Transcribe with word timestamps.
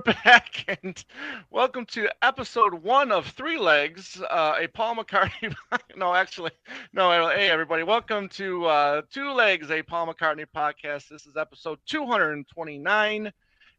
back, 0.00 0.64
and 0.82 1.04
welcome 1.50 1.84
to 1.84 2.08
episode 2.22 2.72
one 2.72 3.12
of 3.12 3.26
Three 3.26 3.58
Legs, 3.58 4.20
uh, 4.30 4.54
a 4.58 4.66
Paul 4.68 4.96
McCartney. 4.96 5.54
no, 5.96 6.14
actually, 6.14 6.52
no. 6.92 7.28
Hey, 7.28 7.50
everybody, 7.50 7.82
welcome 7.82 8.28
to 8.30 8.64
uh, 8.66 9.02
Two 9.10 9.32
Legs, 9.32 9.70
a 9.70 9.82
Paul 9.82 10.06
McCartney 10.06 10.46
podcast. 10.56 11.08
This 11.08 11.26
is 11.26 11.36
episode 11.36 11.78
229, 11.86 13.32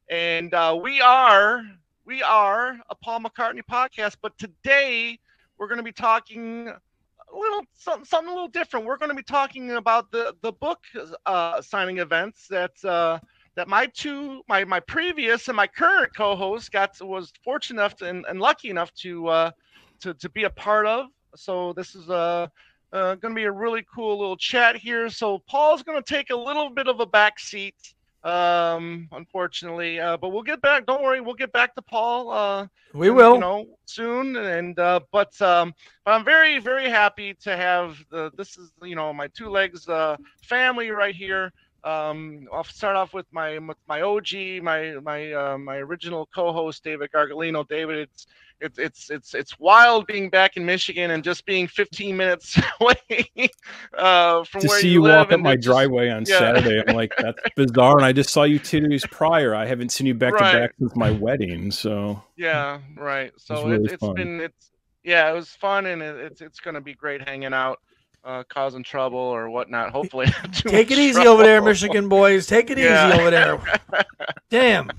and 0.10 0.54
uh, 0.54 0.78
we 0.82 1.02
are 1.02 1.64
we 2.06 2.22
are 2.22 2.78
a 2.90 2.96
Paul 2.96 3.22
McCartney 3.22 3.64
podcast. 3.70 4.18
But 4.22 4.38
today 4.38 5.18
we're 5.58 5.68
going 5.68 5.78
to 5.80 5.84
be 5.84 5.92
talking 5.92 6.68
a 6.68 7.38
little 7.38 7.64
something, 7.74 8.06
something 8.06 8.30
a 8.30 8.34
little 8.34 8.48
different. 8.48 8.86
We're 8.86 8.98
going 8.98 9.10
to 9.10 9.16
be 9.16 9.24
talking 9.24 9.72
about 9.72 10.12
the 10.12 10.36
the 10.42 10.52
book 10.52 10.82
uh, 11.26 11.62
signing 11.64 11.98
events 11.98 12.48
that 12.50 12.84
uh, 12.86 13.20
that 13.56 13.68
my 13.68 13.86
two 13.88 14.42
my 14.48 14.64
my 14.66 14.80
previous 14.80 15.48
and 15.48 15.56
my 15.58 15.68
current 15.68 16.16
co-host 16.16 16.72
got 16.72 16.92
was 17.02 17.32
fortunate 17.44 17.82
enough 17.82 17.96
to, 17.98 18.06
and, 18.06 18.26
and 18.30 18.40
lucky 18.40 18.70
enough 18.70 18.94
to 18.96 19.28
uh 19.28 19.52
to 20.00 20.14
to 20.16 20.30
be 20.30 20.44
a 20.44 20.50
part 20.50 20.86
of. 20.86 21.08
So 21.36 21.74
this 21.74 21.96
is 21.96 22.10
uh, 22.10 22.48
uh 22.94 23.16
going 23.16 23.34
to 23.34 23.40
be 23.40 23.46
a 23.46 23.52
really 23.52 23.86
cool 23.94 24.20
little 24.20 24.38
chat 24.38 24.76
here. 24.76 25.10
So 25.10 25.40
paul's 25.40 25.84
going 25.84 26.02
to 26.02 26.14
take 26.14 26.30
a 26.30 26.36
little 26.36 26.70
bit 26.70 26.88
of 26.88 27.00
a 27.00 27.06
back 27.06 27.40
seat 27.40 27.76
um 28.24 29.10
unfortunately 29.14 30.00
uh 30.00 30.16
but 30.16 30.30
we'll 30.30 30.44
get 30.44 30.62
back 30.62 30.86
don't 30.86 31.02
worry 31.02 31.22
we'll 31.22 31.34
get 31.34 31.52
back 31.52 31.74
to 31.74 31.82
paul 31.82 32.30
uh 32.30 32.68
we 32.94 33.10
will. 33.10 33.34
you 33.34 33.40
know 33.40 33.66
soon. 33.86 34.36
And 34.36 34.78
uh 34.78 35.00
but 35.12 35.42
um 35.42 35.74
but 36.06 36.12
i'm 36.12 36.24
very 36.24 36.60
very 36.60 36.88
happy 36.88 37.34
to 37.42 37.58
have 37.58 37.98
the 38.12 38.32
this 38.38 38.60
is 38.60 38.72
you 38.84 38.96
know 38.96 39.12
my 39.12 39.28
two 39.30 39.50
legs 39.50 39.90
uh 39.90 40.18
family 40.44 40.92
right 40.92 41.16
here 41.16 41.52
um, 41.84 42.48
I'll 42.54 42.64
start 42.64 42.96
off 42.96 43.14
with 43.14 43.26
my 43.32 43.60
my 43.88 44.02
OG, 44.02 44.62
my 44.62 44.96
my 45.04 45.34
uh, 45.34 45.58
my 45.58 45.78
original 45.78 46.28
co-host 46.34 46.84
David 46.84 47.12
Gargalino. 47.12 47.68
David, 47.68 47.98
it's 47.98 48.28
it's 48.60 48.78
it's 48.80 49.10
it's 49.10 49.34
it's 49.34 49.60
wild 49.60 50.06
being 50.06 50.30
back 50.30 50.58
in 50.58 50.66
Michigan 50.66 51.12
and 51.12 51.24
just 51.24 51.46
being 51.46 51.68
15 51.68 52.16
minutes 52.16 52.60
away 52.80 53.52
uh, 53.98 54.44
from 54.44 54.62
to 54.62 54.68
where 54.68 54.80
see 54.80 54.90
you, 54.90 54.94
you 55.06 55.10
walk 55.10 55.32
up 55.32 55.40
my 55.40 55.56
just, 55.56 55.66
driveway 55.66 56.10
on 56.10 56.26
yeah. 56.28 56.38
Saturday. 56.38 56.84
I'm 56.88 56.96
like, 56.96 57.14
that's 57.18 57.42
bizarre. 57.56 57.98
And 57.98 58.06
I 58.06 58.12
just 58.12 58.30
saw 58.30 58.44
you 58.44 58.60
two 58.60 58.82
days 58.82 59.06
prior. 59.06 59.56
I 59.56 59.66
haven't 59.66 59.90
seen 59.92 60.08
you 60.08 60.14
back 60.14 60.34
Right. 60.34 60.52
to 60.52 60.60
back 60.60 60.74
since 60.80 60.96
my 60.96 61.12
wedding. 61.12 61.72
So 61.72 62.22
Yeah, 62.38 62.80
right. 62.96 63.32
So 63.38 63.66
really 63.68 63.86
it, 63.86 63.94
it's 63.94 64.02
fun. 64.02 64.16
been 64.16 64.42
it's 64.42 64.72
yeah, 65.04 65.32
it 65.32 65.34
was 65.34 65.50
fun 65.50 65.88
and 65.88 66.02
it, 66.02 66.16
it's 66.18 66.42
it's 66.42 66.60
gonna 66.60 66.82
be 66.82 66.94
great 66.94 67.28
hanging 67.28 67.54
out, 67.54 67.80
uh, 68.24 68.44
causing 68.50 68.84
trouble 68.84 69.18
or 69.20 69.50
whatnot. 69.50 69.92
Hopefully, 69.92 70.28
Take 70.54 70.92
it 70.92 70.98
easy 71.00 71.26
over 71.28 71.44
there. 71.44 71.62
Michigan 71.62 72.10
boys. 72.10 72.48
Take 72.48 72.70
it 72.70 72.78
Yeah. 72.78 73.10
easy 73.10 73.20
over 73.20 73.32
there. 73.32 73.60
Damn. 74.50 74.90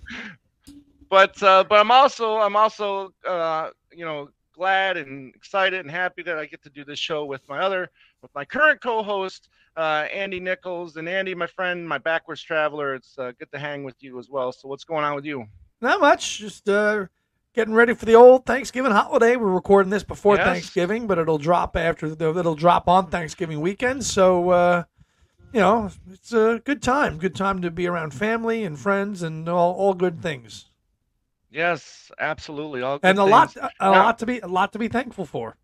but 1.08 1.40
uh, 1.42 1.64
but 1.68 1.78
I'm 1.78 1.90
also 1.90 2.36
I'm 2.38 2.56
also 2.56 3.12
uh, 3.26 3.70
you 3.92 4.04
know 4.04 4.28
glad 4.54 4.96
and 4.96 5.34
excited 5.34 5.80
and 5.80 5.90
happy 5.90 6.22
that 6.22 6.38
I 6.38 6.46
get 6.46 6.62
to 6.62 6.70
do 6.70 6.84
this 6.84 6.98
show 6.98 7.24
with 7.24 7.40
my 7.48 7.58
other 7.58 7.90
with 8.20 8.34
my 8.34 8.44
current 8.44 8.80
co-host 8.82 9.48
uh, 9.76 10.06
Andy 10.12 10.38
Nichols 10.38 10.96
and 10.96 11.08
Andy, 11.08 11.34
my 11.34 11.46
friend, 11.46 11.88
my 11.88 11.96
backwards 11.98 12.42
traveler. 12.42 12.94
It's 12.94 13.18
uh, 13.18 13.32
good 13.38 13.50
to 13.52 13.58
hang 13.58 13.84
with 13.84 13.96
you 14.00 14.18
as 14.18 14.28
well. 14.28 14.52
So 14.52 14.68
what's 14.68 14.84
going 14.84 15.02
on 15.04 15.14
with 15.14 15.24
you? 15.24 15.46
Not 15.80 16.00
much. 16.00 16.38
Just 16.38 16.68
uh, 16.68 17.06
getting 17.54 17.74
ready 17.74 17.94
for 17.94 18.04
the 18.04 18.14
old 18.14 18.46
Thanksgiving 18.46 18.92
holiday. 18.92 19.36
We're 19.36 19.48
recording 19.48 19.90
this 19.90 20.02
before 20.04 20.36
Yes. 20.36 20.46
Thanksgiving, 20.46 21.06
but 21.06 21.18
it'll 21.18 21.38
drop 21.38 21.76
after 21.76 22.14
the, 22.14 22.36
it'll 22.36 22.54
drop 22.54 22.88
on 22.88 23.08
Thanksgiving 23.08 23.60
weekend. 23.60 24.04
So 24.04 24.50
uh, 24.50 24.84
you 25.52 25.60
know, 25.60 25.90
it's 26.10 26.32
a 26.32 26.60
good 26.64 26.82
time. 26.82 27.18
Good 27.18 27.34
time 27.34 27.60
to 27.62 27.70
be 27.70 27.86
around 27.86 28.14
family 28.14 28.64
and 28.64 28.78
friends 28.78 29.22
and 29.22 29.48
all, 29.48 29.74
all 29.74 29.94
good 29.94 30.22
things. 30.22 30.66
Yes, 31.50 32.10
absolutely. 32.18 32.80
All 32.80 32.98
And 33.02 33.18
a 33.18 33.24
lot 33.24 33.54
a 33.56 33.70
Now- 33.80 33.92
lot 34.04 34.18
to 34.20 34.26
be 34.26 34.38
a 34.40 34.48
lot 34.48 34.72
to 34.72 34.78
be 34.78 34.88
thankful 34.88 35.26
for. 35.26 35.56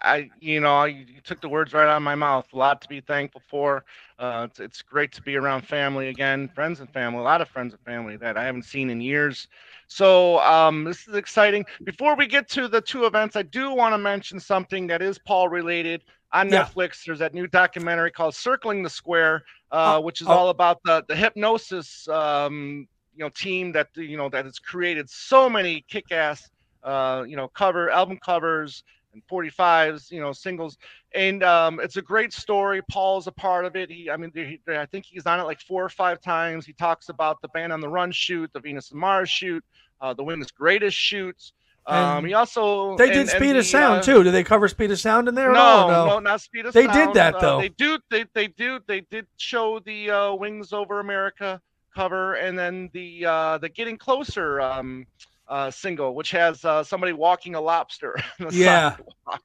I, 0.00 0.30
you 0.40 0.60
know, 0.60 0.84
you, 0.84 1.04
you 1.06 1.20
took 1.22 1.40
the 1.40 1.48
words 1.48 1.72
right 1.72 1.88
out 1.88 1.96
of 1.96 2.02
my 2.02 2.14
mouth. 2.14 2.46
A 2.52 2.56
lot 2.56 2.80
to 2.82 2.88
be 2.88 3.00
thankful 3.00 3.42
for. 3.48 3.84
Uh, 4.18 4.46
it's, 4.48 4.60
it's 4.60 4.82
great 4.82 5.12
to 5.12 5.22
be 5.22 5.36
around 5.36 5.62
family 5.62 6.08
again, 6.08 6.48
friends 6.54 6.80
and 6.80 6.88
family, 6.90 7.20
a 7.20 7.22
lot 7.22 7.40
of 7.40 7.48
friends 7.48 7.72
and 7.74 7.82
family 7.82 8.16
that 8.16 8.36
I 8.36 8.44
haven't 8.44 8.64
seen 8.64 8.90
in 8.90 9.00
years. 9.00 9.48
So 9.88 10.38
um, 10.40 10.84
this 10.84 11.06
is 11.08 11.14
exciting. 11.14 11.64
Before 11.84 12.14
we 12.16 12.26
get 12.26 12.48
to 12.50 12.68
the 12.68 12.80
two 12.80 13.04
events, 13.06 13.36
I 13.36 13.42
do 13.42 13.72
want 13.74 13.94
to 13.94 13.98
mention 13.98 14.38
something 14.40 14.86
that 14.88 15.02
is 15.02 15.18
Paul 15.18 15.48
related 15.48 16.02
on 16.32 16.50
Yeah. 16.50 16.68
Netflix. 16.68 17.04
There's 17.04 17.18
that 17.20 17.34
new 17.34 17.46
documentary 17.46 18.10
called 18.10 18.34
"Circling 18.34 18.82
the 18.82 18.90
Square," 18.90 19.44
uh, 19.70 19.98
Oh, 19.98 20.00
which 20.00 20.20
is 20.20 20.30
oh. 20.30 20.32
all 20.32 20.48
about 20.50 20.78
the 20.84 21.04
the 21.08 21.14
Hipgnosis, 21.14 22.08
um, 22.08 22.86
you 23.14 23.24
know, 23.24 23.30
team 23.30 23.72
that 23.72 23.88
you 23.96 24.16
know 24.16 24.28
that 24.28 24.44
has 24.44 24.58
created 24.58 25.08
so 25.08 25.48
many 25.48 25.84
kick-ass, 25.88 26.50
uh, 26.82 27.24
you 27.26 27.36
know, 27.36 27.48
cover 27.48 27.90
album 27.90 28.18
covers 28.24 28.82
and 29.12 29.22
45s, 29.30 30.10
you 30.10 30.20
know, 30.20 30.32
singles. 30.32 30.76
And 31.14 31.42
um, 31.42 31.80
it's 31.80 31.96
a 31.96 32.02
great 32.02 32.32
story. 32.32 32.82
Paul's 32.90 33.26
a 33.26 33.32
part 33.32 33.64
of 33.64 33.76
it. 33.76 33.90
He, 33.90 34.10
I 34.10 34.16
mean, 34.16 34.30
he, 34.34 34.60
I 34.68 34.86
think 34.86 35.06
he's 35.06 35.26
on 35.26 35.40
it 35.40 35.44
like 35.44 35.60
four 35.60 35.84
or 35.84 35.88
five 35.88 36.20
times. 36.20 36.66
He 36.66 36.72
talks 36.72 37.08
about 37.08 37.40
the 37.42 37.48
Band 37.48 37.72
on 37.72 37.80
the 37.80 37.88
Run 37.88 38.12
shoot, 38.12 38.50
the 38.52 38.60
Venus 38.60 38.90
and 38.90 39.00
Mars 39.00 39.30
shoot, 39.30 39.64
uh, 40.00 40.14
the 40.14 40.22
Wings 40.22 40.50
Greatest 40.50 40.96
shoots. 40.96 41.52
Um, 41.86 42.26
he 42.26 42.34
also 42.34 42.98
They 42.98 43.08
did 43.08 43.16
and 43.20 43.28
Speed 43.30 43.52
the, 43.52 43.60
of 43.60 43.66
Sound 43.66 44.00
uh, 44.00 44.02
too. 44.02 44.22
Did 44.22 44.32
they 44.32 44.44
cover 44.44 44.68
Speed 44.68 44.90
of 44.90 45.00
Sound 45.00 45.26
in 45.26 45.34
there? 45.34 45.50
no, 45.52 45.88
no, 45.88 46.06
no, 46.06 46.18
not 46.18 46.42
Speed 46.42 46.66
of 46.66 46.74
They 46.74 46.86
did 46.86 46.92
Sound. 46.92 47.14
that, 47.16 47.34
Uh, 47.36 47.40
though. 47.40 47.60
they 47.62 47.70
do. 47.70 47.98
They 48.10 48.26
they 48.34 48.48
do. 48.48 48.78
They 48.86 49.00
did 49.00 49.26
show 49.38 49.78
the 49.80 50.10
uh, 50.10 50.34
Wings 50.34 50.74
Over 50.74 51.00
America 51.00 51.62
cover, 51.94 52.34
and 52.34 52.58
then 52.58 52.90
the 52.92 53.24
uh, 53.24 53.58
the 53.58 53.70
Getting 53.70 53.96
Closer 53.96 54.60
um, 54.60 55.06
uh, 55.48 55.70
single, 55.70 56.14
which 56.14 56.30
has 56.32 56.64
uh, 56.64 56.82
somebody 56.82 57.12
walking 57.12 57.54
a 57.54 57.60
lobster. 57.60 58.14
on 58.40 58.46
the 58.46 58.52
Yeah. 58.52 58.96
sidewalk, 58.96 59.42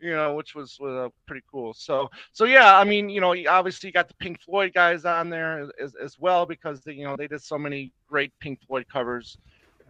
you 0.00 0.12
know, 0.12 0.34
which 0.34 0.54
was 0.54 0.78
uh, 0.80 1.08
pretty 1.26 1.44
cool. 1.50 1.74
So 1.74 2.08
so 2.32 2.44
yeah, 2.44 2.76
I 2.78 2.84
mean, 2.84 3.08
you 3.08 3.20
know, 3.20 3.34
obviously 3.48 3.88
you 3.88 3.92
got 3.92 4.08
the 4.08 4.14
Pink 4.14 4.40
Floyd 4.40 4.72
guys 4.74 5.04
on 5.04 5.30
there 5.30 5.68
as, 5.80 5.94
as 6.02 6.18
well 6.18 6.46
because 6.46 6.82
they, 6.82 6.92
you 6.92 7.04
know 7.04 7.16
they 7.16 7.26
did 7.28 7.42
so 7.42 7.58
many 7.58 7.92
great 8.08 8.32
Pink 8.40 8.60
Floyd 8.66 8.86
covers, 8.92 9.38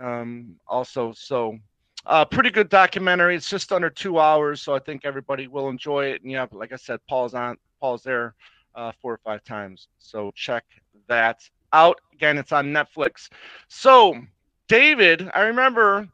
um, 0.01 0.57
also. 0.67 1.13
So 1.13 1.59
uh, 2.07 2.25
pretty 2.25 2.51
good 2.51 2.69
documentary. 2.69 3.37
It's 3.37 3.49
just 3.51 3.73
under 3.73 3.91
two 3.91 4.19
hours, 4.19 4.63
so 4.63 4.75
I 4.75 4.79
think 4.81 5.05
everybody 5.05 5.47
will 5.49 5.69
enjoy 5.69 6.07
it. 6.07 6.23
And 6.23 6.31
yeah, 6.31 6.47
but 6.47 6.59
like 6.59 6.73
I 6.73 6.77
said, 6.77 7.01
Paul's 7.09 7.35
on, 7.35 7.57
Paul's 7.81 8.03
there 8.03 8.35
uh, 8.75 8.93
four 9.01 9.15
or 9.15 9.21
five 9.25 9.45
times, 9.45 9.89
so 9.99 10.33
check 10.35 10.65
that 11.09 11.49
out. 11.73 12.01
Again, 12.13 12.39
it's 12.39 12.53
on 12.53 12.67
Netflix. 12.69 13.29
So, 13.69 14.15
David, 14.73 15.31
I 15.35 15.43
remember, 15.43 16.09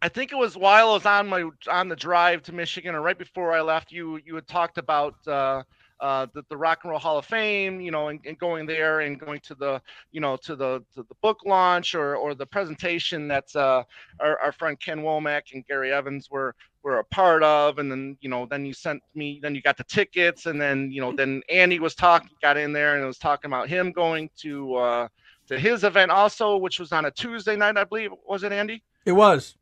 I 0.00 0.08
think 0.08 0.32
it 0.32 0.36
was 0.36 0.56
while 0.56 0.88
I 0.88 0.92
was 0.94 1.04
on 1.04 1.28
my 1.28 1.50
on 1.70 1.90
the 1.90 1.96
drive 1.96 2.42
to 2.44 2.52
Michigan, 2.54 2.94
or 2.94 3.02
right 3.02 3.18
before 3.18 3.52
I 3.52 3.60
left, 3.60 3.92
you 3.92 4.18
you 4.24 4.34
had 4.34 4.48
talked 4.48 4.78
about. 4.78 5.14
Uh, 5.28 5.62
uh, 6.00 6.26
the, 6.34 6.42
the 6.50 6.56
Rock 6.56 6.80
and 6.82 6.90
Roll 6.90 6.98
Hall 6.98 7.18
of 7.18 7.24
Fame, 7.24 7.80
you 7.80 7.92
know, 7.92 8.08
and, 8.08 8.18
and 8.26 8.36
going 8.36 8.66
there 8.66 9.00
and 9.00 9.18
going 9.18 9.38
to 9.40 9.54
the, 9.54 9.80
you 10.10 10.20
know, 10.20 10.36
to 10.38 10.56
the 10.56 10.84
to 10.92 11.04
the 11.04 11.14
book 11.22 11.38
launch 11.46 11.94
or 11.94 12.16
or 12.16 12.34
the 12.34 12.44
presentation 12.44 13.28
that's 13.28 13.54
uh, 13.54 13.84
our, 14.18 14.38
our 14.40 14.52
friend 14.52 14.78
Ken 14.80 15.00
Womack 15.00 15.52
and 15.54 15.64
Gary 15.66 15.92
Evans 15.92 16.28
were 16.30 16.54
were 16.82 16.98
a 16.98 17.04
part 17.04 17.42
of, 17.44 17.78
and 17.78 17.90
then 17.90 18.18
you 18.20 18.28
know, 18.28 18.44
then 18.44 18.66
you 18.66 18.74
sent 18.74 19.02
me, 19.14 19.38
then 19.40 19.54
you 19.54 19.62
got 19.62 19.76
the 19.76 19.84
tickets, 19.84 20.46
and 20.46 20.60
then 20.60 20.90
you 20.90 21.00
know, 21.00 21.14
then 21.14 21.42
Andy 21.48 21.78
was 21.78 21.94
talking, 21.94 22.30
got 22.42 22.56
in 22.56 22.72
there 22.72 22.96
and 22.96 23.06
was 23.06 23.16
talking 23.16 23.48
about 23.48 23.68
him 23.68 23.92
going 23.92 24.28
to 24.38 24.74
uh, 24.74 25.08
to 25.48 25.58
his 25.58 25.84
event 25.84 26.10
also, 26.10 26.56
which 26.56 26.78
was 26.80 26.92
on 26.92 27.04
a 27.04 27.10
Tuesday 27.10 27.56
night, 27.56 27.76
I 27.76 27.84
believe, 27.84 28.10
was 28.26 28.42
it 28.42 28.52
Andy? 28.52 28.82
it 29.04 29.12
was. 29.12 29.56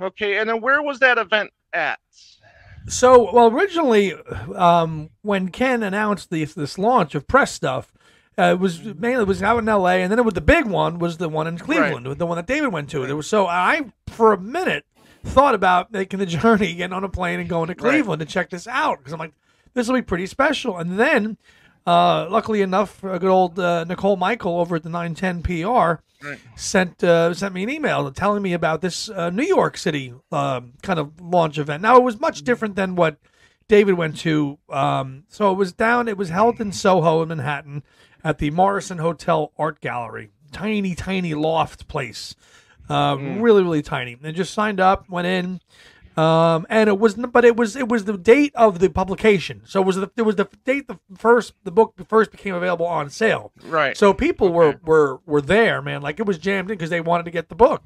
Okay, 0.00 0.38
and 0.38 0.48
then 0.48 0.60
where 0.60 0.80
was 0.82 0.98
that 1.00 1.18
event 1.18 1.50
at? 1.72 1.98
So, 2.88 3.30
well, 3.32 3.48
originally, 3.48 4.14
um, 4.54 5.10
when 5.22 5.50
Ken 5.50 5.82
announced 5.82 6.30
this 6.30 6.54
this 6.54 6.78
launch 6.78 7.14
of 7.14 7.28
press 7.28 7.52
stuff, 7.52 7.92
uh, 8.38 8.52
it 8.54 8.58
was 8.58 8.82
mainly 8.82 9.22
it 9.22 9.28
was 9.28 9.42
out 9.42 9.58
in 9.58 9.68
L.A. 9.68 10.02
and 10.02 10.10
then 10.10 10.18
it 10.18 10.24
was 10.24 10.34
the 10.34 10.40
big 10.40 10.64
one 10.64 10.98
was 10.98 11.18
the 11.18 11.28
one 11.28 11.46
in 11.46 11.58
Cleveland, 11.58 12.08
with 12.08 12.18
the 12.18 12.26
one 12.26 12.36
that 12.36 12.46
David 12.46 12.72
went 12.72 12.88
to. 12.90 13.06
There 13.06 13.16
was 13.16 13.26
so 13.26 13.46
I 13.46 13.92
for 14.08 14.32
a 14.32 14.40
minute 14.40 14.86
thought 15.22 15.54
about 15.54 15.92
making 15.92 16.18
the 16.18 16.26
journey, 16.26 16.72
getting 16.74 16.94
on 16.94 17.04
a 17.04 17.08
plane 17.08 17.38
and 17.40 17.48
going 17.48 17.66
to 17.66 17.72
Right. 17.74 17.78
Cleveland 17.78 18.20
to 18.20 18.26
check 18.26 18.48
this 18.48 18.66
out 18.66 18.98
because 18.98 19.12
I'm 19.12 19.18
like, 19.18 19.34
this 19.74 19.86
will 19.86 19.96
be 19.96 20.02
pretty 20.02 20.26
special. 20.26 20.78
And 20.78 20.98
then, 20.98 21.36
uh, 21.86 22.26
luckily 22.30 22.62
enough, 22.62 23.02
a 23.04 23.18
good 23.18 23.30
old 23.30 23.58
uh, 23.58 23.84
Nicole 23.84 24.16
Michael 24.16 24.58
over 24.60 24.76
at 24.76 24.82
the 24.82 24.88
910 24.90 25.42
PR 25.42 26.02
Right. 26.22 26.38
sent 26.54 27.02
uh, 27.02 27.32
sent 27.32 27.54
me 27.54 27.62
an 27.62 27.70
email 27.70 28.10
telling 28.12 28.42
me 28.42 28.52
about 28.52 28.82
this 28.82 29.08
uh, 29.08 29.30
New 29.30 29.42
York 29.44 29.78
City 29.78 30.12
um, 30.30 30.74
kind 30.82 30.98
of 30.98 31.18
launch 31.18 31.56
event. 31.58 31.82
Now 31.82 31.96
it 31.96 32.02
was 32.02 32.20
much 32.20 32.42
different 32.42 32.74
than 32.76 32.94
what 32.94 33.16
David 33.68 33.94
went 33.94 34.18
to. 34.18 34.58
Um, 34.68 35.24
so 35.28 35.50
it 35.50 35.54
was 35.54 35.72
down. 35.72 36.08
It 36.08 36.18
was 36.18 36.28
held 36.28 36.60
in 36.60 36.72
Soho 36.72 37.22
in 37.22 37.28
Manhattan 37.28 37.82
at 38.22 38.36
the 38.36 38.50
Morrison 38.50 38.98
Hotel 38.98 39.50
Art 39.56 39.80
Gallery. 39.80 40.28
Tiny, 40.52 40.94
tiny 40.94 41.32
loft 41.32 41.88
place. 41.88 42.34
Uh, 42.88 43.16
Really, 43.18 43.62
really 43.62 43.82
tiny. 43.82 44.18
And 44.22 44.36
just 44.36 44.52
signed 44.52 44.80
up, 44.80 45.08
went 45.08 45.26
in. 45.26 45.60
Um, 46.20 46.66
and 46.68 46.88
it 46.88 46.98
was, 46.98 47.14
but 47.14 47.44
it 47.44 47.56
was, 47.56 47.76
it 47.76 47.88
was 47.88 48.04
the 48.04 48.18
date 48.18 48.52
of 48.54 48.78
the 48.78 48.90
publication. 48.90 49.62
So 49.64 49.80
it 49.80 49.86
was 49.86 49.96
the, 49.96 50.10
it 50.16 50.22
was 50.22 50.36
the 50.36 50.48
date 50.64 50.86
the 50.88 50.98
first, 51.16 51.54
the 51.64 51.70
book 51.70 51.94
first 52.08 52.30
became 52.30 52.54
available 52.54 52.86
on 52.86 53.10
sale. 53.10 53.52
Right. 53.64 53.96
So 53.96 54.12
people 54.12 54.48
Okay. 54.48 54.54
were, 54.56 54.80
were, 54.84 55.20
were 55.26 55.40
there, 55.40 55.80
man. 55.82 56.02
Like 56.02 56.20
it 56.20 56.26
was 56.26 56.38
jammed 56.38 56.70
in 56.70 56.76
because 56.76 56.90
they 56.90 57.00
wanted 57.00 57.24
to 57.24 57.30
get 57.30 57.48
the 57.48 57.54
book. 57.54 57.82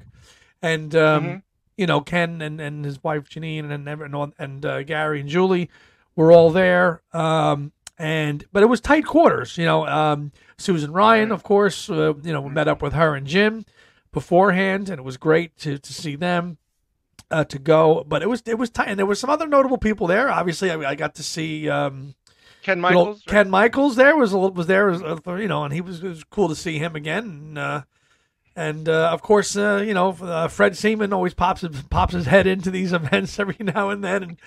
And, 0.61 0.95
um, 0.95 1.23
Mhm. 1.23 1.41
you 1.77 1.85
know, 1.85 2.01
Ken 2.01 2.41
and, 2.41 2.59
and 2.59 2.85
his 2.85 3.03
wife 3.03 3.29
Janine 3.29 3.69
and 3.71 3.87
and, 3.87 4.01
and, 4.15 4.33
and 4.39 4.65
uh, 4.65 4.83
Gary 4.83 5.19
and 5.19 5.29
Julie 5.29 5.69
were 6.15 6.31
all 6.31 6.49
there. 6.49 7.01
Um, 7.13 7.71
and 7.97 8.43
but 8.51 8.63
it 8.63 8.67
was 8.67 8.81
tight 8.81 9.05
quarters. 9.05 9.57
You 9.57 9.65
know, 9.65 9.85
um, 9.85 10.31
Susan 10.57 10.91
Ryan, 10.91 11.31
of 11.31 11.43
course. 11.43 11.89
Uh, 11.89 12.13
you 12.23 12.33
know, 12.33 12.41
we 12.41 12.49
met 12.49 12.67
up 12.67 12.81
with 12.81 12.93
her 12.93 13.15
and 13.15 13.25
Jim 13.27 13.65
beforehand, 14.11 14.89
and 14.89 14.99
it 14.99 15.03
was 15.03 15.17
great 15.17 15.55
to 15.59 15.77
to 15.77 15.93
see 15.93 16.15
them. 16.15 16.57
Uh, 17.35 17.43
to 17.43 17.59
go, 17.59 18.05
but 18.07 18.21
it 18.21 18.29
was 18.29 18.41
it 18.45 18.57
was 18.57 18.69
tight, 18.69 18.87
and 18.87 18.97
there 18.97 19.05
were 19.05 19.13
some 19.13 19.29
other 19.29 19.45
notable 19.45 19.77
people 19.77 20.07
there. 20.07 20.31
Obviously, 20.31 20.71
I, 20.71 20.91
I 20.91 20.95
got 20.95 21.15
to 21.15 21.23
see 21.23 21.67
um, 21.69 22.15
Ken 22.63 22.79
Michaels. 22.79 23.23
right? 23.27 23.33
Ken 23.33 23.49
Michaels 23.49 23.97
there 23.97 24.15
was 24.15 24.31
a 24.31 24.37
little- 24.37 24.53
was 24.53 24.67
there 24.67 24.87
was, 24.87 25.03
uh, 25.03 25.33
you 25.35 25.49
know, 25.49 25.65
and 25.65 25.73
he 25.73 25.81
was 25.81 26.01
it 26.01 26.07
was 26.07 26.23
cool 26.23 26.47
to 26.47 26.55
see 26.55 26.77
him 26.79 26.95
again. 26.95 27.23
And, 27.25 27.57
uh, 27.57 27.81
and 28.55 28.87
uh, 28.87 29.09
of 29.11 29.21
course, 29.21 29.57
uh, 29.57 29.83
you 29.85 29.93
know, 29.93 30.11
uh, 30.21 30.47
Fred 30.47 30.77
Seaman 30.77 31.11
always 31.11 31.33
pops 31.33 31.59
his, 31.59 31.81
pops 31.89 32.13
his 32.13 32.25
head 32.25 32.47
into 32.47 32.71
these 32.71 32.93
events 33.01 33.37
every 33.37 33.57
now 33.59 33.89
and 33.89 34.01
then, 34.01 34.23
and 34.23 34.39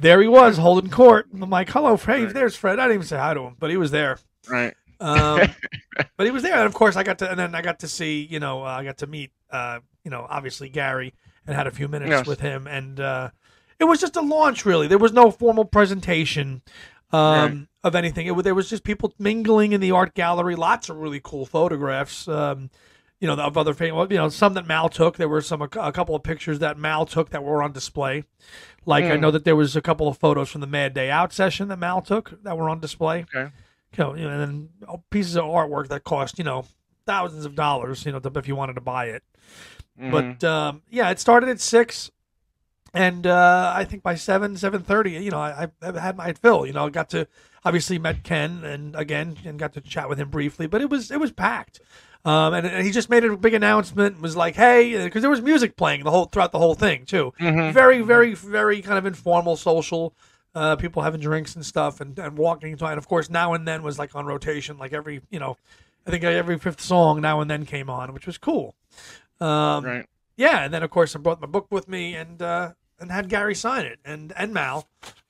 there 0.00 0.20
he 0.20 0.26
was 0.26 0.58
holding 0.58 0.90
court. 0.90 1.28
I'm 1.32 1.48
like, 1.48 1.70
"Hello, 1.70 1.96
Fred. 1.96 2.24
Right. 2.24 2.34
There's 2.34 2.56
Fred." 2.56 2.80
I 2.80 2.86
didn't 2.86 2.94
even 2.94 3.06
say 3.06 3.18
hi 3.18 3.34
to 3.34 3.40
him, 3.42 3.56
but 3.56 3.70
he 3.70 3.76
was 3.76 3.92
there. 3.92 4.18
Right. 4.48 4.74
Um, 4.98 5.42
but 6.16 6.26
he 6.26 6.32
was 6.32 6.42
there, 6.42 6.54
and 6.56 6.66
of 6.66 6.74
course, 6.74 6.96
I 6.96 7.04
got 7.04 7.18
to, 7.18 7.30
and 7.30 7.38
then 7.38 7.54
I 7.54 7.62
got 7.62 7.78
to 7.80 7.88
see, 7.88 8.26
you 8.28 8.40
know, 8.40 8.62
uh, 8.64 8.66
I 8.80 8.84
got 8.84 8.98
to 8.98 9.06
meet, 9.06 9.30
uh, 9.50 9.78
you 10.04 10.10
know, 10.10 10.26
obviously 10.28 10.68
Gary, 10.68 11.14
and 11.46 11.56
had 11.56 11.66
a 11.66 11.70
few 11.70 11.88
minutes 11.88 12.10
Yes. 12.10 12.26
with 12.26 12.40
him, 12.40 12.66
and 12.66 13.00
uh, 13.00 13.30
it 13.78 13.84
was 13.84 14.00
just 14.00 14.16
a 14.16 14.20
launch. 14.20 14.64
Really, 14.64 14.86
there 14.86 14.98
was 14.98 15.12
no 15.12 15.30
formal 15.30 15.64
presentation 15.64 16.62
um, 17.12 17.20
Right. 17.20 17.66
of 17.84 17.94
anything. 17.94 18.26
It, 18.26 18.42
there 18.42 18.54
was 18.54 18.70
just 18.70 18.84
people 18.84 19.12
mingling 19.18 19.72
in 19.72 19.80
the 19.80 19.90
art 19.90 20.14
gallery. 20.14 20.54
Lots 20.56 20.88
of 20.88 20.96
really 20.96 21.20
cool 21.22 21.44
photographs. 21.46 22.26
Um, 22.28 22.70
you 23.20 23.28
know, 23.28 23.34
of 23.34 23.56
other 23.56 23.72
famous, 23.72 24.08
you 24.10 24.16
know, 24.16 24.28
some 24.30 24.54
that 24.54 24.66
Mal 24.66 24.88
took. 24.88 25.16
There 25.16 25.28
were 25.28 25.40
some 25.42 25.62
a, 25.62 25.68
a 25.78 25.92
couple 25.92 26.16
of 26.16 26.24
pictures 26.24 26.58
that 26.58 26.76
Mal 26.76 27.06
took 27.06 27.30
that 27.30 27.44
were 27.44 27.62
on 27.62 27.70
display. 27.70 28.24
Like 28.84 29.04
I 29.04 29.10
Mm. 29.16 29.20
know 29.20 29.30
that 29.30 29.44
there 29.44 29.54
was 29.54 29.76
a 29.76 29.80
couple 29.80 30.08
of 30.08 30.18
photos 30.18 30.50
from 30.50 30.60
the 30.60 30.66
Mad 30.66 30.92
Day 30.92 31.08
Out 31.08 31.32
session 31.32 31.68
that 31.68 31.78
Mal 31.78 32.02
took 32.02 32.42
that 32.42 32.58
were 32.58 32.68
on 32.68 32.80
display. 32.80 33.26
Okay. 33.32 33.52
You 33.96 34.04
know, 34.04 34.12
and 34.14 34.40
then 34.40 34.68
uh, 34.88 34.96
pieces 35.10 35.36
of 35.36 35.44
artwork 35.44 35.86
that 35.88 36.02
cost 36.02 36.36
you 36.38 36.42
know 36.44 36.64
thousands 37.06 37.44
of 37.44 37.54
dollars. 37.54 38.04
You 38.04 38.10
know, 38.10 38.20
if 38.24 38.48
you 38.48 38.56
wanted 38.56 38.74
to 38.74 38.80
buy 38.80 39.06
it. 39.06 39.22
Mhm. 40.02 40.10
But 40.40 40.44
um, 40.44 40.82
yeah, 40.90 41.10
it 41.10 41.20
started 41.20 41.48
at 41.48 41.60
six, 41.60 42.10
and 42.94 43.26
uh, 43.26 43.72
I 43.74 43.84
think 43.84 44.02
by 44.02 44.14
seven, 44.16 44.56
seven 44.56 44.82
thirty, 44.82 45.12
you 45.12 45.30
know, 45.30 45.38
I, 45.38 45.68
I 45.80 45.98
had 46.00 46.16
my 46.16 46.32
fill. 46.32 46.66
You 46.66 46.72
know, 46.72 46.86
I 46.86 46.90
got 46.90 47.08
to 47.10 47.26
obviously 47.64 47.98
met 47.98 48.22
Ken 48.24 48.64
and 48.64 48.94
again 48.96 49.38
and 49.44 49.58
got 49.58 49.72
to 49.74 49.80
chat 49.80 50.08
with 50.08 50.18
him 50.18 50.28
briefly, 50.30 50.66
but 50.66 50.80
it 50.82 50.90
was 50.90 51.10
it 51.10 51.20
was 51.20 51.32
packed. 51.32 51.80
Um, 52.24 52.54
and, 52.54 52.64
and 52.66 52.86
he 52.86 52.92
just 52.92 53.10
made 53.10 53.24
a 53.24 53.36
big 53.36 53.54
announcement. 53.54 54.20
Was 54.20 54.36
like, 54.36 54.54
hey, 54.54 55.04
because 55.04 55.22
there 55.22 55.30
was 55.30 55.40
music 55.40 55.76
playing 55.76 56.04
the 56.04 56.10
whole 56.10 56.26
throughout 56.26 56.52
the 56.52 56.58
whole 56.58 56.74
thing 56.74 57.04
too. 57.04 57.32
Mhm. 57.40 57.72
Very, 57.72 58.00
very, 58.00 58.34
very 58.34 58.82
kind 58.82 58.98
of 58.98 59.06
informal, 59.06 59.56
social. 59.56 60.14
Uh, 60.54 60.76
people 60.76 61.00
having 61.00 61.18
drinks 61.18 61.54
and 61.56 61.64
stuff, 61.64 62.02
and, 62.02 62.18
and 62.18 62.36
walking 62.36 62.74
and 62.78 62.98
of 62.98 63.08
course, 63.08 63.30
now 63.30 63.54
and 63.54 63.66
then 63.66 63.82
was 63.82 63.98
like 63.98 64.14
on 64.14 64.26
rotation, 64.26 64.76
like 64.76 64.92
every 64.92 65.22
you 65.30 65.38
know, 65.40 65.56
I 66.06 66.10
think 66.10 66.24
every 66.24 66.58
fifth 66.58 66.82
song 66.82 67.22
now 67.22 67.40
and 67.40 67.50
then 67.50 67.64
came 67.64 67.88
on, 67.88 68.12
which 68.12 68.26
was 68.26 68.36
cool. 68.36 68.74
Um, 69.42 69.84
right. 69.84 70.06
yeah, 70.36 70.64
and 70.64 70.72
then 70.72 70.82
of 70.82 70.90
course 70.90 71.16
I 71.16 71.18
brought 71.18 71.40
my 71.40 71.46
book 71.46 71.66
with 71.70 71.88
me 71.88 72.14
and 72.14 72.40
uh, 72.40 72.72
and 73.00 73.10
had 73.10 73.28
Gary 73.28 73.54
sign 73.54 73.86
it 73.86 73.98
and 74.04 74.32
and 74.36 74.54
Mal, 74.54 74.86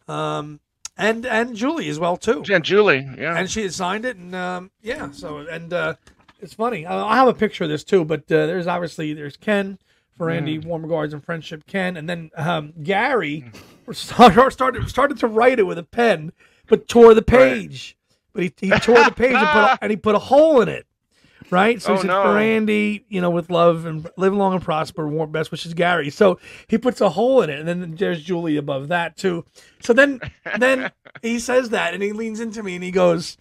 um, 0.09 0.61
and 0.97 1.25
and 1.25 1.57
Julie 1.57 1.89
as 1.89 1.99
well 1.99 2.17
too. 2.17 2.45
And 2.51 2.65
Julie. 2.65 3.09
Yeah. 3.19 3.37
And 3.37 3.51
she 3.51 3.63
had 3.63 3.73
signed 3.75 4.05
it 4.05 4.17
and 4.17 4.35
um, 4.35 4.71
yeah. 4.83 5.11
So 5.13 5.39
and 5.39 5.73
uh, 5.73 5.95
it's 6.41 6.55
funny. 6.55 6.85
I 6.87 7.03
I 7.03 7.17
have 7.17 7.29
a 7.29 7.35
picture 7.35 7.65
of 7.65 7.71
this 7.71 7.85
too, 7.85 8.05
but 8.05 8.21
uh, 8.31 8.47
there's 8.47 8.67
obviously 8.67 9.15
there's 9.15 9.37
Ken 9.37 9.79
for 10.17 10.31
Andy 10.31 10.59
Warm 10.59 10.83
Regards 10.83 11.15
and 11.15 11.25
Friendship 11.25 11.67
Ken, 11.67 11.97
and 11.97 12.09
then 12.09 12.31
um, 12.37 12.75
Gary 12.83 13.51
started 13.93 14.51
started 14.53 14.89
started 14.89 15.19
to 15.19 15.27
write 15.27 15.59
it 15.59 15.65
with 15.65 15.79
a 15.79 15.83
pen, 15.83 16.33
but 16.67 16.87
tore 16.87 17.15
the 17.15 17.23
page. 17.23 17.97
But 18.33 18.45
he, 18.45 18.53
he 18.61 18.71
tore 18.71 19.03
the 19.05 19.11
page 19.11 19.35
and 19.35 19.49
put 19.49 19.63
a, 19.63 19.79
and 19.83 19.91
he 19.91 19.97
put 19.97 20.15
a 20.15 20.19
hole 20.19 20.61
in 20.61 20.69
it. 20.69 20.87
Right, 21.53 21.83
so 21.83 21.93
Oh, 21.93 21.97
he 21.97 22.01
said 22.01 22.07
no. 22.09 22.23
for 22.23 22.39
Andy, 22.39 23.05
you 23.11 23.21
know, 23.21 23.29
with 23.29 23.51
love 23.51 23.85
and 23.85 24.09
live 24.17 24.33
long 24.33 24.55
and 24.55 24.63
prosper. 24.63 25.07
Warm 25.07 25.31
best 25.31 25.51
wishes, 25.51 25.75
Gary. 25.75 26.09
So 26.09 26.41
he 26.67 26.79
puts 26.79 27.03
a 27.03 27.11
hole 27.11 27.43
in 27.43 27.51
it, 27.51 27.59
and 27.59 27.69
then 27.69 27.95
there's 27.95 28.23
Julie 28.23 28.57
above 28.57 28.89
that 28.89 29.19
too. 29.19 29.45
So 29.81 29.93
then, 29.93 30.19
then 30.59 30.91
he 31.23 31.39
says 31.39 31.69
that, 31.69 31.93
and 31.93 32.03
he 32.03 32.13
leans 32.13 32.41
into 32.41 32.63
me, 32.63 32.75
and 32.75 32.83
he 32.83 32.91
goes, 32.91 33.37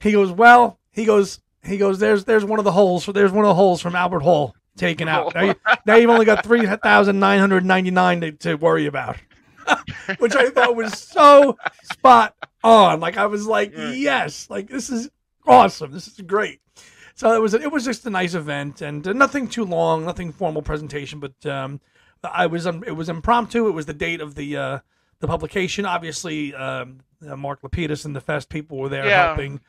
he 0.00 0.10
goes, 0.10 0.32
well, 0.32 0.80
he 0.90 1.04
goes, 1.04 1.40
he 1.62 1.78
goes, 1.78 2.00
there's 2.00 2.24
there's 2.24 2.44
one 2.44 2.58
of 2.58 2.64
the 2.64 2.72
holes. 2.72 3.06
There's 3.06 3.30
one 3.30 3.44
of 3.44 3.48
the 3.48 3.54
holes 3.54 3.80
from 3.80 3.94
Albert 3.94 4.20
Hall 4.20 4.56
taken 4.76 5.06
out. 5.06 5.32
Now, 5.32 5.42
you, 5.42 5.54
oh. 5.64 5.74
now 5.86 5.94
you've 5.94 6.10
only 6.10 6.26
got 6.26 6.44
three 6.44 6.66
thousand 6.66 7.20
nine 7.20 7.38
hundred 7.38 7.64
ninety 7.64 7.92
nine 7.92 8.20
to, 8.22 8.32
to 8.32 8.54
worry 8.56 8.86
about, 8.86 9.16
which 10.18 10.34
I 10.34 10.50
thought 10.50 10.74
was 10.74 10.98
so 10.98 11.56
spot 11.84 12.34
on. 12.64 12.98
Like 12.98 13.16
I 13.16 13.26
was 13.26 13.46
like, 13.46 13.72
yes, 13.76 14.50
like 14.50 14.68
this 14.68 14.90
is 14.90 15.08
awesome. 15.46 15.92
This 15.92 16.08
is 16.08 16.20
great. 16.22 16.58
So 17.22 17.32
it 17.36 17.40
was 17.40 17.54
it 17.54 17.70
was 17.70 17.84
just 17.84 18.04
a 18.04 18.10
nice 18.10 18.34
event 18.34 18.80
and 18.82 19.06
uh, 19.06 19.12
nothing 19.12 19.46
too 19.46 19.64
long, 19.64 20.04
nothing 20.04 20.32
formal 20.32 20.60
presentation, 20.60 21.20
but 21.20 21.46
um, 21.46 21.80
I 22.24 22.46
was 22.46 22.66
um, 22.66 22.82
it 22.84 22.96
was 22.96 23.08
impromptu. 23.08 23.68
It 23.68 23.70
was 23.70 23.86
the 23.86 23.94
date 23.94 24.20
of 24.20 24.34
the 24.34 24.56
uh, 24.56 24.78
the 25.20 25.28
publication. 25.28 25.86
Obviously, 25.86 26.52
um, 26.52 26.98
uh, 27.24 27.36
Mark 27.36 27.62
Lapidus 27.62 28.04
and 28.04 28.16
the 28.16 28.20
Fest 28.20 28.48
people 28.48 28.76
were 28.76 28.88
there 28.88 29.06
Yeah. 29.06 29.26
helping 29.28 29.60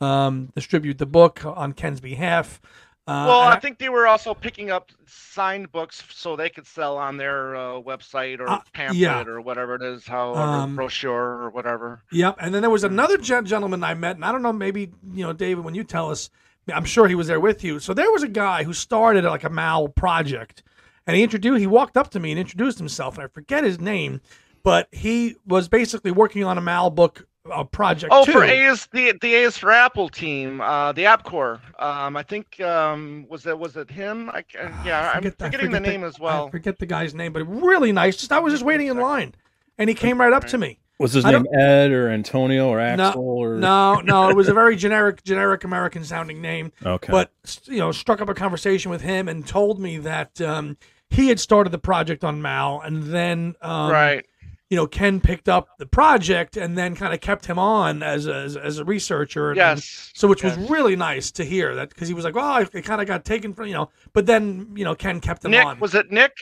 um, 0.00 0.52
distribute 0.54 0.96
the 0.96 1.04
book 1.04 1.44
on 1.44 1.74
Ken's 1.74 2.00
behalf. 2.00 2.62
Uh, 3.06 3.26
well, 3.28 3.40
I 3.40 3.58
think 3.60 3.76
they 3.76 3.90
were 3.90 4.06
also 4.06 4.32
picking 4.32 4.70
up 4.70 4.90
signed 5.04 5.70
books 5.70 6.02
so 6.08 6.34
they 6.34 6.48
could 6.48 6.66
sell 6.66 6.96
on 6.96 7.18
their 7.18 7.54
uh, 7.54 7.60
website 7.72 8.40
or 8.40 8.48
Uh, 8.48 8.60
pamphlet 8.72 8.96
yeah. 8.96 9.22
or 9.26 9.38
whatever 9.42 9.74
it 9.74 9.82
is, 9.82 10.06
how 10.06 10.34
Um, 10.34 10.76
brochure 10.76 11.42
or 11.42 11.50
whatever. 11.50 12.00
Yep. 12.10 12.36
And 12.40 12.54
then 12.54 12.62
there 12.62 12.70
was 12.70 12.84
another 12.84 13.18
gen- 13.18 13.44
gentleman 13.44 13.84
I 13.84 13.92
met, 13.92 14.16
and 14.16 14.24
I 14.24 14.32
don't 14.32 14.40
know, 14.40 14.52
maybe, 14.54 14.92
you 15.12 15.26
know, 15.26 15.34
David, 15.34 15.62
when 15.62 15.74
you 15.74 15.84
tell 15.84 16.10
us, 16.10 16.30
I'm 16.72 16.84
sure 16.84 17.08
he 17.08 17.14
was 17.14 17.26
there 17.26 17.40
with 17.40 17.64
you. 17.64 17.78
So 17.80 17.94
there 17.94 18.10
was 18.10 18.22
a 18.22 18.28
guy 18.28 18.62
who 18.64 18.72
started 18.72 19.24
like 19.24 19.44
a 19.44 19.50
Mal 19.50 19.88
project, 19.88 20.62
and 21.06 21.16
he 21.16 21.22
introduced, 21.22 21.60
he 21.60 21.66
walked 21.66 21.96
up 21.96 22.10
to 22.10 22.20
me 22.20 22.30
and 22.30 22.38
introduced 22.38 22.78
himself, 22.78 23.16
and 23.16 23.24
I 23.24 23.28
forget 23.28 23.64
his 23.64 23.80
name, 23.80 24.20
but 24.62 24.88
he 24.92 25.36
was 25.46 25.68
basically 25.68 26.12
working 26.12 26.44
on 26.44 26.58
a 26.58 26.60
Mal 26.60 26.90
book 26.90 27.26
uh, 27.52 27.64
project 27.64 28.12
Oh, 28.14 28.24
too. 28.24 28.30
for 28.30 28.44
A 28.44 28.66
is 28.70 28.86
the 28.92 29.14
the 29.20 29.34
A 29.34 29.42
is 29.42 29.58
for 29.58 29.72
Apple 29.72 30.08
team, 30.08 30.60
uh, 30.60 30.92
the 30.92 31.06
App 31.06 31.24
Core. 31.24 31.60
Um, 31.80 32.16
I 32.16 32.22
think 32.22 32.60
um, 32.60 33.26
was 33.28 33.44
it 33.46 33.58
was 33.58 33.76
it 33.76 33.90
him? 33.90 34.30
I, 34.32 34.42
ca- 34.42 34.70
yeah, 34.86 35.10
I'm 35.12 35.22
forget- 35.24 35.34
I 35.40 35.44
forgetting 35.46 35.70
the 35.72 35.78
forget 35.78 35.92
name 35.92 36.04
as 36.04 36.20
well. 36.20 36.46
I 36.46 36.50
forget 36.52 36.78
the 36.78 36.86
guy's 36.86 37.14
name, 37.14 37.32
but 37.32 37.42
really 37.46 37.90
nice. 37.90 38.16
Just 38.16 38.30
I 38.30 38.38
was 38.38 38.52
just 38.52 38.62
waiting 38.64 38.86
in 38.86 38.96
line, 38.98 39.34
and 39.76 39.88
he 39.88 39.94
came 39.96 40.20
right 40.20 40.32
up 40.32 40.44
to 40.44 40.58
me. 40.58 40.78
Was 40.98 41.14
his 41.14 41.24
I 41.24 41.32
name 41.32 41.46
Ed 41.58 41.90
or 41.90 42.08
Antonio 42.10 42.68
or 42.68 42.76
No, 42.78 42.82
Axel 43.08 43.22
or 43.22 43.56
No, 43.56 43.96
no, 44.04 44.28
it 44.28 44.36
was 44.36 44.48
a 44.48 44.54
very 44.54 44.76
generic, 44.84 45.24
generic 45.24 45.64
American 45.64 46.04
sounding 46.04 46.40
name. 46.40 46.70
Okay. 46.84 47.10
but 47.10 47.32
you 47.64 47.78
know 47.78 47.90
struck 47.90 48.20
up 48.20 48.28
a 48.28 48.34
conversation 48.34 48.90
with 48.90 49.00
him 49.00 49.28
and 49.28 49.46
told 49.46 49.80
me 49.80 49.98
that 49.98 50.40
um, 50.40 50.76
he 51.10 51.28
had 51.28 51.40
started 51.40 51.70
the 51.70 51.78
project 51.78 52.22
on 52.24 52.40
Mal, 52.40 52.80
and 52.84 53.02
then 53.04 53.54
um, 53.62 53.90
right. 53.90 54.24
you 54.70 54.76
know 54.76 54.86
Ken 54.86 55.20
picked 55.20 55.48
up 55.48 55.68
the 55.78 55.86
project 55.86 56.56
and 56.56 56.78
then 56.78 56.94
kind 56.94 57.12
of 57.12 57.20
kept 57.20 57.46
him 57.46 57.58
on 57.58 58.02
as 58.04 58.26
a, 58.28 58.34
as, 58.34 58.56
as 58.56 58.78
a 58.78 58.84
researcher. 58.84 59.48
and- 59.50 59.56
Yes. 59.56 60.12
so 60.14 60.28
which 60.28 60.44
yes. 60.44 60.56
was 60.56 60.70
really 60.70 60.94
nice 60.94 61.32
to 61.32 61.44
hear 61.44 61.74
that 61.74 61.88
because 61.88 62.06
he 62.06 62.14
was 62.14 62.24
like, 62.24 62.34
oh, 62.36 62.58
it 62.72 62.82
kind 62.84 63.00
of 63.00 63.08
got 63.08 63.24
taken 63.24 63.54
from 63.54 63.66
you 63.66 63.74
know, 63.74 63.90
but 64.12 64.26
then 64.26 64.68
you 64.76 64.84
know 64.84 64.94
Ken 64.94 65.20
kept 65.20 65.44
him 65.44 65.50
Nick. 65.50 65.66
on. 65.66 65.80
Was 65.80 65.94
it 65.96 66.12
Nick? 66.12 66.32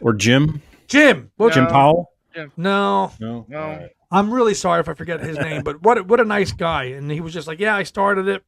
or 0.00 0.12
Jim? 0.12 0.60
Jim, 0.88 1.30
well, 1.38 1.50
Jim 1.50 1.64
No. 1.64 2.08
Powell? 2.46 2.52
no, 2.56 3.12
No. 3.20 3.46
No. 3.48 3.60
All 3.60 3.68
right. 3.70 3.90
I'm 4.10 4.32
really 4.32 4.54
sorry 4.54 4.80
if 4.80 4.88
I 4.88 4.94
forget 4.94 5.20
his 5.20 5.36
name, 5.38 5.62
but 5.62 5.82
what 5.82 5.98
a- 5.98 6.02
what 6.04 6.18
a 6.20 6.24
nice 6.24 6.52
guy. 6.52 6.84
And 6.84 7.10
he 7.10 7.20
was 7.20 7.32
just 7.34 7.46
like, 7.46 7.60
yeah, 7.60 7.76
I 7.76 7.82
started 7.82 8.26
it. 8.26 8.42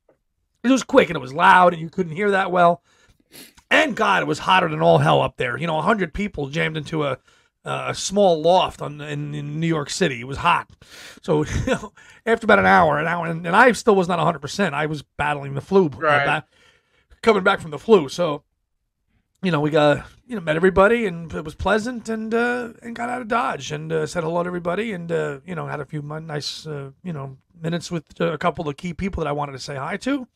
It 0.65 0.71
was 0.71 0.83
quick 0.83 1.09
and 1.11 1.17
it 1.17 1.21
was 1.21 1.35
loud 1.35 1.73
and 1.75 1.83
you 1.83 1.91
couldn't 1.91 2.13
hear 2.15 2.31
that 2.31 2.51
well. 2.51 2.83
And 3.71 3.95
God, 3.95 4.23
it 4.23 4.27
was 4.27 4.41
hotter 4.41 4.69
than 4.69 4.81
all 4.83 4.99
hell 4.99 5.21
up 5.21 5.37
there. 5.37 5.57
You 5.59 5.67
know, 5.67 5.81
hundred 5.81 6.13
people 6.15 6.49
jammed 6.49 6.77
into 6.77 7.05
a 7.05 7.19
a 7.63 7.95
small 7.95 8.41
loft 8.41 8.81
on 8.81 9.03
in, 9.03 9.35
in 9.35 9.61
New 9.61 9.67
York 9.67 9.91
City. 9.91 10.21
It 10.21 10.27
was 10.27 10.39
hot. 10.39 10.71
So 11.23 11.45
you 11.67 11.67
know, 11.67 11.93
after 12.25 12.47
about 12.47 12.59
an 12.59 12.65
hour, 12.67 12.99
an 12.99 13.07
hour, 13.07 13.27
and, 13.27 13.47
and 13.47 13.55
I 13.55 13.71
still 13.73 13.95
was 13.95 14.09
not 14.09 14.17
100. 14.19 14.39
percent 14.41 14.75
I 14.75 14.87
was 14.87 15.03
battling 15.03 15.53
the 15.55 15.61
flu, 15.61 15.87
uh, 15.87 15.99
Right. 15.99 16.25
back- 16.27 16.47
coming 17.23 17.43
back 17.45 17.61
from 17.61 17.71
the 17.71 17.79
flu. 17.79 18.09
So 18.09 18.45
you 19.43 19.51
know, 19.51 19.61
we 19.61 19.71
got 19.71 20.07
you 20.27 20.35
know 20.37 20.41
met 20.43 20.57
everybody 20.57 21.07
and 21.07 21.33
it 21.35 21.45
was 21.45 21.55
pleasant 21.55 22.09
and 22.09 22.33
uh, 22.35 22.71
and 22.83 22.95
got 22.95 23.09
out 23.09 23.23
of 23.23 23.29
Dodge 23.29 23.73
and 23.73 23.93
uh, 23.93 24.07
said 24.07 24.23
hello 24.23 24.43
to 24.43 24.47
everybody 24.47 24.93
and 24.93 25.11
uh, 25.11 25.41
you 25.47 25.55
know 25.55 25.67
had 25.67 25.81
a 25.81 25.85
few 25.85 26.03
nice 26.03 26.67
uh, 26.67 26.91
you 27.03 27.13
know 27.13 27.37
minutes 27.61 27.91
with 27.91 28.21
uh, 28.21 28.33
a 28.33 28.39
couple 28.39 28.69
of 28.69 28.77
key 28.77 28.93
people 28.95 29.23
that 29.23 29.29
I 29.29 29.33
wanted 29.33 29.53
to 29.53 29.59
say 29.59 29.77
hi 29.77 29.97
to, 29.99 30.27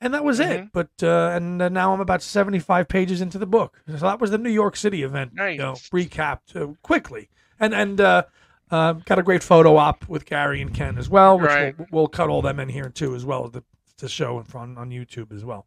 and 0.00 0.12
that 0.14 0.24
was 0.24 0.38
Mhm. 0.40 0.50
it. 0.50 0.68
But 0.72 0.90
uh, 1.02 1.30
and 1.34 1.62
uh, 1.62 1.68
now 1.68 1.92
I'm 1.94 2.00
about 2.00 2.22
75 2.22 2.88
pages 2.88 3.20
into 3.20 3.38
the 3.38 3.46
book. 3.46 3.80
So 3.88 3.96
that 3.98 4.20
was 4.20 4.30
the 4.30 4.38
New 4.38 4.50
York 4.50 4.76
City 4.76 5.02
event. 5.02 5.32
You 5.36 5.58
know, 5.58 5.68
Nice. 5.72 5.88
recapped 5.90 6.56
uh, 6.56 6.74
quickly, 6.82 7.28
and 7.60 7.74
and 7.74 8.00
uh, 8.00 8.22
uh, 8.70 8.94
got 9.04 9.18
a 9.18 9.22
great 9.22 9.42
photo 9.42 9.76
op 9.76 10.08
with 10.08 10.24
Gary 10.24 10.60
and 10.62 10.72
Ken 10.74 10.96
as 10.98 11.08
well, 11.08 11.38
which 11.38 11.48
Right. 11.50 11.78
we'll, 11.78 11.88
we'll 11.92 12.08
cut 12.08 12.28
all 12.30 12.40
them 12.42 12.58
in 12.58 12.70
here 12.70 12.88
too, 12.88 13.14
as 13.14 13.24
well 13.24 13.44
as 13.44 13.50
the, 13.52 13.62
the 13.98 14.08
show 14.08 14.38
in 14.38 14.44
front 14.44 14.78
on 14.78 14.88
YouTube 14.90 15.30
as 15.32 15.44
well. 15.44 15.66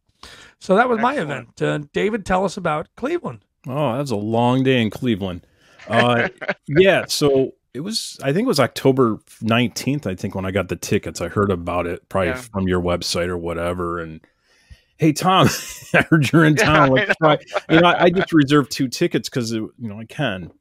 So 0.59 0.75
that 0.75 0.89
was 0.89 0.99
my 0.99 1.15
event. 1.19 1.61
Uh, 1.61 1.79
David, 1.93 2.25
tell 2.25 2.45
us 2.45 2.57
about 2.57 2.87
Cleveland. 2.95 3.39
Oh, 3.67 3.93
that 3.93 3.99
was 3.99 4.11
a 4.11 4.15
long 4.15 4.63
day 4.63 4.81
in 4.81 4.89
Cleveland. 4.89 5.45
Uh, 5.87 6.29
yeah, 6.67 7.05
so 7.07 7.51
it 7.73 7.79
was. 7.81 8.19
I 8.23 8.31
think 8.33 8.45
it 8.45 8.47
was 8.47 8.59
October 8.59 9.17
nineteenth. 9.41 10.07
I 10.07 10.15
think 10.15 10.35
when 10.35 10.45
I 10.45 10.51
got 10.51 10.69
the 10.69 10.75
tickets, 10.75 11.21
I 11.21 11.27
heard 11.27 11.51
about 11.51 11.87
it 11.87 12.07
probably 12.09 12.29
Yeah. 12.29 12.35
from 12.41 12.67
your 12.67 12.81
website 12.81 13.27
or 13.27 13.37
whatever. 13.37 13.99
And 13.99 14.21
hey, 14.97 15.13
Tom, 15.13 15.47
I 15.93 16.01
heard 16.09 16.31
you're 16.31 16.45
in 16.45 16.55
town. 16.57 16.89
I 16.89 16.93
Let's 16.93 17.15
try. 17.17 17.37
You 17.69 17.81
know, 17.81 17.87
I, 17.87 18.03
I 18.05 18.09
just 18.09 18.33
reserved 18.33 18.71
two 18.71 18.87
tickets 18.87 19.29
because 19.29 19.51
you 19.51 19.73
know 19.77 19.99
I 19.99 20.05
can. 20.05 20.51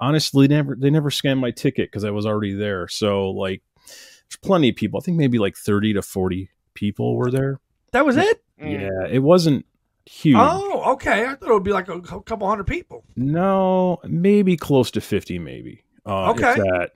Honestly, 0.00 0.46
never 0.46 0.76
they 0.78 0.90
never 0.90 1.10
scanned 1.10 1.40
my 1.40 1.50
ticket 1.50 1.90
because 1.90 2.04
I 2.04 2.10
was 2.10 2.24
already 2.26 2.54
there. 2.54 2.86
So 2.88 3.30
like, 3.30 3.62
there's 3.86 4.36
plenty 4.42 4.68
of 4.68 4.76
people. 4.76 5.00
I 5.00 5.04
think 5.04 5.16
maybe 5.16 5.38
like 5.38 5.56
thirty 5.56 5.92
to 5.94 6.02
forty 6.02 6.50
people 6.74 7.16
were 7.16 7.30
there. 7.30 7.60
That 7.92 8.04
was 8.06 8.16
it. 8.16 8.42
Mm. 8.60 8.80
Yeah, 8.80 9.06
it 9.10 9.20
wasn't 9.20 9.64
huge. 10.06 10.36
Oh, 10.38 10.92
okay. 10.94 11.24
I 11.26 11.34
thought 11.34 11.50
it 11.50 11.52
would 11.52 11.62
be 11.64 11.72
like 11.72 11.88
a, 11.88 12.00
cou- 12.00 12.20
couple 12.22 12.48
hundred 12.48 12.66
people. 12.66 13.04
No, 13.16 13.98
maybe 14.04 14.56
close 14.56 14.90
to 14.92 15.00
fifty, 15.00 15.38
maybe. 15.38 15.84
Uh, 16.06 16.30
Okay. 16.32 16.54
That. 16.54 16.90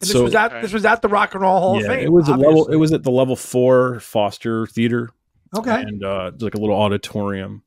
And 0.00 0.08
So- 0.08 0.12
this 0.18 0.22
was 0.22 0.34
at 0.34 0.62
this 0.62 0.72
was 0.72 0.84
at 0.84 1.02
the 1.02 1.08
Rock 1.08 1.34
and 1.34 1.42
Roll 1.42 1.58
Hall 1.60 1.78
of 1.78 1.84
Fame. 1.86 2.00
it 2.04 2.12
was 2.12 2.28
at 2.28 2.38
level. 2.38 2.66
It 2.68 2.76
was 2.76 2.92
at 2.92 3.02
the 3.02 3.10
level 3.10 3.36
four 3.36 3.98
Foster 4.00 4.66
Theater, 4.66 5.10
okay. 5.56 5.82
and 5.82 6.04
uh, 6.04 6.30
it's 6.34 6.42
like 6.42 6.54
a 6.54 6.58
little 6.58 6.76
auditorium. 6.76 7.62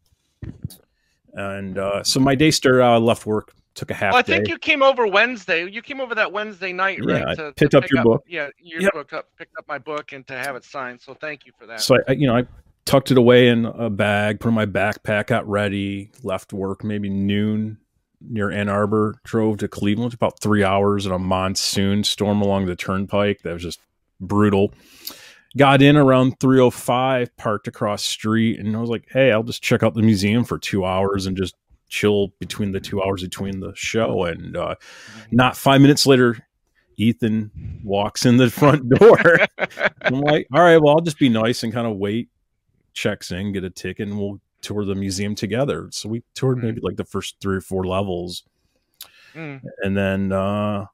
And 1.33 1.77
uh, 1.77 2.03
so 2.03 2.19
my 2.19 2.35
day 2.35 2.51
started 2.51 2.81
out. 2.81 2.93
I 2.93 2.97
left 2.97 3.25
work, 3.25 3.53
took 3.73 3.89
a 3.91 3.93
half 3.93 4.11
Well, 4.13 4.19
I 4.19 4.21
day. 4.21 4.35
think 4.37 4.49
you 4.49 4.57
came 4.57 4.83
over 4.83 5.07
Wednesday. 5.07 5.69
You 5.69 5.81
came 5.81 6.01
over 6.01 6.13
that 6.15 6.31
Wednesday 6.31 6.73
night, 6.73 6.99
Yeah, 7.05 7.13
right? 7.13 7.27
I 7.27 7.35
to- 7.35 7.43
to 7.47 7.53
picked 7.53 7.75
up 7.75 7.83
pick 7.83 7.91
your 7.91 8.03
book. 8.03 8.23
Yeah, 8.27 8.49
your 8.59 8.81
Yep. 8.81 8.93
book 8.93 9.13
up, 9.13 9.29
picked 9.37 9.55
up 9.57 9.65
my 9.67 9.77
book, 9.77 10.11
and 10.11 10.27
to 10.27 10.33
have 10.33 10.55
it 10.55 10.63
signed. 10.65 10.99
So 11.01 11.13
thank 11.13 11.45
you 11.45 11.53
for 11.57 11.65
that. 11.67 11.79
so 11.81 11.95
I, 11.95 11.99
I, 12.09 12.11
you 12.13 12.27
know, 12.27 12.35
I 12.37 12.45
tucked 12.85 13.11
it 13.11 13.17
away 13.17 13.47
in 13.47 13.65
a 13.65 13.89
bag, 13.89 14.39
put 14.39 14.49
in 14.49 14.53
my 14.53 14.65
backpack, 14.65 15.27
got 15.27 15.47
ready, 15.47 16.11
left 16.23 16.53
work 16.53 16.83
maybe 16.83 17.09
noon 17.09 17.77
near 18.21 18.51
Ann 18.51 18.69
Arbor, 18.69 19.15
drove 19.23 19.57
to 19.57 19.67
Cleveland, 19.67 20.13
about 20.13 20.39
three 20.39 20.63
hours 20.63 21.05
in 21.05 21.11
a 21.11 21.19
monsoon 21.19 22.03
storm 22.03 22.41
along 22.41 22.65
the 22.65 22.75
turnpike. 22.75 23.41
That 23.41 23.53
was 23.53 23.63
just 23.63 23.79
brutal. 24.19 24.73
Got 25.57 25.81
in 25.81 25.97
around 25.97 26.39
305, 26.39 27.35
parked 27.35 27.67
across 27.67 28.03
street, 28.03 28.59
and 28.59 28.75
I 28.75 28.79
was 28.79 28.89
like, 28.89 29.07
hey, 29.09 29.31
I'll 29.31 29.43
just 29.43 29.61
check 29.61 29.83
out 29.83 29.95
the 29.95 30.01
museum 30.01 30.45
for 30.45 30.57
two 30.57 30.85
hours 30.85 31.25
and 31.25 31.35
just 31.35 31.55
chill 31.89 32.29
between 32.39 32.71
the 32.71 32.79
two 32.79 33.03
hours 33.03 33.21
between 33.21 33.59
the 33.59 33.73
show. 33.75 34.23
And 34.23 34.55
uh, 34.55 34.75
not 35.31 35.57
five 35.57 35.81
minutes 35.81 36.05
later, 36.05 36.37
Ethan 36.95 37.81
walks 37.83 38.25
in 38.25 38.37
the 38.37 38.49
front 38.49 38.87
door. 38.89 39.19
I'm 40.01 40.21
like, 40.21 40.47
all 40.53 40.61
right, 40.61 40.77
well, 40.77 40.95
I'll 40.95 41.01
just 41.01 41.19
be 41.19 41.29
nice 41.29 41.63
and 41.63 41.73
kind 41.73 41.87
of 41.87 41.97
wait, 41.97 42.29
checks 42.93 43.31
in, 43.31 43.51
get 43.51 43.63
a 43.63 43.69
ticket, 43.69 44.07
and 44.07 44.17
we'll 44.19 44.39
tour 44.61 44.85
the 44.85 44.95
museum 44.95 45.33
together. 45.35 45.87
So 45.91 46.07
we 46.09 46.23
toured 46.35 46.59
Mhm. 46.59 46.63
maybe 46.63 46.81
like 46.81 46.95
the 46.97 47.05
first 47.05 47.35
three 47.41 47.57
or 47.57 47.61
four 47.61 47.85
levels 47.85 48.43
Mm. 49.33 49.61
and 49.81 49.97
then 49.97 50.31
uh, 50.31 50.85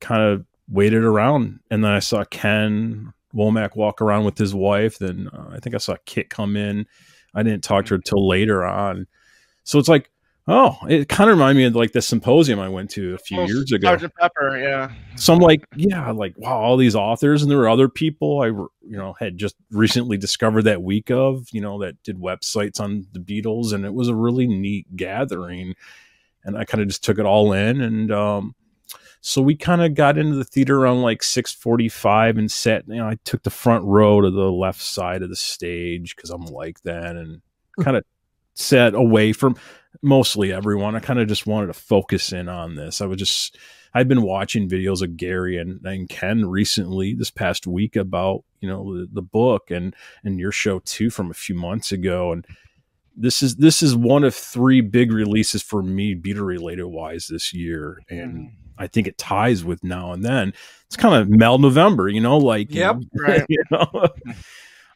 kind 0.00 0.22
of 0.22 0.46
waited 0.68 1.04
around. 1.04 1.60
And 1.70 1.84
then 1.84 1.90
I 1.92 1.98
saw 1.98 2.24
Ken 2.24 3.12
Womack 3.34 3.76
walk 3.76 4.00
around 4.00 4.24
with 4.24 4.38
his 4.38 4.54
wife. 4.54 4.98
Then 4.98 5.28
uh, 5.32 5.50
I 5.52 5.60
think 5.60 5.74
I 5.74 5.78
saw 5.78 5.96
Kit 6.06 6.30
come 6.30 6.56
in. 6.56 6.86
I 7.34 7.42
didn't 7.42 7.62
talk 7.62 7.84
to 7.86 7.94
her 7.94 8.00
till 8.00 8.26
later 8.26 8.64
on. 8.64 9.06
So 9.64 9.78
it's 9.78 9.88
like, 9.88 10.10
oh, 10.46 10.76
it 10.88 11.08
kind 11.08 11.30
of 11.30 11.36
reminded 11.36 11.60
me 11.60 11.64
of 11.66 11.74
like 11.74 11.92
the 11.92 12.02
symposium 12.02 12.60
I 12.60 12.68
went 12.68 12.90
to 12.90 13.14
a 13.14 13.18
few 13.18 13.38
Well, 13.38 13.48
years 13.48 13.72
ago. 13.72 13.88
Sergeant 13.88 14.14
Pepper, 14.14 14.58
yeah. 14.58 14.92
So 15.16 15.32
I'm 15.32 15.38
like, 15.38 15.64
yeah, 15.74 16.10
like 16.10 16.34
wow, 16.36 16.58
all 16.58 16.76
these 16.76 16.94
authors, 16.94 17.42
and 17.42 17.50
there 17.50 17.58
were 17.58 17.68
other 17.68 17.88
people 17.88 18.42
I, 18.42 18.46
you 18.46 18.68
know, 18.82 19.14
had 19.18 19.38
just 19.38 19.56
recently 19.70 20.16
discovered 20.16 20.62
that 20.62 20.82
week 20.82 21.10
of, 21.10 21.46
you 21.52 21.60
know, 21.60 21.80
that 21.80 22.02
did 22.02 22.20
websites 22.20 22.80
on 22.80 23.06
the 23.12 23.20
Beatles, 23.20 23.72
and 23.72 23.84
it 23.84 23.94
was 23.94 24.08
a 24.08 24.14
really 24.14 24.46
neat 24.46 24.94
gathering, 24.96 25.74
and 26.44 26.58
I 26.58 26.64
kind 26.64 26.82
of 26.82 26.88
just 26.88 27.02
took 27.04 27.18
it 27.18 27.26
all 27.26 27.52
in, 27.52 27.80
and 27.80 28.12
um, 28.12 28.54
so 29.22 29.40
we 29.40 29.56
kind 29.56 29.80
of 29.80 29.94
got 29.94 30.18
into 30.18 30.36
the 30.36 30.44
theater 30.44 30.78
around 30.78 31.00
like 31.00 31.22
six 31.22 31.52
forty-five 31.52 32.36
and 32.36 32.50
sat. 32.52 32.84
You 32.86 32.96
know, 32.96 33.08
I 33.08 33.16
took 33.24 33.42
the 33.42 33.48
front 33.50 33.84
row 33.84 34.20
to 34.20 34.30
the 34.30 34.52
left 34.52 34.82
side 34.82 35.22
of 35.22 35.30
the 35.30 35.36
stage 35.36 36.14
because 36.14 36.28
I'm 36.28 36.44
like 36.44 36.82
that, 36.82 37.16
and 37.16 37.40
kind 37.80 37.96
of 37.96 38.04
sat 38.54 38.94
away 38.94 39.32
from 39.32 39.56
mostly 40.02 40.52
everyone. 40.52 40.96
I 40.96 41.00
kind 41.00 41.18
of 41.20 41.28
just 41.28 41.46
wanted 41.46 41.68
to 41.68 41.72
focus 41.74 42.32
in 42.32 42.48
on 42.48 42.74
this. 42.76 43.00
I 43.00 43.06
was 43.06 43.18
just 43.18 43.56
I've 43.94 44.08
been 44.08 44.22
watching 44.22 44.68
videos 44.68 45.02
of 45.02 45.16
Gary 45.16 45.56
and, 45.56 45.84
and 45.84 46.08
Ken 46.08 46.46
recently 46.46 47.14
this 47.14 47.30
past 47.30 47.66
week 47.66 47.94
about 47.96 48.42
you 48.60 48.68
know 48.68 48.98
the, 48.98 49.08
the 49.12 49.22
book 49.22 49.70
and 49.70 49.94
and 50.24 50.38
your 50.40 50.52
show 50.52 50.80
too 50.80 51.10
from 51.10 51.30
a 51.30 51.34
few 51.34 51.54
months 51.54 51.92
ago 51.92 52.32
and 52.32 52.46
this 53.16 53.42
is 53.42 53.56
this 53.56 53.82
is 53.82 53.94
one 53.94 54.24
of 54.24 54.34
three 54.34 54.80
big 54.80 55.12
releases 55.12 55.62
for 55.62 55.82
me 55.82 56.14
Beatle 56.16 56.44
related 56.46 56.86
wise 56.86 57.28
this 57.28 57.52
year 57.54 58.00
and 58.10 58.50
I 58.76 58.88
think 58.88 59.06
it 59.06 59.16
ties 59.18 59.62
with 59.62 59.84
now 59.84 60.12
and 60.12 60.24
then 60.24 60.52
it's 60.86 60.96
kind 60.96 61.14
of 61.14 61.28
Mal 61.28 61.58
November 61.58 62.08
you 62.08 62.20
know 62.20 62.38
like 62.38 62.72
you 62.74 62.80
Yep. 62.80 62.96
know, 63.12 63.22
Right. 63.22 63.44
you 63.48 63.62
know? 63.70 64.08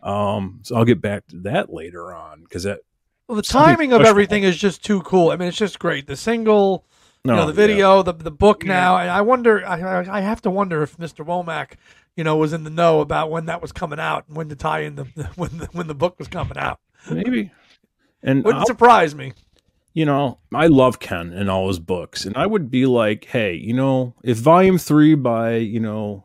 um 0.02 0.60
so 0.62 0.76
I'll 0.76 0.84
get 0.84 1.00
back 1.00 1.26
to 1.28 1.36
that 1.42 1.72
later 1.72 2.12
on 2.12 2.42
because 2.42 2.64
that 2.64 2.80
Well, 3.28 3.36
the 3.36 3.42
timing 3.42 3.92
of 3.92 4.00
everything 4.02 4.42
is 4.42 4.56
just 4.56 4.82
too 4.84 5.02
cool. 5.02 5.30
I 5.30 5.36
mean, 5.36 5.48
it's 5.48 5.56
just 5.58 5.78
great. 5.78 6.06
The 6.06 6.16
single, 6.16 6.86
no 7.24 7.34
you 7.34 7.40
know, 7.40 7.46
the 7.52 7.52
yeah. 7.60 7.66
video, 7.66 8.02
the 8.02 8.14
the 8.14 8.30
book 8.30 8.64
Yeah. 8.64 8.68
now, 8.72 8.96
and 8.96 9.10
I 9.10 9.20
wonder, 9.20 9.64
I 9.66 9.78
I- 10.00 10.18
I 10.18 10.20
have 10.22 10.40
to 10.42 10.50
wonder 10.50 10.82
if 10.82 10.96
Mr. 10.96 11.24
Womack, 11.26 11.72
you 12.16 12.24
know, 12.24 12.36
was 12.38 12.52
in 12.54 12.64
the 12.64 12.70
know 12.70 13.00
about 13.00 13.30
when 13.30 13.44
that 13.46 13.60
was 13.60 13.70
coming 13.70 14.00
out 14.00 14.24
and 14.28 14.36
when 14.36 14.48
to 14.48 14.56
tie 14.56 14.80
in 14.80 14.96
the 14.96 15.04
when 15.36 15.58
the 15.58 15.66
when 15.72 15.86
the 15.88 15.94
book 15.94 16.18
was 16.18 16.26
coming 16.28 16.56
out. 16.56 16.80
maybe 17.10 17.50
and 18.22 18.42
Wouldn't 18.44 18.60
I'll- 18.62 18.66
surprise 18.66 19.14
me. 19.14 19.34
you 19.92 20.06
know, 20.06 20.38
I 20.54 20.68
love 20.68 20.98
Ken 20.98 21.32
and 21.32 21.50
all 21.50 21.68
his 21.68 21.78
books, 21.80 22.24
and 22.24 22.34
I 22.36 22.46
would 22.46 22.70
be 22.70 22.86
like, 22.86 23.26
hey, 23.26 23.54
you 23.54 23.74
know, 23.74 24.14
if 24.24 24.38
Volume 24.38 24.78
Three 24.78 25.14
by 25.14 25.56
you 25.56 25.80
know 25.80 26.24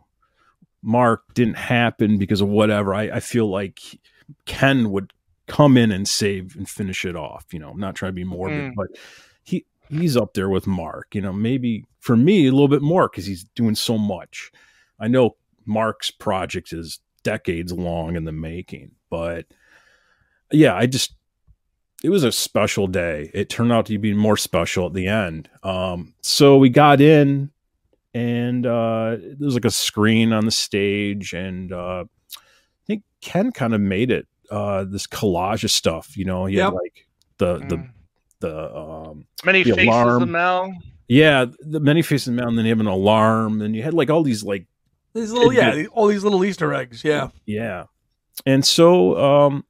Mark 0.81 1.33
didn't 1.33 1.57
happen 1.57 2.17
because 2.17 2.39
of 2.39 2.47
whatever, 2.47 2.93
I, 2.93 3.03
I 3.03 3.19
feel 3.19 3.49
like 3.49 3.79
Ken 4.45 4.89
would 4.91 5.11
come 5.47 5.77
in 5.77 5.91
and 5.91 6.07
save 6.07 6.55
and 6.55 6.67
finish 6.69 7.05
it 7.05 7.15
off. 7.15 7.45
You 7.51 7.59
know, 7.59 7.69
I'm 7.71 7.79
not 7.79 7.95
trying 7.95 8.09
to 8.09 8.15
be 8.15 8.23
morbid, 8.23 8.71
Mm. 8.71 8.75
but 8.75 8.87
he 9.43 9.65
he's 9.89 10.15
up 10.17 10.33
there 10.33 10.49
with 10.49 10.65
Mark. 10.67 11.13
You 11.13 11.21
know, 11.21 11.33
maybe 11.33 11.85
for 11.99 12.15
me 12.15 12.47
a 12.47 12.51
little 12.51 12.67
bit 12.67 12.81
more 12.81 13.09
because 13.09 13.25
he's 13.25 13.43
doing 13.55 13.75
so 13.75 13.97
much. 13.97 14.51
I 14.99 15.07
know 15.07 15.35
Mark's 15.65 16.11
project 16.11 16.71
is 16.73 16.99
decades 17.23 17.71
long 17.73 18.15
in 18.15 18.25
the 18.25 18.31
making, 18.31 18.91
but 19.09 19.45
yeah, 20.51 20.75
I 20.75 20.85
just 20.85 21.15
it 22.03 22.09
was 22.09 22.23
a 22.23 22.31
special 22.31 22.87
day. 22.87 23.31
It 23.33 23.49
turned 23.49 23.71
out 23.71 23.85
to 23.87 23.97
be 23.97 24.13
more 24.13 24.35
special 24.37 24.87
at 24.87 24.93
the 24.93 25.07
end. 25.07 25.49
Um, 25.63 26.13
so 26.21 26.57
we 26.57 26.69
got 26.69 26.99
in, 26.99 27.49
and 28.13 28.65
uh, 28.65 29.15
there 29.19 29.35
was 29.39 29.53
like 29.53 29.63
a 29.65 29.71
screen 29.71 30.33
on 30.33 30.43
the 30.45 30.51
stage, 30.51 31.33
and 31.33 31.71
uh, 31.71 32.03
I 32.35 32.41
think 32.87 33.03
Ken 33.21 33.51
kind 33.53 33.73
of 33.73 33.79
made 33.81 34.11
it. 34.11 34.27
Uh, 34.51 34.83
this 34.83 35.07
collage 35.07 35.63
of 35.63 35.71
stuff, 35.71 36.15
you 36.17 36.25
know, 36.25 36.45
he 36.45 36.55
Yep. 36.57 36.65
had 36.65 36.73
like 36.73 37.07
the 37.37 37.57
the 37.69 37.77
Mm. 37.77 37.89
the 38.41 38.75
um, 38.77 39.25
Many 39.45 39.63
the 39.63 39.71
faces 39.73 39.87
alarm. 39.87 40.23
of 40.23 40.29
Mal. 40.29 40.73
yeah, 41.07 41.45
the 41.61 41.79
many 41.79 42.01
faces 42.01 42.29
man. 42.29 42.47
And 42.49 42.57
then 42.57 42.65
you 42.65 42.71
have 42.71 42.79
an 42.79 42.87
alarm, 42.87 43.61
and 43.61 43.75
you 43.75 43.81
had 43.83 43.93
like 43.93 44.09
all 44.09 44.21
these 44.23 44.43
like 44.43 44.65
These 45.13 45.31
little, 45.31 45.51
It 45.51 45.55
yeah, 45.57 45.71
did. 45.71 45.87
all 45.87 46.07
these 46.07 46.23
little 46.23 46.43
Easter 46.43 46.73
eggs. 46.73 47.03
Yeah, 47.03 47.29
Yeah. 47.45 47.85
And 48.45 48.65
so 48.65 49.17
um 49.17 49.63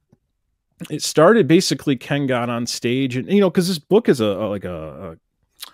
it 0.90 1.02
started 1.02 1.46
basically 1.46 1.96
Ken 1.96 2.26
got 2.26 2.50
on 2.50 2.66
stage 2.66 3.16
and 3.16 3.30
you 3.30 3.40
know 3.40 3.50
cuz 3.50 3.68
this 3.68 3.78
book 3.78 4.08
is 4.08 4.20
a, 4.20 4.24
a- 4.26 4.48
like 4.48 4.64
a, 4.64 5.10
a 5.12 5.16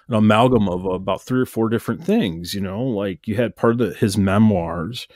an 0.09 0.15
amalgam 0.15 0.69
of 0.69 0.85
about 0.85 1.23
three 1.23 1.41
or 1.41 1.47
four 1.47 1.69
different 1.69 2.05
things, 2.05 2.53
you 2.55 2.61
know, 2.61 2.83
like 2.83 3.27
you 3.27 3.35
had 3.37 3.57
part 3.57 3.73
of 3.73 3.79
the, 3.79 3.95
his 3.95 4.17
memoirs, 4.19 5.09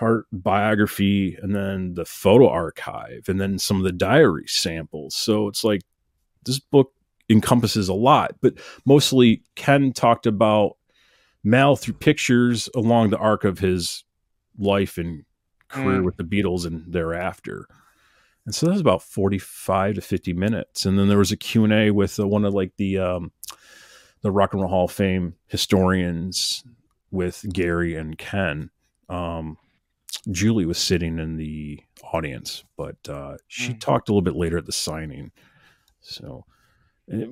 part 0.00 0.26
biography 0.32 1.36
and 1.42 1.54
then 1.54 1.92
the 1.94 2.06
photo 2.06 2.48
archive 2.48 3.28
and 3.28 3.38
then 3.38 3.58
some 3.58 3.76
of 3.76 3.82
the 3.84 3.92
diary 3.92 4.46
samples. 4.46 5.14
So 5.14 5.46
it's 5.46 5.62
like 5.62 5.82
this 6.44 6.58
book 6.58 6.92
encompasses 7.28 7.88
a 7.90 7.94
lot, 7.94 8.34
but 8.40 8.54
mostly 8.86 9.42
Ken 9.56 9.92
talked 9.92 10.26
about 10.26 10.76
Mal 11.44 11.76
through 11.76 11.94
pictures 11.94 12.68
along 12.74 13.10
the 13.10 13.18
arc 13.18 13.44
of 13.44 13.58
his 13.58 14.04
life 14.58 14.98
and 14.98 15.24
career 15.68 16.00
Mm. 16.00 16.04
with 16.04 16.16
the 16.16 16.24
Beatles 16.24 16.66
and 16.66 16.92
thereafter. 16.92 17.66
And 18.44 18.54
so 18.54 18.66
that 18.66 18.72
was 18.72 18.80
about 18.80 19.02
45 19.02 19.94
to 19.96 20.00
50 20.00 20.32
minutes. 20.32 20.84
And 20.84 20.98
then 20.98 21.08
there 21.08 21.18
was 21.18 21.30
a 21.32 21.36
Q&A 21.36 21.90
with 21.92 22.18
uh, 22.18 22.26
one 22.26 22.44
of 22.44 22.52
like 22.54 22.72
the 22.76 22.98
um, 22.98 23.32
the 24.22 24.30
Rock 24.32 24.52
and 24.52 24.60
Roll 24.62 24.70
Hall 24.70 24.84
of 24.86 24.92
Fame 24.92 25.34
historians 25.46 26.64
with 27.10 27.44
Gary 27.52 27.94
and 27.94 28.18
Ken. 28.18 28.70
Um, 29.08 29.56
Julie 30.30 30.66
was 30.66 30.78
sitting 30.78 31.18
in 31.18 31.36
the 31.36 31.80
audience, 32.12 32.64
but 32.76 32.96
uh, 33.08 33.36
she 33.48 33.72
Mm. 33.72 33.80
talked 33.80 34.08
a 34.08 34.12
little 34.12 34.22
bit 34.22 34.36
later 34.36 34.58
at 34.58 34.66
the 34.66 34.72
signing. 34.72 35.30
So, 36.00 36.44
and 37.08 37.22
it- 37.22 37.30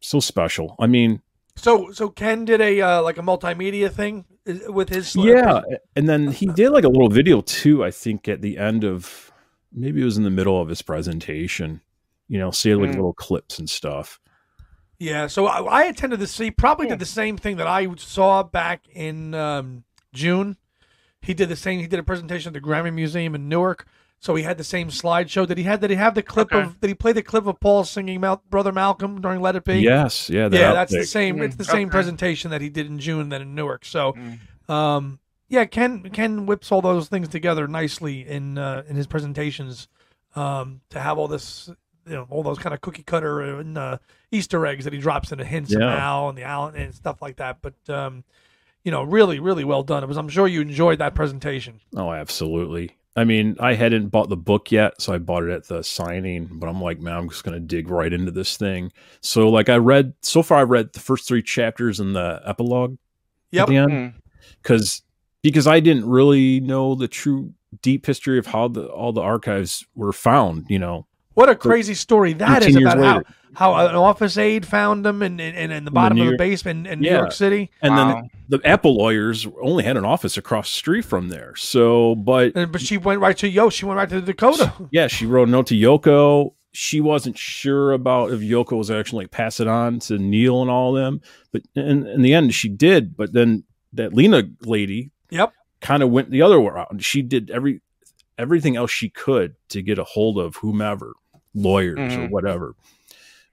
so 0.00 0.20
special. 0.20 0.76
I 0.78 0.86
mean, 0.86 1.22
So 1.56 1.90
so 1.92 2.08
Ken 2.08 2.44
did 2.44 2.60
a 2.60 2.80
uh, 2.80 3.02
like 3.02 3.18
a 3.18 3.22
multimedia 3.22 3.90
thing 3.90 4.24
with 4.68 4.88
his 4.90 5.16
yeah, 5.16 5.60
and 5.96 6.08
then 6.08 6.28
he 6.30 6.46
did 6.46 6.70
like 6.70 6.84
a 6.84 6.88
little 6.88 7.08
video 7.08 7.40
too. 7.40 7.82
I 7.84 7.90
think 7.90 8.28
at 8.28 8.40
the 8.42 8.58
end 8.58 8.84
of 8.84 9.32
maybe 9.72 10.00
it 10.00 10.04
was 10.04 10.16
in 10.16 10.22
the 10.24 10.30
middle 10.30 10.60
of 10.62 10.68
his 10.68 10.82
presentation. 10.82 11.80
You 12.28 12.38
know, 12.38 12.50
see 12.52 12.74
like 12.74 12.90
Mm. 12.90 12.94
little 12.96 13.12
clips 13.14 13.58
and 13.58 13.68
stuff. 13.68 14.20
Yeah, 15.00 15.26
so 15.28 15.46
I, 15.46 15.82
I 15.82 15.84
attended 15.84 16.20
the 16.20 16.26
see 16.26 16.50
probably 16.50 16.86
Cool. 16.86 16.90
did 16.94 16.98
the 17.00 17.06
same 17.06 17.36
thing 17.36 17.56
that 17.56 17.66
I 17.66 17.92
saw 17.96 18.42
back 18.44 18.82
in 18.92 19.34
um, 19.34 19.84
June. 20.12 20.56
He 21.22 21.34
did 21.34 21.48
the 21.48 21.56
same. 21.56 21.80
He 21.80 21.86
did 21.86 21.98
a 21.98 22.02
presentation 22.02 22.54
at 22.54 22.54
the 22.62 22.66
Grammy 22.66 22.92
Museum 22.92 23.34
in 23.34 23.48
Newark. 23.48 23.86
So 24.20 24.34
he 24.34 24.42
had 24.42 24.58
the 24.58 24.64
same 24.64 24.88
slideshow. 24.88 25.46
Did 25.46 25.58
he 25.58 25.64
had? 25.64 25.80
Did 25.80 25.90
he 25.90 25.96
have 25.96 26.14
the 26.16 26.22
clip 26.24 26.52
Okay. 26.52 26.62
of? 26.64 26.80
Did 26.80 26.88
he 26.88 26.94
play 26.94 27.12
the 27.12 27.22
clip 27.22 27.46
of 27.46 27.60
Paul 27.60 27.84
singing 27.84 28.20
Mal, 28.20 28.42
"Brother 28.50 28.72
Malcolm" 28.72 29.20
during 29.20 29.40
"Let 29.40 29.54
It 29.54 29.64
Be"? 29.64 29.78
Yes, 29.78 30.28
yeah, 30.28 30.48
yeah, 30.50 30.72
that's 30.72 30.92
the 30.92 31.04
same. 31.04 31.36
Mm, 31.36 31.42
It's 31.44 31.54
the 31.54 31.64
same 31.64 31.86
okay. 31.86 31.92
presentation 31.92 32.50
that 32.50 32.60
he 32.60 32.68
did 32.68 32.86
in 32.86 32.98
June 32.98 33.28
then 33.28 33.42
in 33.42 33.54
Newark. 33.54 33.84
So, 33.84 34.14
Mm. 34.14 34.38
um, 34.68 35.18
yeah, 35.48 35.66
Ken 35.66 36.10
Ken 36.10 36.46
whips 36.46 36.72
all 36.72 36.82
those 36.82 37.08
things 37.08 37.28
together 37.28 37.68
nicely 37.68 38.26
in 38.26 38.58
uh, 38.58 38.82
in 38.88 38.96
his 38.96 39.06
presentations 39.06 39.86
um, 40.34 40.80
to 40.90 40.98
have 40.98 41.16
all 41.16 41.28
this, 41.28 41.70
you 42.04 42.14
know, 42.14 42.26
all 42.28 42.42
those 42.42 42.58
kind 42.58 42.74
of 42.74 42.80
cookie 42.80 43.04
cutter 43.04 43.40
and 43.40 43.78
uh, 43.78 43.98
Easter 44.32 44.66
eggs 44.66 44.82
that 44.82 44.92
he 44.92 44.98
drops 44.98 45.30
in 45.30 45.38
the 45.38 45.44
hints 45.44 45.72
of 45.72 45.80
Yeah. 45.80 45.94
Al 45.96 46.28
and 46.28 46.36
the 46.36 46.42
Allen 46.42 46.74
and 46.74 46.92
stuff 46.92 47.22
like 47.22 47.36
that. 47.36 47.58
But 47.62 47.74
um, 47.88 48.24
you 48.88 48.92
know, 48.92 49.02
really, 49.02 49.38
really 49.38 49.64
well 49.64 49.82
done. 49.82 50.02
It 50.02 50.06
was. 50.06 50.16
I'm 50.16 50.30
sure 50.30 50.46
you 50.46 50.62
enjoyed 50.62 50.98
that 51.00 51.14
presentation. 51.14 51.78
Oh, 51.94 52.10
absolutely. 52.10 52.96
I 53.16 53.24
mean, 53.24 53.54
I 53.60 53.74
hadn't 53.74 54.08
bought 54.08 54.30
the 54.30 54.36
book 54.38 54.72
yet, 54.72 54.98
so 55.02 55.12
I 55.12 55.18
bought 55.18 55.42
it 55.42 55.50
at 55.50 55.68
the 55.68 55.84
signing, 55.84 56.48
but 56.50 56.68
I'm 56.70 56.80
like, 56.80 56.98
man, 56.98 57.14
I'm 57.14 57.28
just 57.28 57.44
going 57.44 57.52
to 57.52 57.60
dig 57.60 57.90
right 57.90 58.10
into 58.10 58.30
this 58.30 58.56
thing. 58.56 58.90
So, 59.20 59.50
like, 59.50 59.68
I 59.68 59.76
read 59.76 60.14
so 60.22 60.42
far, 60.42 60.60
I 60.60 60.62
read 60.62 60.94
the 60.94 61.00
first 61.00 61.28
three 61.28 61.42
chapters 61.42 62.00
in 62.00 62.14
the 62.14 62.40
epilogue 62.46 62.96
Yep. 63.50 63.62
at 63.62 63.68
the 63.68 63.76
end 63.76 63.90
Mm. 63.92 64.14
because 64.62 65.02
because 65.42 65.66
I 65.66 65.80
didn't 65.80 66.08
really 66.08 66.60
know 66.60 66.94
the 66.94 67.08
true 67.08 67.52
deep 67.82 68.06
history 68.06 68.38
of 68.38 68.46
how 68.46 68.68
the 68.68 68.86
all 68.86 69.12
the 69.12 69.20
archives 69.20 69.84
were 69.96 70.14
found, 70.14 70.64
you 70.70 70.78
know. 70.78 71.06
What 71.34 71.50
a 71.50 71.54
crazy 71.54 71.92
story 71.92 72.32
that 72.32 72.62
is 72.62 72.68
13 72.68 72.80
years 72.80 72.92
about 72.94 73.04
how, 73.04 73.16
later. 73.18 73.34
How 73.54 73.74
an 73.74 73.94
office 73.94 74.36
aide 74.38 74.66
found 74.66 75.04
them 75.04 75.22
in, 75.22 75.40
in, 75.40 75.54
in, 75.54 75.70
in 75.70 75.84
the 75.84 75.90
bottom 75.90 76.18
New 76.18 76.24
of 76.26 76.30
the 76.32 76.36
basement 76.38 76.86
in 76.86 77.00
New 77.00 77.08
Yeah. 77.08 77.18
York 77.18 77.32
City. 77.32 77.70
And 77.82 77.94
Wow. 77.94 78.14
then 78.14 78.30
the 78.60 78.66
Apple 78.68 78.96
lawyers 78.96 79.46
only 79.60 79.84
had 79.84 79.96
an 79.96 80.04
office 80.04 80.36
across 80.36 80.68
the 80.68 80.74
street 80.78 81.04
from 81.04 81.28
there. 81.28 81.54
So, 81.56 82.14
but 82.14 82.52
And, 82.54 82.70
but 82.72 82.80
she 82.80 82.96
went 82.98 83.20
right 83.20 83.36
to 83.38 83.48
Yo. 83.48 83.70
She 83.70 83.84
went 83.84 83.96
right 83.98 84.08
to 84.08 84.20
Dakota. 84.20 84.72
yeah, 84.90 85.06
she 85.06 85.26
wrote 85.26 85.48
a 85.48 85.50
note 85.50 85.66
to 85.68 85.74
Yoko. 85.74 86.52
She 86.72 87.00
wasn't 87.00 87.36
sure 87.38 87.92
about 87.92 88.30
if 88.30 88.40
Yoko 88.40 88.76
was 88.76 88.90
actually 88.90 89.24
like 89.24 89.30
pass 89.32 89.58
it 89.58 89.66
on 89.66 89.98
to 90.00 90.18
Neil 90.18 90.60
and 90.62 90.70
all 90.70 90.96
of 90.96 91.02
them, 91.02 91.20
but 91.50 91.62
in, 91.74 92.06
in 92.06 92.22
the 92.22 92.34
end, 92.34 92.54
she 92.54 92.68
did. 92.68 93.16
But 93.16 93.32
then 93.32 93.64
that 93.94 94.12
Lena 94.14 94.44
lady, 94.62 95.10
Yep. 95.30 95.52
kind 95.80 96.02
of 96.02 96.10
went 96.10 96.30
the 96.30 96.42
other 96.42 96.60
way 96.60 96.68
around. 96.68 97.02
She 97.04 97.22
did 97.22 97.50
every 97.50 97.80
everything 98.36 98.76
else 98.76 98.90
she 98.90 99.08
could 99.08 99.54
to 99.70 99.82
get 99.82 99.98
a 99.98 100.04
hold 100.04 100.38
of 100.38 100.56
whomever, 100.56 101.14
lawyers 101.54 101.98
or 102.14 102.18
Mhm. 102.28 102.30
whatever. 102.30 102.74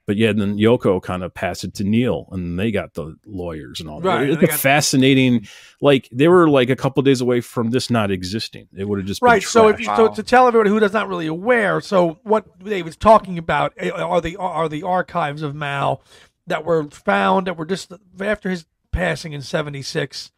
But 0.06 0.16
yeah, 0.16 0.32
then 0.32 0.56
Yoko 0.56 1.02
kind 1.02 1.24
of 1.24 1.34
passed 1.34 1.64
it 1.64 1.74
to 1.74 1.84
Neil, 1.84 2.28
and 2.30 2.56
they 2.56 2.70
got 2.70 2.94
the 2.94 3.16
lawyers 3.26 3.80
and 3.80 3.90
all 3.90 4.00
that. 4.00 4.08
Right, 4.08 4.30
It's 4.30 4.42
a 4.42 4.46
fascinating. 4.46 5.48
Like 5.80 6.08
they 6.12 6.28
were 6.28 6.48
like 6.48 6.70
a 6.70 6.76
couple 6.76 7.02
days 7.02 7.20
away 7.20 7.40
from 7.40 7.70
this 7.70 7.90
not 7.90 8.12
existing. 8.12 8.68
It 8.76 8.88
would 8.88 9.00
have 9.00 9.06
just 9.06 9.20
been 9.20 9.26
Right. 9.26 9.42
So 9.42 9.66
if 9.66 9.80
you, 9.80 9.86
so 9.86 10.08
to 10.08 10.22
tell 10.22 10.46
everybody 10.46 10.70
who 10.70 10.78
is 10.78 10.92
not 10.92 11.08
really 11.08 11.26
aware, 11.26 11.80
so 11.80 12.20
what 12.22 12.46
they 12.60 12.82
was 12.82 12.96
talking 12.96 13.36
about 13.36 13.72
eh, 13.78 13.90
are 13.90 14.20
the 14.20 14.36
are 14.36 14.68
the 14.68 14.84
archives 14.84 15.42
of 15.42 15.56
Mal 15.56 16.00
that 16.46 16.64
were 16.64 16.84
found 16.84 17.48
that 17.48 17.56
were 17.56 17.66
just 17.66 17.92
after 18.20 18.48
his 18.48 18.64
passing 18.92 19.32
in 19.32 19.42
'76. 19.42 20.30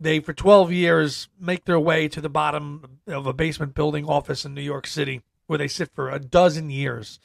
They 0.00 0.18
for 0.20 0.32
12 0.32 0.72
years 0.72 1.28
make 1.38 1.66
their 1.66 1.78
way 1.78 2.08
to 2.08 2.20
the 2.20 2.28
bottom 2.28 2.98
of 3.06 3.26
a 3.26 3.32
basement 3.32 3.74
building 3.74 4.06
office 4.06 4.44
in 4.44 4.54
New 4.54 4.62
York 4.62 4.86
City, 4.86 5.22
where 5.46 5.58
they 5.58 5.68
sit 5.68 5.90
for 5.94 6.10
a 6.10 6.18
dozen 6.18 6.68
years, 6.68 7.20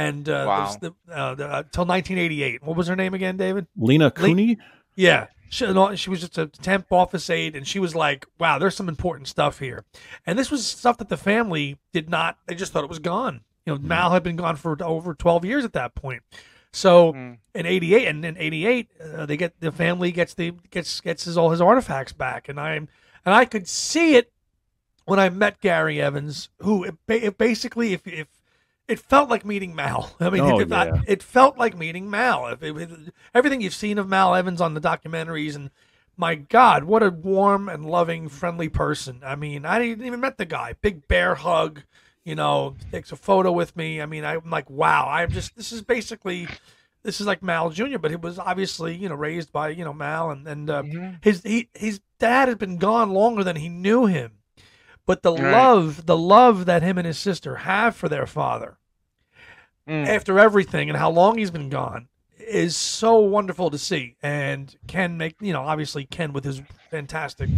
and 0.00 0.28
uh, 0.28 0.44
Wow. 0.46 0.76
the, 0.80 0.94
uh, 1.12 1.34
the, 1.34 1.44
uh, 1.46 1.62
till 1.72 1.84
1988. 1.86 2.62
What 2.62 2.76
was 2.76 2.86
her 2.86 2.96
name 2.96 3.14
again, 3.14 3.36
David? 3.36 3.66
Lena 3.76 4.10
Cooney. 4.10 4.58
Yeah. 4.96 5.26
She, 5.48 5.66
she 5.96 6.10
was 6.10 6.20
just 6.20 6.38
a 6.38 6.46
temp 6.46 6.92
office 6.92 7.28
aide, 7.28 7.56
and 7.56 7.66
she 7.66 7.80
was 7.80 7.94
like, 7.94 8.24
wow, 8.38 8.58
there's 8.58 8.76
some 8.76 8.88
important 8.88 9.26
stuff 9.26 9.58
here. 9.58 9.84
And 10.24 10.38
this 10.38 10.50
was 10.50 10.64
stuff 10.66 10.98
that 10.98 11.08
the 11.08 11.16
family 11.16 11.76
did 11.92 12.08
not, 12.08 12.38
they 12.46 12.54
just 12.54 12.72
thought 12.72 12.84
it 12.84 12.88
was 12.90 13.00
gone. 13.00 13.40
You 13.66 13.74
know, 13.74 13.78
Mal 13.80 14.10
had 14.12 14.22
been 14.22 14.36
gone 14.36 14.54
for 14.56 14.76
over 14.82 15.12
12 15.12 15.44
years 15.44 15.64
at 15.64 15.72
that 15.72 15.94
point. 15.96 16.22
So 16.72 17.12
Mm. 17.12 17.38
in 17.54 17.66
88, 17.66 18.06
and 18.06 18.24
in 18.24 18.36
88, 18.38 18.88
uh, 19.02 19.26
they 19.26 19.36
get, 19.36 19.58
the 19.60 19.72
family 19.72 20.12
gets 20.12 20.34
the, 20.34 20.52
gets, 20.70 21.00
gets 21.00 21.24
his, 21.24 21.36
all 21.36 21.50
his 21.50 21.60
artifacts 21.60 22.12
back. 22.12 22.48
And 22.48 22.60
I'm, 22.60 22.88
and 23.26 23.34
I 23.34 23.44
could 23.44 23.66
see 23.66 24.14
it 24.14 24.30
when 25.04 25.18
I 25.18 25.30
met 25.30 25.60
Gary 25.60 26.00
Evans, 26.00 26.48
who 26.60 26.84
it, 26.84 26.94
it 27.08 27.38
basically, 27.38 27.92
if, 27.92 28.06
if, 28.06 28.28
it 28.90 28.98
felt 29.00 29.28
like 29.30 29.44
meeting 29.44 29.74
Mal. 29.74 30.14
I 30.20 30.30
mean, 30.30 30.42
Oh, 30.42 30.60
it, 30.60 30.72
I- 30.72 31.02
it 31.06 31.22
felt 31.22 31.56
like 31.58 31.76
meeting 31.76 32.10
Mal. 32.10 32.46
If 32.48 32.62
it- 32.62 32.76
it- 32.76 33.14
everything 33.34 33.60
you've 33.60 33.74
seen 33.74 33.98
of 33.98 34.08
Mal 34.08 34.34
Evans 34.34 34.60
on 34.60 34.74
the 34.74 34.80
documentaries, 34.80 35.54
and 35.56 35.70
my 36.16 36.34
God, 36.34 36.84
what 36.84 37.02
a 37.02 37.10
warm 37.10 37.68
and 37.68 37.84
loving, 37.86 38.28
friendly 38.28 38.68
person. 38.68 39.20
I 39.24 39.36
mean, 39.36 39.64
I 39.64 39.78
didn't 39.78 40.04
even 40.04 40.20
met 40.20 40.36
the 40.38 40.44
guy. 40.44 40.74
Big 40.82 41.08
bear 41.08 41.34
hug, 41.34 41.82
you 42.24 42.34
know, 42.34 42.76
takes 42.92 43.10
a 43.12 43.16
photo 43.16 43.50
with 43.52 43.74
me. 43.76 44.02
I 44.02 44.06
mean, 44.06 44.24
I'm 44.24 44.50
like, 44.50 44.68
wow. 44.68 45.08
I'm 45.08 45.30
just. 45.30 45.56
This 45.56 45.72
is 45.72 45.80
basically, 45.80 46.46
this 47.02 47.20
is 47.22 47.26
like 47.26 47.42
Mal 47.42 47.70
Jr., 47.70 47.96
but 47.98 48.10
he 48.10 48.16
was 48.18 48.38
obviously, 48.38 48.94
you 48.94 49.08
know, 49.08 49.14
raised 49.14 49.50
by 49.52 49.70
you 49.70 49.84
know 49.84 49.94
Mal, 49.94 50.30
and 50.30 50.46
and 50.46 50.68
uh, 50.68 50.82
Mhm. 50.82 51.24
his 51.24 51.42
he 51.42 51.70
his 51.74 52.00
dad 52.18 52.48
had 52.48 52.58
been 52.58 52.76
gone 52.76 53.10
longer 53.10 53.42
than 53.42 53.56
he 53.56 53.68
knew 53.70 54.04
him. 54.06 54.32
But 55.06 55.22
the 55.22 55.32
Right. 55.32 55.50
love, 55.52 56.04
the 56.06 56.16
love 56.18 56.66
that 56.66 56.82
him 56.82 56.98
and 56.98 57.06
his 57.06 57.18
sister 57.18 57.56
have 57.56 57.96
for 57.96 58.08
their 58.08 58.26
father, 58.26 58.76
Mm. 59.90 60.06
after 60.06 60.38
everything 60.38 60.88
and 60.88 60.96
how 60.96 61.10
long 61.10 61.36
he's 61.36 61.50
been 61.50 61.68
gone 61.68 62.06
is 62.38 62.76
so 62.76 63.18
wonderful 63.18 63.70
to 63.70 63.78
see. 63.78 64.16
And 64.22 64.72
Ken 64.86 65.16
make 65.16 65.34
you 65.40 65.52
know 65.52 65.62
obviously 65.62 66.04
Ken 66.04 66.32
with 66.32 66.44
his 66.44 66.62
fantastic 66.90 67.50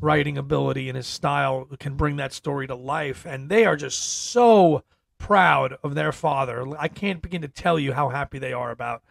writing 0.00 0.38
ability 0.38 0.88
and 0.88 0.96
his 0.96 1.06
style 1.06 1.68
can 1.78 1.94
bring 1.96 2.16
that 2.16 2.32
story 2.32 2.66
to 2.66 2.74
life. 2.74 3.26
And 3.26 3.48
they 3.50 3.66
are 3.66 3.76
just 3.76 3.98
so 4.30 4.84
proud 5.18 5.76
of 5.82 5.94
their 5.94 6.12
father. 6.12 6.66
I 6.78 6.88
can't 6.88 7.20
begin 7.20 7.42
to 7.42 7.48
tell 7.48 7.78
you 7.78 7.92
how 7.92 8.08
happy 8.08 8.38
they 8.38 8.52
are 8.52 8.70
about 8.70 9.02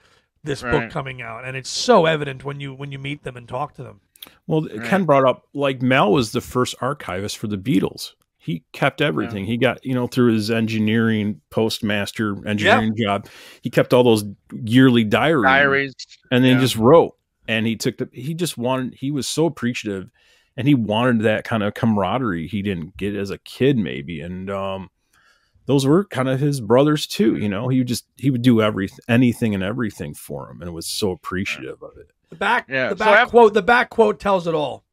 this 0.43 0.61
book 0.61 0.91
coming 0.91 1.21
out. 1.21 1.43
And 1.45 1.57
it's 1.57 1.69
so 1.69 2.05
evident 2.05 2.43
when 2.43 2.59
you 2.59 2.73
when 2.73 2.91
you 2.91 2.99
meet 2.99 3.23
them 3.23 3.37
and 3.37 3.47
talk 3.47 3.75
to 3.75 3.83
them. 3.83 4.01
Well, 4.47 4.63
Right. 4.63 4.83
Ken 4.87 5.05
brought 5.05 5.27
up 5.27 5.45
like 5.53 5.81
Mal 5.83 6.11
was 6.11 6.31
the 6.31 6.41
first 6.41 6.75
archivist 6.81 7.37
for 7.37 7.47
the 7.47 7.57
Beatles. 7.57 8.13
He 8.45 8.63
kept 8.73 9.01
everything. 9.01 9.45
He 9.45 9.57
got, 9.57 9.83
you 9.83 9.95
know, 9.95 10.05
through 10.05 10.33
his 10.33 10.51
engineering 10.51 11.41
postmaster 11.49 12.37
engineering 12.47 12.95
job, 12.95 13.27
he 13.63 13.71
kept 13.71 13.91
all 13.91 14.03
those 14.03 14.23
yearly 14.63 15.03
diaries, 15.03 15.43
Diaries. 15.43 15.95
and 16.31 16.43
then 16.43 16.51
yeah. 16.51 16.57
he 16.57 16.63
just 16.63 16.75
wrote. 16.75 17.15
And 17.47 17.65
he 17.65 17.75
took 17.75 17.97
the, 17.97 18.07
he 18.13 18.35
just 18.35 18.57
wanted, 18.57 18.93
he 18.93 19.09
was 19.09 19.27
so 19.27 19.47
appreciative 19.47 20.11
and 20.55 20.67
he 20.67 20.75
wanted 20.75 21.21
that 21.21 21.43
kind 21.43 21.63
of 21.63 21.73
camaraderie 21.73 22.47
he 22.47 22.61
didn't 22.61 22.97
get 22.97 23.15
as 23.15 23.31
a 23.31 23.39
kid, 23.39 23.77
maybe. 23.77 24.21
And, 24.21 24.51
um, 24.51 24.89
those 25.65 25.85
were 25.85 26.05
kind 26.05 26.29
of 26.29 26.39
his 26.39 26.61
brothers 26.61 27.07
too, 27.07 27.37
you 27.37 27.49
know. 27.49 27.69
He 27.69 27.79
would 27.79 27.87
just 27.87 28.05
he 28.17 28.29
would 28.29 28.43
do 28.43 28.61
every 28.61 28.87
anything 29.07 29.55
and 29.55 29.63
everything 29.63 30.13
for 30.13 30.49
him, 30.49 30.61
and 30.61 30.71
was 30.73 30.85
so 30.85 31.09
appreciative 31.09 31.81
of 31.81 31.97
it. 31.97 32.11
The 32.29 32.35
back 32.35 32.67
Yeah, 32.69 32.89
the 32.89 32.97
so 32.97 33.05
back 33.05 33.25
af- 33.25 33.31
quote 33.31 33.53
the 33.53 33.63
back 33.63 33.89
quote 33.89 34.19
tells 34.19 34.45
it 34.45 34.53
all. 34.53 34.83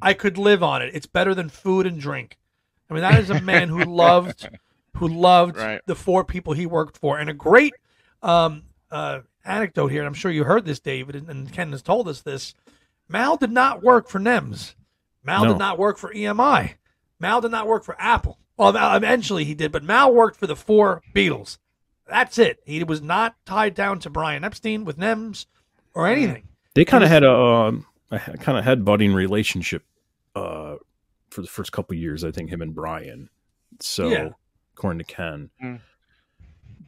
I 0.00 0.14
could 0.14 0.38
live 0.38 0.62
on 0.62 0.82
it. 0.82 0.94
It's 0.94 1.06
better 1.06 1.34
than 1.34 1.48
food 1.48 1.86
and 1.86 2.00
drink. 2.00 2.38
I 2.88 2.94
mean, 2.94 3.02
that 3.02 3.18
is 3.20 3.30
a 3.30 3.40
man 3.40 3.68
who 3.68 3.84
loved 3.84 4.48
who 4.96 5.08
loved 5.08 5.56
Right. 5.56 5.80
the 5.86 5.94
four 5.94 6.24
people 6.24 6.52
he 6.54 6.64
worked 6.66 6.96
for. 6.96 7.18
And 7.18 7.28
a 7.28 7.34
great 7.34 7.74
um, 8.22 8.62
uh, 8.90 9.20
anecdote 9.44 9.88
here, 9.88 10.00
and 10.00 10.06
I'm 10.06 10.14
sure 10.14 10.30
you 10.30 10.44
heard 10.44 10.64
this, 10.64 10.80
David, 10.80 11.14
and, 11.16 11.28
and 11.28 11.52
Ken 11.52 11.70
has 11.72 11.82
told 11.82 12.08
us 12.08 12.22
this. 12.22 12.54
Mal 13.08 13.36
did 13.36 13.52
not 13.52 13.82
work 13.82 14.08
for 14.08 14.18
NEMS. 14.18 14.74
Mal 15.22 15.44
No. 15.44 15.52
did 15.52 15.58
not 15.58 15.78
work 15.78 15.98
for 15.98 16.12
EMI. 16.14 16.74
Mal 17.20 17.40
did 17.40 17.50
not 17.50 17.66
work 17.66 17.84
for 17.84 17.94
Apple. 18.00 18.38
Well, 18.56 18.74
eventually 18.96 19.44
he 19.44 19.54
did, 19.54 19.70
but 19.70 19.84
Mal 19.84 20.12
worked 20.14 20.38
for 20.38 20.46
the 20.46 20.56
four 20.56 21.02
Beatles. 21.14 21.58
That's 22.08 22.38
it. 22.38 22.60
He 22.64 22.82
was 22.84 23.02
not 23.02 23.34
tied 23.44 23.74
down 23.74 23.98
to 24.00 24.10
Brian 24.10 24.44
Epstein 24.44 24.84
with 24.84 24.96
NEMS 24.96 25.46
or 25.92 26.06
anything. 26.06 26.48
They 26.74 26.84
kind 26.84 27.04
of 27.04 27.10
had 27.10 27.22
a, 27.22 27.32
um, 27.32 27.86
a 28.10 28.18
kind 28.18 28.56
of 28.56 28.64
head 28.64 28.84
budding 28.84 29.12
relationship 29.12 29.82
uh, 30.34 30.76
for 31.36 31.42
the 31.42 31.48
first 31.48 31.70
couple 31.70 31.94
of 31.94 32.00
years. 32.00 32.24
I 32.24 32.30
think 32.30 32.48
him 32.48 32.62
and 32.62 32.74
Brian. 32.74 33.28
So 33.80 34.08
Yeah. 34.08 34.28
according 34.74 35.00
to 35.00 35.04
Ken, 35.04 35.50
Mm. 35.62 35.80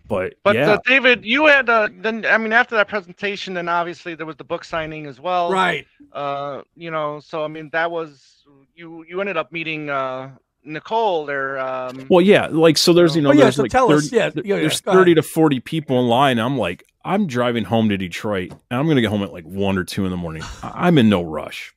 but, 0.08 0.34
But 0.42 0.56
yeah, 0.56 0.72
uh, 0.72 0.78
David, 0.86 1.22
you 1.22 1.44
had 1.46 1.68
uh, 1.68 1.88
then. 2.00 2.24
I 2.24 2.38
mean, 2.38 2.52
after 2.54 2.74
that 2.76 2.88
presentation, 2.88 3.52
then 3.52 3.68
obviously 3.68 4.14
there 4.14 4.24
was 4.24 4.36
the 4.36 4.44
book 4.44 4.64
signing 4.64 5.04
as 5.04 5.20
well. 5.20 5.52
Right. 5.52 5.86
Uh, 6.12 6.62
you 6.74 6.90
know, 6.90 7.20
so 7.20 7.44
I 7.44 7.48
mean, 7.48 7.68
that 7.74 7.90
was 7.90 8.42
you 8.74 9.04
you 9.06 9.20
ended 9.20 9.36
up 9.36 9.52
meeting 9.52 9.90
uh, 9.90 10.30
Nicole 10.64 11.28
or 11.28 11.58
um, 11.58 12.06
Well, 12.08 12.22
yeah, 12.22 12.46
like 12.46 12.78
so. 12.78 12.94
There's 12.94 13.14
you 13.14 13.20
know 13.20 13.28
Oh, 13.28 13.32
yeah, 13.32 13.42
there's 13.42 13.56
so 13.56 13.62
like 13.62 13.70
tell 13.70 13.88
30, 13.88 13.98
us, 13.98 14.12
yeah, 14.12 14.30
yeah, 14.34 14.42
yeah, 14.44 14.56
there's 14.56 14.80
go 14.80 14.92
thirty 14.94 15.14
to 15.14 15.22
forty 15.22 15.60
people 15.60 16.00
in 16.00 16.06
line. 16.08 16.38
I'm 16.38 16.56
like, 16.56 16.84
I'm 17.04 17.26
driving 17.26 17.64
home 17.64 17.90
to 17.90 17.98
Detroit, 17.98 18.52
and 18.70 18.80
I'm 18.80 18.88
gonna 18.88 19.02
get 19.02 19.10
home 19.10 19.22
at 19.22 19.30
like 19.32 19.44
one 19.44 19.76
or 19.76 19.84
two 19.84 20.06
in 20.06 20.10
the 20.10 20.16
morning. 20.16 20.42
I'm 20.62 20.96
in 20.96 21.10
no 21.10 21.20
rush. 21.22 21.74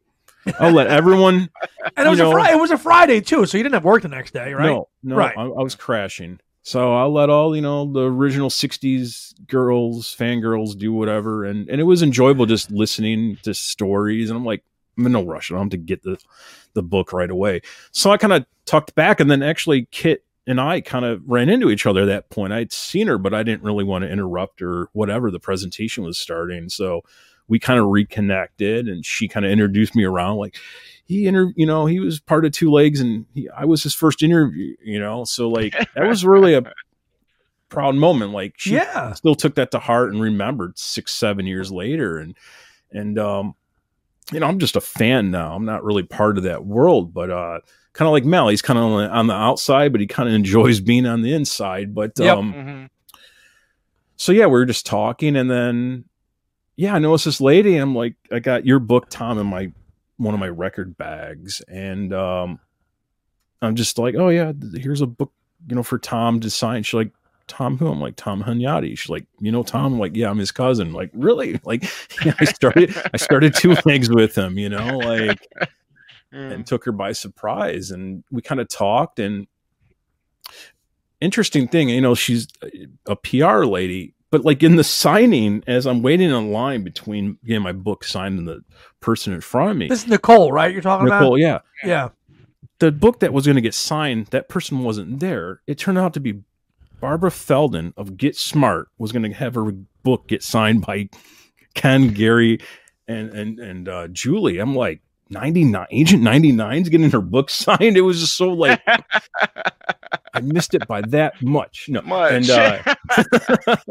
I'll 0.60 0.72
let 0.72 0.88
everyone. 0.88 1.50
And 1.98 2.08
it 2.08 2.10
was 2.10 2.20
you 2.20 2.26
a 2.26 2.30
know- 2.30 2.34
Friday. 2.34 2.54
It 2.54 2.60
was 2.62 2.72
a 2.72 2.78
Friday 2.78 3.22
too, 3.22 3.46
so 3.46 3.58
you 3.58 3.64
didn't 3.64 3.74
have 3.74 3.84
work 3.84 4.02
the 4.02 4.08
next 4.08 4.32
day, 4.34 4.54
right? 4.54 4.66
No, 4.68 4.88
no, 5.04 5.16
Right. 5.16 5.38
I, 5.38 5.42
I 5.42 5.62
was 5.64 5.76
crashing. 5.76 6.40
So 6.64 6.94
I'll 6.96 7.12
let 7.12 7.30
all 7.30 7.56
you 7.56 7.62
know 7.62 7.92
the 7.92 8.02
original 8.10 8.50
'60s 8.50 9.34
girls, 9.48 10.16
fangirls, 10.16 10.78
do 10.78 10.94
whatever, 10.94 11.44
and 11.44 11.68
and 11.70 11.82
it 11.82 11.86
was 11.86 12.02
enjoyable 12.04 12.46
just 12.46 12.70
listening 12.72 13.38
to 13.44 13.54
stories. 13.54 14.30
And 14.30 14.38
I'm 14.38 14.46
like, 14.46 14.64
I'm 14.98 15.06
in 15.08 15.12
no 15.12 15.24
rush. 15.26 15.52
I 15.52 15.56
don't 15.56 15.64
have 15.64 15.72
to 15.72 15.78
get 15.78 16.04
the 16.04 16.18
the 16.74 16.84
book 16.84 17.12
right 17.14 17.30
away. 17.32 17.62
So 17.92 18.12
I 18.12 18.18
kind 18.18 18.32
of 18.34 18.46
tucked 18.66 18.94
back, 18.96 19.20
and 19.20 19.30
then 19.30 19.42
actually 19.44 19.88
Kit 19.92 20.24
and 20.48 20.62
I 20.62 20.82
kind 20.82 21.04
of 21.06 21.22
ran 21.28 21.50
into 21.50 21.70
each 21.72 21.86
other 21.86 22.02
at 22.04 22.06
that 22.06 22.30
point. 22.30 22.54
I'd 22.54 22.72
seen 22.72 23.08
her, 23.08 23.18
but 23.18 23.34
I 23.34 23.44
didn't 23.44 23.64
really 23.64 23.84
want 23.84 24.04
to 24.04 24.10
interrupt 24.12 24.62
or 24.62 24.90
Whatever 24.94 25.30
the 25.32 25.40
presentation 25.40 26.04
was 26.04 26.18
starting, 26.18 26.70
so 26.70 27.02
we 27.52 27.60
kind 27.60 27.80
of 27.80 27.86
reconnected, 27.88 28.88
and 28.88 29.06
she 29.06 29.28
kind 29.28 29.46
of 29.46 29.52
introduced 29.52 29.96
me 29.96 30.04
around 30.04 30.38
like 30.38 30.56
he 31.06 31.28
inter 31.28 31.52
you 31.56 31.66
know 31.68 31.86
he 31.86 32.00
was 32.00 32.20
part 32.20 32.46
of 32.46 32.52
two 32.54 32.72
legs 32.72 33.02
and 33.02 33.26
he, 33.34 33.50
i 33.50 33.66
was 33.66 33.84
his 33.84 33.94
first 33.94 34.24
interview 34.24 34.74
you 34.82 34.98
know 34.98 35.26
so 35.26 35.50
like 35.50 35.74
that 35.94 36.08
was 36.08 36.24
really 36.26 36.54
a 36.54 36.64
proud 37.68 37.96
moment 37.96 38.32
like 38.32 38.54
she 38.58 38.76
Yeah. 38.76 39.12
still 39.14 39.36
took 39.36 39.56
that 39.56 39.72
to 39.72 39.80
heart 39.80 40.14
and 40.14 40.22
remembered 40.22 40.80
six 40.80 41.12
seven 41.12 41.46
years 41.46 41.70
later 41.72 42.18
and 42.18 42.36
and 42.92 43.20
um 43.20 43.56
you 44.32 44.40
know 44.40 44.48
i'm 44.48 44.58
just 44.60 44.78
a 44.78 44.82
fan 44.82 45.32
now 45.32 45.54
i'm 45.54 45.66
not 45.66 45.84
really 45.84 46.04
part 46.04 46.38
of 46.38 46.44
that 46.46 46.66
world 46.66 47.14
but 47.14 47.30
uh 47.30 47.60
kind 47.92 48.08
of 48.08 48.14
like 48.14 48.24
mal 48.24 48.48
he's 48.48 48.62
kind 48.62 48.80
of 48.80 48.86
on, 48.86 49.04
the- 49.04 49.10
on 49.10 49.28
the 49.28 49.34
outside 49.34 49.92
but 49.92 50.00
he 50.00 50.08
kind 50.08 50.30
of 50.30 50.36
enjoys 50.36 50.80
being 50.80 51.06
on 51.06 51.22
the 51.24 51.34
inside 51.34 51.94
but 51.94 52.18
Yep. 52.18 52.38
um 52.38 52.54
mhm. 52.54 52.90
so 54.16 54.32
yeah, 54.32 54.46
we 54.46 54.52
were 54.52 54.66
just 54.66 54.86
talking, 54.86 55.36
and 55.36 55.50
then 55.50 56.06
yeah, 56.76 56.96
I 56.96 57.00
noticed 57.00 57.26
this 57.26 57.42
lady. 57.42 57.76
I'm 57.78 57.96
like, 57.96 58.16
I 58.32 58.40
got 58.40 58.66
your 58.66 58.80
book, 58.80 59.10
Tom, 59.10 59.38
in 59.40 59.48
my 59.48 59.72
one 60.18 60.34
of 60.34 60.40
my 60.40 60.50
record 60.50 60.98
bags, 60.98 61.62
and 61.68 62.14
um, 62.14 62.60
I'm 63.62 63.76
just 63.76 63.98
like, 63.98 64.16
oh 64.16 64.30
yeah, 64.30 64.54
here's 64.76 65.02
a 65.02 65.08
book, 65.08 65.32
you 65.68 65.76
know, 65.76 65.84
for 65.84 65.98
Tom 66.00 66.40
to 66.42 66.50
sign. 66.50 66.84
She's 66.84 66.94
like, 66.94 67.12
Tom 67.48 67.78
who? 67.78 67.88
I'm 67.88 68.00
like, 68.00 68.16
Tom 68.16 68.44
Hunyadi. 68.44 68.98
She's 68.98 69.10
like, 69.10 69.26
you 69.40 69.52
know, 69.52 69.64
Tom. 69.64 69.94
I'm 69.94 70.00
like, 70.00 70.16
yeah, 70.16 70.30
I'm 70.30 70.38
his 70.38 70.52
cousin. 70.52 70.94
Like, 70.94 71.10
really? 71.14 71.60
Like, 71.66 71.84
I 72.40 72.46
started, 72.46 72.96
I 73.14 73.18
started 73.18 73.54
two 73.56 73.76
legs 73.86 74.10
with 74.10 74.38
him, 74.38 74.58
you 74.58 74.70
know, 74.70 74.98
like 74.98 75.40
Mm. 76.34 76.54
and 76.54 76.66
took 76.66 76.86
her 76.86 76.94
by 76.94 77.12
surprise 77.12 77.92
and 77.92 78.24
we 78.32 78.42
kind 78.42 78.62
of 78.62 78.70
talked 78.70 79.20
and 79.20 79.48
interesting 81.20 81.68
thing 81.68 81.90
you 81.90 82.00
know 82.00 82.16
she's 82.16 82.48
a 83.06 83.18
pr 83.18 83.66
lady 83.66 84.14
but 84.32 84.44
like 84.44 84.64
in 84.64 84.76
the 84.78 84.84
signing 84.84 85.64
as 85.68 85.86
i'm 85.86 86.02
waiting 86.02 86.30
in 86.32 86.52
line 86.52 86.84
between 86.84 87.38
getting 87.46 87.62
my 87.62 87.72
book 87.72 88.04
signed 88.04 88.40
and 88.40 88.48
the 88.48 88.64
person 89.00 89.34
in 89.34 89.42
front 89.42 89.72
of 89.72 89.78
me 89.78 89.88
This 89.88 90.04
is 90.04 90.08
Nicole, 90.08 90.52
right? 90.52 90.72
You're 90.72 90.82
talking 90.82 91.06
nicole 91.08 91.36
about? 91.40 91.40
yeah 91.40 91.60
Yeah. 91.84 92.10
the 92.80 92.92
book 92.92 93.20
that 93.20 93.34
was 93.34 93.46
going 93.46 93.56
to 93.56 93.62
get 93.62 93.74
signed 93.74 94.28
that 94.28 94.50
person 94.50 94.80
wasn't 94.80 95.20
there 95.20 95.62
it 95.68 95.78
turned 95.78 95.98
out 95.98 96.14
to 96.16 96.20
be 96.20 96.42
barbara 97.00 97.32
feldon 97.32 97.94
of 97.98 98.16
get 98.18 98.36
smart 98.36 98.88
was 98.98 99.12
going 99.12 99.24
to 99.24 99.34
have 99.34 99.56
her 99.56 99.72
book 100.04 100.28
get 100.28 100.44
signed 100.44 100.86
by 100.86 101.10
ken 101.74 102.10
gary 102.10 102.60
and 103.08 103.30
and 103.32 103.60
and 103.60 103.90
uh, 103.90 104.08
julie 104.10 104.60
i'm 104.60 104.76
like 104.76 105.02
99 105.32 105.88
agent 105.92 106.22
99's 106.24 106.90
getting 106.90 107.10
her 107.12 107.22
book 107.22 107.50
signed 107.50 107.98
it 107.98 108.02
was 108.02 108.20
just 108.20 108.36
so 108.36 108.50
like 108.50 108.82
i 110.34 110.40
missed 110.42 110.74
it 110.74 110.88
by 110.88 111.02
that 111.02 111.42
much 111.42 111.86
no 111.90 112.02
Much. 112.02 112.32
and 112.34 112.50
uh 112.50 112.96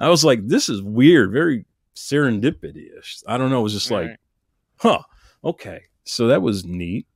i 0.00 0.08
was 0.08 0.24
like 0.24 0.46
this 0.46 0.68
is 0.68 0.82
weird 0.82 1.32
very 1.32 1.64
serendipitous 1.94 3.22
i 3.26 3.38
don't 3.38 3.50
know 3.50 3.60
it 3.60 3.62
was 3.64 3.72
just 3.72 3.90
like 3.90 4.08
Right. 4.08 4.18
huh 4.78 5.02
okay 5.44 5.82
so 6.04 6.28
that 6.28 6.42
was 6.42 6.64
neat 6.64 7.06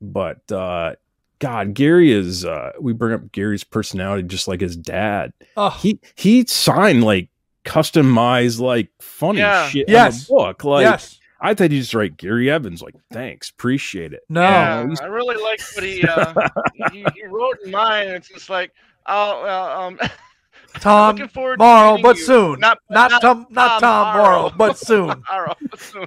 but 0.00 0.50
uh 0.52 0.94
god 1.40 1.74
gary 1.74 2.12
is 2.12 2.44
uh 2.44 2.70
we 2.80 2.92
bring 2.92 3.14
up 3.14 3.30
gary's 3.32 3.64
personality 3.64 4.22
just 4.26 4.48
like 4.48 4.60
his 4.60 4.76
dad 4.76 5.32
Oh, 5.56 5.70
he 5.70 6.00
he 6.16 6.44
signed 6.46 7.04
like 7.04 7.28
customized 7.64 8.60
like 8.60 8.88
funny 9.00 9.40
Yeah. 9.40 9.68
shit 9.68 9.88
Yes. 9.88 10.28
in 10.28 10.34
the 10.36 10.40
book 10.42 10.64
like 10.64 10.82
yes. 10.84 11.17
I 11.40 11.54
thought 11.54 11.70
he 11.70 11.78
just 11.80 11.94
write 11.94 12.16
gary 12.16 12.50
evans 12.50 12.82
like 12.82 12.94
thanks 13.12 13.50
appreciate 13.50 14.12
it 14.12 14.22
No. 14.28 14.40
yeah, 14.42 14.86
I 15.00 15.06
really 15.06 15.36
like 15.42 15.60
what 15.74 15.84
he, 15.84 16.02
uh, 16.08 16.34
he 16.92 17.04
he 17.14 17.26
wrote 17.26 17.56
in 17.64 17.70
mine. 17.70 18.08
It's 18.08 18.28
just 18.28 18.50
like, 18.50 18.72
oh, 19.06 19.42
well, 19.42 19.80
um, 19.82 19.98
Tom 20.80 21.14
looking 21.16 21.28
forward 21.28 21.58
to 21.58 21.64
Morrow, 21.64 21.98
but 22.02 22.16
you. 22.18 22.24
soon. 22.24 22.60
Not, 22.60 22.78
Not, 22.90 23.20
Tom, 23.22 23.46
not 23.50 23.80
Tom 23.80 24.16
Morrow, 24.16 24.52
but 24.56 24.76
soon. 24.78 25.22
Morrow, 25.30 25.54
but 25.70 25.80
soon. 25.80 26.06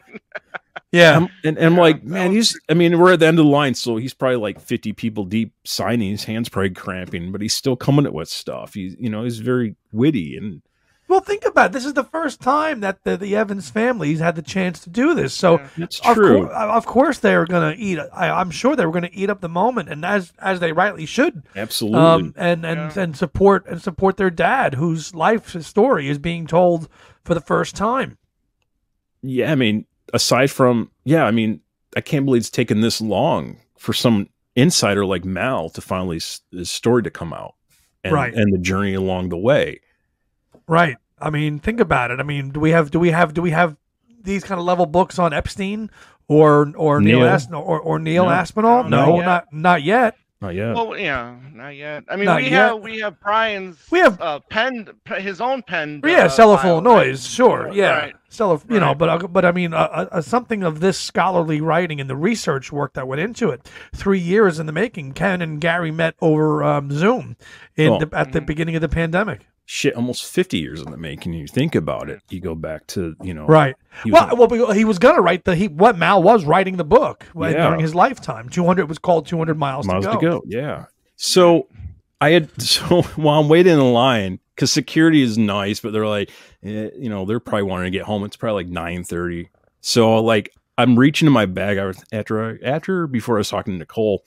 Yeah. 0.91 1.13
I'm- 1.13 1.29
and, 1.43 1.57
and 1.57 1.65
I'm 1.67 1.73
Yeah, 1.75 1.79
like, 1.81 2.03
man, 2.03 2.31
he's. 2.31 2.59
I 2.69 2.73
mean, 2.75 2.99
we're 2.99 3.13
at 3.13 3.19
the 3.19 3.25
end 3.27 3.39
of 3.39 3.45
the 3.45 3.51
line, 3.51 3.73
so 3.73 3.97
he's 3.97 4.13
probably 4.13 4.37
like 4.37 4.59
50 4.59 4.93
people 4.93 5.25
deep 5.25 5.53
signing. 5.65 6.11
His 6.11 6.23
hands 6.25 6.47
probably 6.49 6.69
cramping, 6.71 7.31
but 7.31 7.41
he's 7.41 7.55
still 7.55 7.75
coming 7.75 8.05
at 8.05 8.13
with 8.13 8.29
stuff. 8.29 8.73
He's, 8.75 8.95
you 8.99 9.09
know, 9.09 9.23
he's 9.23 9.39
very 9.39 9.75
witty 9.91 10.37
and 10.37 10.61
Well, 11.11 11.19
think 11.19 11.43
about 11.45 11.67
it. 11.67 11.71
This 11.73 11.83
is 11.85 11.93
the 11.93 12.05
first 12.05 12.39
time 12.39 12.79
that 12.79 13.03
the, 13.03 13.17
the 13.17 13.35
Evans 13.35 13.69
families 13.69 14.19
had 14.19 14.35
the 14.37 14.41
chance 14.41 14.79
to 14.79 14.89
do 14.89 15.13
this. 15.13 15.33
So, 15.33 15.59
Yeah. 15.59 15.67
that's 15.79 15.99
of, 16.05 16.15
true. 16.15 16.47
cour- 16.47 16.53
of 16.53 16.85
course, 16.85 17.19
they 17.19 17.35
are 17.35 17.45
going 17.45 17.75
to 17.75 17.77
eat. 17.77 17.99
I, 18.13 18.29
I'm 18.29 18.49
sure 18.49 18.77
they 18.77 18.85
were 18.85 18.93
going 18.93 19.03
to 19.03 19.13
eat 19.13 19.29
up 19.29 19.41
the 19.41 19.49
moment, 19.49 19.89
and 19.89 20.05
as 20.05 20.31
as 20.39 20.61
they 20.61 20.71
rightly 20.71 21.05
should, 21.05 21.43
Absolutely. 21.53 21.99
um, 21.99 22.33
and 22.37 22.65
and 22.65 22.95
Yeah. 22.95 23.03
and 23.03 23.17
support 23.17 23.65
and 23.67 23.81
support 23.81 24.15
their 24.15 24.29
dad, 24.29 24.75
whose 24.75 25.13
life 25.13 25.49
story 25.61 26.07
is 26.07 26.17
being 26.17 26.47
told 26.47 26.87
for 27.25 27.33
the 27.33 27.41
first 27.41 27.75
time. 27.75 28.17
yeah, 29.21 29.51
I 29.51 29.55
mean, 29.55 29.85
aside 30.13 30.49
from, 30.49 30.91
yeah, 31.03 31.25
I 31.25 31.31
mean, 31.31 31.59
I 31.95 31.99
can't 32.01 32.23
believe 32.25 32.39
it's 32.39 32.49
taken 32.49 32.79
this 32.79 33.01
long 33.01 33.57
for 33.77 33.91
some 33.91 34.29
insider 34.55 35.05
like 35.05 35.25
Mal 35.25 35.69
to 35.71 35.81
finally 35.81 36.17
s- 36.17 36.39
his 36.51 36.71
story 36.71 37.03
to 37.03 37.09
come 37.11 37.33
out, 37.33 37.55
and, 38.03 38.13
Right. 38.13 38.33
And 38.33 38.53
the 38.53 38.57
journey 38.59 38.93
along 38.93 39.27
the 39.27 39.37
way. 39.37 39.81
Right. 40.67 40.95
I 41.21 41.29
mean, 41.29 41.59
think 41.59 41.79
about 41.79 42.11
it. 42.11 42.19
I 42.19 42.23
mean, 42.23 42.49
do 42.49 42.59
we 42.59 42.71
have 42.71 42.91
do 42.91 42.99
we 42.99 43.11
have 43.11 43.33
do 43.33 43.41
we 43.41 43.51
have 43.51 43.75
these 44.23 44.43
kind 44.43 44.59
of 44.59 44.65
level 44.65 44.85
books 44.85 45.17
on 45.19 45.33
Epstein 45.33 45.89
or 46.27 46.71
or 46.75 47.01
Neil, 47.01 47.19
Neil? 47.19 47.27
As- 47.29 47.47
or, 47.51 47.79
or 47.79 47.99
Neil 47.99 48.25
No. 48.25 48.31
Aspinall? 48.31 48.83
No, 48.83 48.89
No, 48.89 49.05
not 49.05 49.17
yet. 49.17 49.25
not 49.25 49.53
not 49.53 49.83
yet. 49.83 50.15
Not 50.43 50.55
yet. 50.55 50.73
Well, 50.73 50.97
yeah, 50.97 51.35
not 51.53 51.75
yet. 51.75 52.03
I 52.09 52.15
mean, 52.15 52.25
Not 52.25 52.37
we 52.37 52.45
yet. 52.45 52.51
have 52.53 52.79
we 52.81 52.99
have 53.01 53.19
Brian's 53.19 53.77
We 53.91 53.99
have- 53.99 54.19
uh, 54.19 54.39
pen, 54.49 54.87
his 55.19 55.39
own 55.39 55.61
pen. 55.61 56.01
Yeah, 56.03 56.25
uh, 56.25 56.29
cellar 56.29 56.57
full 56.57 56.63
file, 56.63 56.77
of 56.79 56.85
right? 56.85 57.07
noise, 57.09 57.27
sure. 57.27 57.69
Yeah, 57.71 57.91
Right. 57.91 58.15
cellar. 58.29 58.59
You 58.67 58.79
know, 58.79 58.95
but 58.95 59.07
uh, 59.07 59.27
but 59.27 59.45
I 59.45 59.51
mean, 59.51 59.75
uh, 59.75 60.07
uh, 60.11 60.19
something 60.21 60.63
of 60.63 60.79
this 60.79 60.97
scholarly 60.97 61.61
writing 61.61 62.01
and 62.01 62.09
the 62.09 62.15
research 62.15 62.71
work 62.71 62.93
that 62.93 63.07
went 63.07 63.21
into 63.21 63.51
it, 63.51 63.69
three 63.93 64.17
years 64.17 64.57
in 64.57 64.65
the 64.65 64.71
making. 64.71 65.13
Ken 65.13 65.43
and 65.43 65.61
Gary 65.61 65.91
met 65.91 66.15
over 66.21 66.63
um, 66.63 66.89
Zoom 66.91 67.37
in 67.75 67.89
Oh. 67.89 67.99
the, 67.99 68.09
at 68.17 68.31
the 68.31 68.41
Mhm. 68.41 68.45
beginning 68.47 68.75
of 68.75 68.81
the 68.81 68.89
pandemic. 68.89 69.41
Shit, 69.73 69.95
almost 69.95 70.25
50 70.25 70.57
years 70.57 70.81
in 70.81 70.91
the 70.91 70.97
making. 70.97 71.31
You 71.31 71.47
think 71.47 71.75
about 71.75 72.09
it. 72.09 72.19
You 72.29 72.41
go 72.41 72.55
back 72.55 72.87
to, 72.87 73.15
you 73.23 73.33
know, 73.33 73.45
Right. 73.45 73.73
he 74.03 74.11
was 74.11 74.21
Well, 74.37 74.47
well, 74.49 74.71
he 74.73 74.83
was 74.83 74.99
gonna 74.99 75.21
write 75.21 75.45
the 75.45 75.55
he 75.55 75.69
what 75.69 75.97
Mal 75.97 76.21
was 76.21 76.43
writing 76.43 76.75
the 76.75 76.83
book 76.83 77.23
when- 77.31 77.53
Yeah. 77.53 77.67
during 77.67 77.79
his 77.79 77.95
lifetime. 77.95 78.49
Two 78.49 78.65
hundred 78.65 78.89
was 78.89 78.97
called 78.99 79.27
Two 79.27 79.37
Hundred 79.37 79.57
Miles, 79.57 79.87
miles 79.87 80.05
to, 80.05 80.17
go. 80.19 80.41
Yeah. 80.45 80.87
So 81.15 81.69
I 82.19 82.31
had 82.31 82.49
so 82.61 83.03
while 83.15 83.39
I'm 83.39 83.47
waiting 83.47 83.71
in 83.71 83.93
line 83.93 84.39
because 84.55 84.73
security 84.73 85.21
is 85.21 85.37
nice, 85.37 85.79
but 85.79 85.93
they're 85.93 86.05
like, 86.05 86.31
eh, 86.63 86.89
you 86.97 87.07
know, 87.07 87.23
they're 87.23 87.39
probably 87.39 87.63
wanting 87.63 87.85
to 87.93 87.97
get 87.97 88.05
home. 88.05 88.25
It's 88.25 88.35
probably 88.35 88.65
like 88.65 88.73
nine 88.73 89.05
thirty. 89.05 89.47
So 89.79 90.21
like 90.21 90.51
I'm 90.77 90.99
reaching 90.99 91.27
in 91.27 91.31
my 91.33 91.45
bag 91.45 91.77
I 91.77 91.85
was 91.85 92.03
after 92.11 92.43
I, 92.43 92.57
after 92.61 93.07
before 93.07 93.37
I 93.37 93.39
was 93.39 93.47
talking 93.49 93.75
to 93.75 93.79
Nicole, 93.79 94.25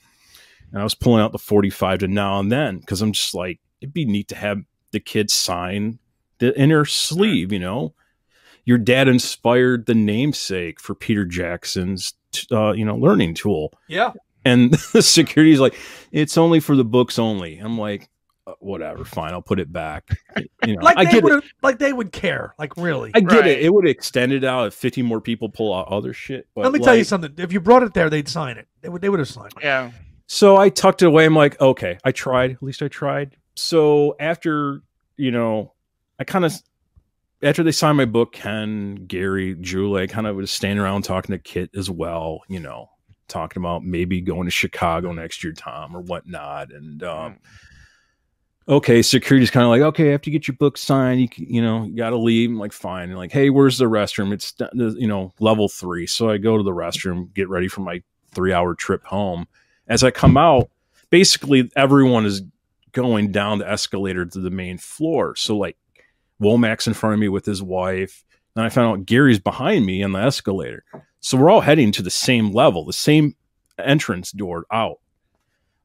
and 0.71 0.81
I 0.81 0.83
was 0.83 0.95
pulling 0.95 1.21
out 1.21 1.33
the 1.33 1.37
45 1.37 1.99
to 1.99 2.07
now 2.07 2.39
and 2.39 2.51
then 2.51 2.79
because 2.79 3.03
I'm 3.03 3.11
just 3.11 3.35
like 3.35 3.59
it'd 3.79 3.93
be 3.93 4.05
neat 4.05 4.29
to 4.29 4.35
have 4.35 4.63
the 4.95 4.99
kids 4.99 5.33
sign 5.33 5.99
the 6.39 6.57
inner 6.59 6.85
sleeve, 6.85 7.51
you 7.53 7.59
know. 7.59 7.93
Your 8.65 8.79
dad 8.79 9.07
inspired 9.07 9.85
the 9.85 9.93
namesake 9.93 10.79
for 10.79 10.95
Peter 10.95 11.23
Jackson's, 11.23 12.13
uh, 12.51 12.71
you 12.71 12.83
know, 12.83 12.95
learning 12.95 13.35
tool 13.35 13.71
Yeah. 13.87 14.13
and 14.43 14.71
the 14.93 15.01
security's 15.03 15.59
like 15.59 15.75
it's 16.11 16.37
only 16.37 16.59
for 16.59 16.75
the 16.75 16.83
books 16.85 17.17
only 17.19 17.57
i'm 17.59 17.77
like 17.79 18.09
uh, 18.47 18.53
whatever 18.59 19.03
fine 19.05 19.31
i'll 19.33 19.41
put 19.41 19.59
it 19.59 19.71
back 19.73 20.07
you 20.65 20.75
know 20.75 20.81
Like 20.83 20.97
i 20.97 21.05
they 21.05 21.11
get 21.11 21.17
it 21.19 21.23
would 21.23 21.43
like 21.63 21.79
they 21.79 21.93
would 21.93 22.11
care. 22.11 22.53
Like 22.59 22.75
really. 22.77 23.11
i 23.15 23.19
get 23.21 23.31
Right. 23.41 23.47
it 23.47 23.59
it 23.65 23.73
would 23.73 23.87
extend 23.87 24.31
it 24.33 24.43
out 24.43 24.67
if 24.67 24.73
50 24.75 25.01
more 25.03 25.21
people 25.21 25.49
pull 25.49 25.73
out 25.73 25.87
other 25.87 26.13
shit 26.13 26.47
but 26.55 26.63
Let 26.65 26.73
me 26.73 26.79
tell 26.79 26.95
you 26.95 27.03
something. 27.03 27.33
If 27.37 27.53
you 27.53 27.59
brought 27.61 27.83
it 27.83 27.93
there, 27.93 28.09
they'd 28.09 28.27
sign 28.27 28.57
it. 28.57 28.67
They 28.81 28.89
would. 28.89 29.01
They 29.01 29.09
would 29.09 29.19
have 29.19 29.27
signed 29.29 29.53
it. 29.57 29.63
Yeah. 29.63 29.91
so 30.27 30.57
i 30.57 30.69
tucked 30.69 31.01
it 31.01 31.05
away 31.07 31.25
i'm 31.25 31.35
like 31.35 31.59
okay 31.61 31.97
i 32.03 32.11
tried 32.11 32.51
at 32.51 32.63
least 32.63 32.81
i 32.83 32.87
tried 32.87 33.35
so 33.55 34.15
after 34.19 34.81
you 35.17 35.31
know 35.31 35.73
i 36.19 36.23
kind 36.23 36.45
of 36.45 36.53
after 37.41 37.63
they 37.63 37.71
signed 37.71 37.97
my 37.97 38.05
book 38.05 38.33
ken 38.33 38.95
gary 39.07 39.55
julie 39.61 40.03
i 40.03 40.07
kind 40.07 40.27
of 40.27 40.35
was 40.35 40.51
standing 40.51 40.79
around 40.79 41.03
talking 41.03 41.33
to 41.33 41.39
kit 41.39 41.69
as 41.75 41.89
well 41.89 42.41
you 42.47 42.59
know 42.59 42.89
talking 43.27 43.61
about 43.61 43.83
maybe 43.83 44.21
going 44.21 44.45
to 44.45 44.51
Chicago 44.51 45.11
next 45.11 45.43
year, 45.43 45.53
Tom, 45.53 45.95
or 45.95 46.01
whatnot. 46.01 46.71
And 46.71 47.03
um, 47.03 47.39
okay, 48.67 49.01
security's 49.01 49.51
kind 49.51 49.63
of 49.63 49.69
like, 49.69 49.81
okay, 49.81 50.13
after 50.13 50.29
you 50.29 50.37
get 50.37 50.47
your 50.47 50.57
book 50.57 50.77
signed, 50.77 51.21
you 51.21 51.27
you 51.35 51.61
know 51.61 51.85
you 51.85 51.95
got 51.95 52.11
to 52.11 52.17
leave. 52.17 52.49
I'm 52.49 52.59
like, 52.59 52.73
fine. 52.73 53.09
And 53.09 53.17
like, 53.17 53.31
hey, 53.31 53.49
where's 53.49 53.77
the 53.77 53.85
restroom? 53.85 54.33
It's 54.33 54.53
you 54.73 55.07
know 55.07 55.33
level 55.39 55.67
three. 55.67 56.07
So 56.07 56.29
I 56.29 56.37
go 56.37 56.57
to 56.57 56.63
the 56.63 56.71
restroom, 56.71 57.33
get 57.33 57.49
ready 57.49 57.67
for 57.67 57.81
my 57.81 58.01
three 58.31 58.53
hour 58.53 58.75
trip 58.75 59.03
home. 59.03 59.47
As 59.87 60.03
I 60.03 60.11
come 60.11 60.35
out, 60.35 60.69
basically 61.09 61.71
everyone 61.75 62.25
is 62.25 62.41
going 62.95 63.31
down 63.31 63.59
the 63.59 63.69
escalator 63.69 64.25
to 64.25 64.39
the 64.39 64.49
main 64.49 64.79
floor. 64.79 65.35
So 65.35 65.55
like 65.57 65.77
Womack's 66.41 66.87
in 66.87 66.93
front 66.95 67.13
of 67.13 67.19
me 67.19 67.27
with 67.29 67.45
his 67.45 67.61
wife. 67.61 68.23
And 68.55 68.65
I 68.65 68.69
found 68.69 68.87
out 69.01 69.05
Gary's 69.05 69.39
behind 69.39 69.85
me 69.85 70.01
on 70.01 70.13
the 70.13 70.19
escalator. 70.19 70.83
So 71.19 71.37
we're 71.37 71.49
all 71.51 71.61
heading 71.61 71.91
to 71.91 72.01
the 72.01 72.09
same 72.09 72.51
level, 72.51 72.85
the 72.85 72.93
same 72.93 73.35
entrance 73.77 74.31
door 74.31 74.65
out. 74.71 74.99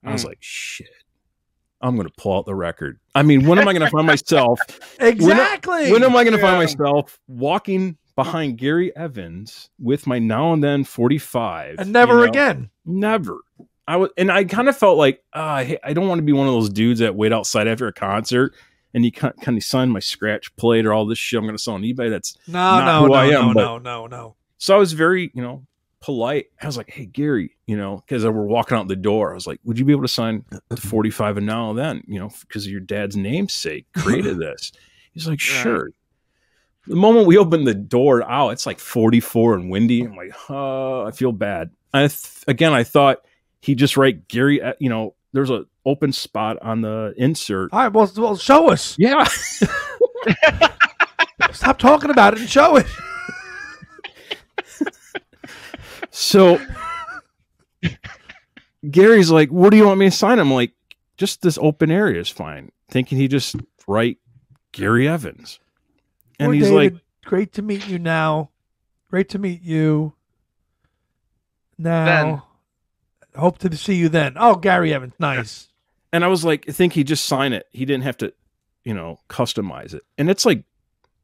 I 0.05 0.13
was 0.13 0.23
Mm. 0.25 0.29
like, 0.29 0.39
shit. 0.41 0.87
I'm 1.83 1.97
gonna 1.97 2.11
pull 2.17 2.37
out 2.39 2.47
the 2.47 2.55
record. 2.55 3.01
I 3.15 3.23
mean, 3.23 3.47
when 3.47 3.59
am 3.59 3.67
I 3.67 3.73
gonna 3.73 3.91
find 3.91 4.07
myself? 4.07 4.61
Exactly. 5.01 5.91
When 5.91 6.03
am 6.05 6.15
I 6.15 6.25
gonna 6.25 6.39
find 6.39 6.59
myself 6.59 7.19
walking 7.27 7.97
behind 8.17 8.59
Gary 8.59 8.95
Evans 8.95 9.71
with 9.81 10.07
my 10.07 10.19
now 10.19 10.53
and 10.53 10.63
then 10.63 10.85
45? 10.85 11.77
and 11.79 11.93
never 11.93 12.15
you 12.15 12.19
know? 12.21 12.25
again. 12.29 12.71
Never. 12.85 13.39
I 13.91 13.97
was, 13.97 14.11
and 14.17 14.31
I 14.31 14.45
kind 14.45 14.69
of 14.69 14.77
felt 14.77 14.99
like, 14.99 15.23
ah, 15.35 15.57
I 15.57 15.79
I 15.83 15.93
don't 15.93 16.07
want 16.07 16.21
to 16.21 16.23
be 16.25 16.33
one 16.33 16.47
of 16.47 16.53
those 16.55 16.71
dudes 16.71 17.01
that 17.01 17.17
wait 17.17 17.33
outside 17.33 17.67
after 17.67 17.87
a 17.89 17.93
concert 17.93 18.55
and 18.95 19.05
you 19.05 19.13
kind 19.13 19.35
of 19.57 19.65
sign 19.65 19.89
my 19.89 20.01
scratch 20.01 20.55
plate 20.57 20.87
or 20.87 20.93
all 20.93 21.07
this 21.07 21.19
shit 21.19 21.39
I'm 21.39 21.45
going 21.45 21.57
to 21.57 21.63
sell 21.63 21.75
on 21.75 21.83
eBay. 21.83 22.11
That's 22.11 22.37
No, 22.47 22.85
no, 22.85 23.07
no, 23.07 23.15
am, 23.17 23.31
no, 23.31 23.55
but- 23.55 23.61
no, 23.61 23.79
no, 23.79 24.07
no. 24.07 24.37
so 24.59 24.75
I 24.77 24.79
was 24.79 24.93
very, 24.93 25.31
you 25.35 25.43
know, 25.43 25.67
polite. 26.01 26.47
I 26.63 26.67
was 26.67 26.77
like, 26.77 26.91
hey, 26.91 27.07
Gary, 27.07 27.57
you 27.67 27.77
know, 27.77 28.03
because 28.07 28.25
we're 28.25 28.31
walking 28.33 28.77
out 28.77 28.89
the 28.89 28.97
door. 28.97 29.33
I 29.33 29.35
was 29.35 29.47
like, 29.47 29.61
would 29.65 29.79
you 29.79 29.85
be 29.85 29.93
able 29.93 30.03
to 30.03 30.09
sign 30.09 30.45
the 30.69 30.77
45 30.81 31.37
and 31.39 31.47
now 31.47 31.71
and 31.71 31.79
then, 31.79 32.03
you 32.07 32.19
know, 32.21 32.31
because 32.43 32.69
your 32.69 32.81
dad's 32.81 33.17
namesake 33.17 33.87
created 33.97 34.39
this? 34.41 34.73
He's 35.13 35.27
like, 35.29 35.41
sure. 35.41 35.91
The 36.87 36.97
moment 36.97 37.27
we 37.27 37.37
open 37.37 37.65
the 37.65 37.75
door 37.75 38.23
out, 38.29 38.51
it's 38.51 38.67
like 38.67 38.79
44 38.79 39.55
and 39.55 39.71
windy. 39.71 40.03
I'm 40.03 40.17
like, 40.17 40.33
uh, 40.49 41.05
I 41.05 41.11
feel 41.11 41.33
bad. 41.33 41.71
I 41.93 42.01
th- 42.09 42.45
again, 42.49 42.73
I 42.73 42.85
thought 42.85 43.19
he 43.61 43.75
just 43.75 43.97
write 43.97 44.29
Gary, 44.29 44.63
uh, 44.63 44.75
you 44.79 44.89
know, 44.89 45.15
there's 45.33 45.51
a 45.51 45.65
open 45.87 46.13
spot 46.13 46.59
on 46.63 46.81
the 46.81 47.15
insert. 47.17 47.73
All 47.73 47.81
right, 47.81 47.93
well, 47.93 48.11
well, 48.17 48.37
show 48.37 48.71
us. 48.71 48.97
Yeah. 48.99 49.25
Stop 51.53 51.79
talking 51.79 52.11
about 52.11 52.35
it 52.35 52.41
and 52.41 52.49
show 52.49 52.77
it. 52.77 52.87
So 56.11 56.61
Gary's 58.91 59.31
like, 59.31 59.51
"What 59.51 59.71
do 59.71 59.77
you 59.77 59.87
want 59.87 59.99
me 59.99 60.07
to 60.07 60.11
sign?" 60.11 60.39
I'm 60.39 60.53
like, 60.53 60.73
"Just 61.17 61.43
this 61.43 61.59
open 61.61 61.91
area 61.91 62.21
is 62.21 62.29
fine." 62.29 62.73
Thinking 62.91 63.19
he 63.19 63.29
just 63.29 63.57
write 63.87 64.19
Gary 64.73 65.09
Evans, 65.09 65.61
and 66.39 66.49
Poor 66.49 66.55
he's 66.55 66.65
David, 66.65 66.95
like, 66.95 67.03
great 67.25 67.53
to 67.55 67.63
meet 67.63 67.89
you 67.89 67.99
now. 67.99 68.51
Great 69.09 69.29
to 69.31 69.39
meet 69.39 69.63
you. 69.63 70.13
Now, 71.79 72.47
hope 73.37 73.59
to 73.59 73.77
see 73.77 73.95
you 73.95 74.09
then. 74.09 74.35
Oh, 74.37 74.55
Gary 74.57 74.93
Evans, 74.93 75.15
nice. 75.19 75.69
and 76.13 76.25
I 76.25 76.29
was 76.29 76.45
like, 76.45 76.65
I 76.69 76.73
think 76.73 76.93
he 76.93 77.05
just 77.05 77.25
sign 77.25 77.53
it. 77.53 77.67
He 77.71 77.85
didn't 77.85 78.05
have 78.05 78.17
to, 78.19 78.33
you 78.85 78.95
know, 78.95 79.21
customize 79.29 79.95
it. 79.95 80.03
And 80.19 80.31
it's 80.31 80.45
like, 80.47 80.65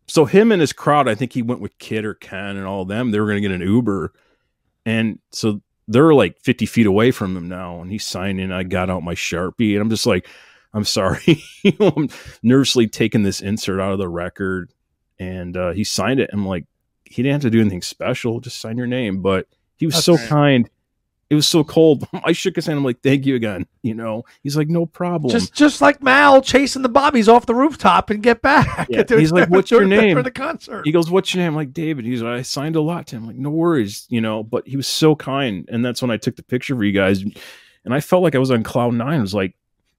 so 0.06 0.24
him 0.24 0.52
and 0.52 0.60
his 0.60 0.72
crowd. 0.72 1.08
I 1.08 1.14
think 1.14 1.32
he 1.32 1.42
went 1.42 1.60
with 1.60 1.76
Kit 1.78 2.04
or 2.04 2.14
Ken 2.14 2.56
and 2.56 2.64
all 2.66 2.82
of 2.82 2.88
them. 2.88 3.10
They 3.10 3.18
were 3.18 3.26
going 3.26 3.42
to 3.42 3.48
get 3.48 3.54
an 3.54 3.66
Uber, 3.66 4.12
and 4.84 5.18
so 5.32 5.60
they're 5.88 6.14
like 6.14 6.38
50 6.40 6.66
feet 6.66 6.86
away 6.86 7.10
from 7.10 7.36
him 7.36 7.48
now. 7.48 7.80
And 7.80 7.90
he's 7.90 8.04
signing. 8.04 8.52
I 8.52 8.62
got 8.62 8.90
out 8.90 9.02
my 9.02 9.14
sharpie, 9.14 9.72
and 9.72 9.80
I'm 9.82 9.90
just 9.90 10.06
like, 10.06 10.28
I'm 10.72 10.84
sorry. 10.84 11.42
I'm 11.80 12.08
nervously 12.42 12.86
taking 12.86 13.22
this 13.22 13.40
insert 13.40 13.80
out 13.80 13.92
of 13.92 13.98
the 13.98 14.08
record, 14.08 14.72
and 15.18 15.56
uh, 15.56 15.72
he 15.72 15.84
signed 15.84 16.20
it. 16.20 16.30
I'm 16.32 16.46
like, 16.46 16.66
he 17.04 17.22
didn't 17.22 17.34
have 17.34 17.42
to 17.42 17.50
do 17.50 17.60
anything 17.60 17.82
special. 17.82 18.40
Just 18.40 18.60
sign 18.60 18.76
your 18.76 18.86
name. 18.86 19.22
But 19.22 19.48
he 19.76 19.86
was 19.86 19.94
That's 19.94 20.04
so 20.04 20.14
right. 20.16 20.28
kind. 20.28 20.70
It 21.28 21.34
was 21.34 21.48
so 21.48 21.64
cold. 21.64 22.06
I 22.24 22.30
shook 22.32 22.54
his 22.54 22.66
hand. 22.66 22.78
I'm 22.78 22.84
like, 22.84 23.00
thank 23.02 23.26
you 23.26 23.34
again. 23.34 23.66
You 23.82 23.94
know, 23.94 24.24
he's 24.44 24.56
like, 24.56 24.68
no 24.68 24.86
problem. 24.86 25.30
Just 25.32 25.52
just 25.54 25.80
like 25.80 26.00
Mal 26.02 26.40
chasing 26.40 26.82
the 26.82 26.88
Bobbies 26.88 27.28
off 27.28 27.46
the 27.46 27.54
rooftop 27.54 28.10
and 28.10 28.22
get 28.22 28.42
back. 28.42 28.86
Yeah, 28.88 29.02
he's 29.08 29.32
like, 29.32 29.48
"What's 29.48 29.70
your 29.70 29.84
name?" 29.86 30.16
For 30.16 30.22
the 30.22 30.30
concert. 30.30 30.82
he 30.84 30.92
goes, 30.92 31.10
"What's 31.10 31.34
your 31.34 31.42
name?" 31.42 31.50
I'm 31.52 31.56
like 31.56 31.72
David. 31.72 32.04
He's 32.04 32.22
like, 32.22 32.38
I 32.38 32.42
signed 32.42 32.76
a 32.76 32.80
lot 32.80 33.08
to 33.08 33.16
him. 33.16 33.22
I'm 33.22 33.28
like, 33.28 33.36
no 33.38 33.50
worries, 33.50 34.06
you 34.08 34.20
know. 34.20 34.42
But 34.44 34.68
he 34.68 34.76
was 34.76 34.86
so 34.86 35.16
kind, 35.16 35.68
and 35.70 35.84
that's 35.84 36.00
when 36.00 36.10
I 36.12 36.16
took 36.16 36.36
the 36.36 36.42
picture 36.44 36.76
for 36.76 36.84
you 36.84 36.92
guys, 36.92 37.22
and 37.22 37.92
I 37.94 38.00
felt 38.00 38.22
like 38.22 38.34
I 38.36 38.38
was 38.38 38.50
on 38.52 38.62
cloud 38.62 38.94
nine. 38.94 39.18
It 39.18 39.22
was 39.22 39.34
like 39.34 39.54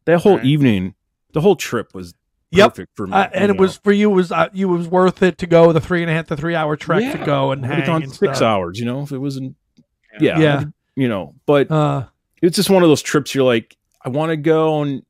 that 0.06 0.20
whole 0.20 0.38
Right. 0.38 0.46
evening, 0.46 0.96
the 1.34 1.42
whole 1.42 1.58
trip 1.58 1.94
was 1.94 2.14
Yep. 2.52 2.70
perfect 2.70 2.96
for 2.96 3.06
me. 3.08 3.14
Uh, 3.14 3.28
and 3.34 3.50
you 3.50 3.56
it 3.56 3.60
was 3.60 3.76
for 3.76 3.92
you 3.92 4.10
was 4.10 4.32
uh, 4.32 4.48
you 4.54 4.70
was 4.70 4.88
worth 4.88 5.22
it 5.22 5.38
to 5.40 5.48
go 5.48 5.74
the 5.74 5.82
three 5.82 6.02
and 6.04 6.10
a 6.10 6.14
half 6.14 6.28
to 6.28 6.38
three 6.38 6.56
hour 6.56 6.78
trek 6.78 7.12
to 7.20 7.26
go 7.26 7.52
and 7.52 7.66
I 7.66 7.70
would've 7.70 7.78
hang 7.84 7.86
gone 7.88 8.04
and 8.04 8.12
six 8.14 8.38
stuff. 8.38 8.42
hours, 8.42 8.80
you 8.80 8.86
know, 8.86 9.02
if 9.02 9.12
it 9.12 9.18
wasn't, 9.18 9.58
yeah, 10.22 10.40
Yeah. 10.40 10.64
You 10.98 11.08
know. 11.08 11.34
But 11.46 11.72
Uh, 11.72 12.06
it's 12.42 12.58
just 12.58 12.70
one 12.70 12.84
of 12.84 12.90
those 12.90 13.02
trips. 13.02 13.34
You're 13.34 13.46
like, 13.46 13.78
I 14.04 14.10
want 14.10 14.32
to 14.32 14.38
go, 14.38 14.82
and 14.82 15.04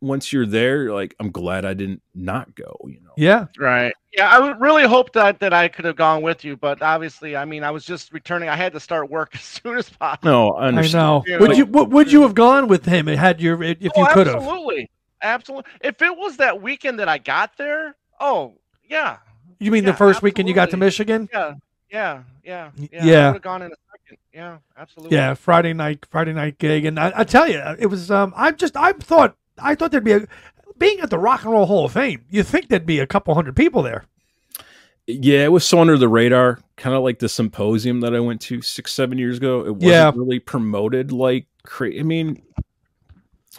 once 0.00 0.32
you're 0.32 0.46
there, 0.46 0.82
you're 0.84 0.94
like, 0.94 1.14
I'm 1.18 1.30
glad 1.32 1.64
I 1.64 1.74
didn't 1.74 2.02
not 2.14 2.54
go. 2.54 2.76
You 2.86 3.00
know, 3.00 3.12
yeah. 3.16 3.46
Right. 3.58 3.92
Yeah, 4.16 4.28
I 4.30 4.38
would 4.38 4.60
really 4.60 4.84
hope 4.84 5.12
that 5.14 5.40
that 5.40 5.52
I 5.52 5.66
could 5.68 5.84
have 5.84 5.96
gone 5.96 6.22
with 6.22 6.44
you, 6.44 6.56
but 6.56 6.80
obviously, 6.82 7.34
I 7.36 7.44
mean, 7.44 7.64
I 7.64 7.70
was 7.72 7.84
just 7.84 8.12
returning. 8.12 8.48
I 8.48 8.54
had 8.56 8.72
to 8.74 8.80
start 8.80 9.10
work 9.10 9.30
as 9.34 9.40
soon 9.42 9.76
as 9.76 9.90
possible. 9.90 10.30
no, 10.30 10.50
I 10.52 10.66
I 10.66 10.68
understand. 10.68 11.02
know. 11.02 11.24
You 11.26 11.38
Would 11.38 11.50
know, 11.50 11.56
you 11.56 11.66
would, 11.66 11.92
would 11.92 12.12
you 12.12 12.22
have 12.22 12.34
gone 12.34 12.68
with 12.68 12.84
him 12.84 13.06
had 13.08 13.40
you 13.40 13.60
if 13.62 13.80
you 13.82 13.90
oh, 13.96 14.06
could 14.06 14.26
have? 14.28 14.36
absolutely, 14.36 14.90
absolutely. 15.22 15.70
If 15.82 16.00
it 16.02 16.16
was 16.16 16.36
that 16.36 16.60
weekend 16.62 16.98
that 17.00 17.08
I 17.08 17.18
got 17.18 17.56
there, 17.56 17.96
oh 18.20 18.54
yeah, 18.88 19.18
You 19.58 19.70
mean 19.72 19.84
Yeah, 19.84 19.90
the 19.92 19.96
first 19.96 20.22
weekend 20.22 20.48
you 20.48 20.54
got 20.54 20.70
to. 20.70 20.76
Michigan? 20.76 21.28
yeah, 21.32 21.54
yeah, 21.90 22.22
yeah, 22.44 22.70
yeah. 22.76 22.88
yeah. 23.04 23.18
I 23.22 23.26
would 23.28 23.34
have 23.34 23.42
gone 23.42 23.62
in 23.62 23.68
a 23.68 23.70
second. 23.70 23.83
Yeah, 24.32 24.58
absolutely. 24.76 25.16
Yeah, 25.16 25.34
Friday 25.34 25.72
night 25.72 26.06
Friday 26.10 26.32
night 26.32 26.58
gig, 26.58 26.84
and 26.84 26.98
I, 26.98 27.12
I 27.16 27.24
tell 27.24 27.48
you, 27.48 27.62
it 27.78 27.86
was. 27.86 28.10
Um, 28.10 28.32
I 28.36 28.50
just 28.52 28.76
I 28.76 28.92
thought 28.92 29.36
I 29.58 29.74
thought 29.74 29.90
there'd 29.90 30.04
be 30.04 30.12
a 30.12 30.26
being 30.78 31.00
at 31.00 31.10
the 31.10 31.18
Rock 31.18 31.42
and 31.44 31.52
Roll 31.52 31.66
Hall 31.66 31.84
of 31.86 31.92
Fame. 31.92 32.24
You 32.30 32.42
think 32.42 32.68
there'd 32.68 32.86
be 32.86 32.98
a 32.98 33.06
couple 33.06 33.34
hundred 33.34 33.54
people 33.56 33.82
there? 33.82 34.04
Yeah, 35.06 35.44
it 35.44 35.52
was 35.52 35.66
so 35.66 35.80
under 35.80 35.98
the 35.98 36.08
radar, 36.08 36.60
kind 36.76 36.96
of 36.96 37.02
like 37.02 37.18
the 37.18 37.28
symposium 37.28 38.00
that 38.00 38.14
I 38.14 38.20
went 38.20 38.40
to 38.42 38.62
six, 38.62 38.92
seven 38.94 39.18
years 39.18 39.36
ago. 39.36 39.60
It 39.66 39.74
wasn't 39.74 39.82
Yeah. 39.92 40.12
really 40.16 40.38
promoted 40.38 41.12
like 41.12 41.46
crazy. 41.62 42.00
I 42.00 42.02
mean, 42.04 42.42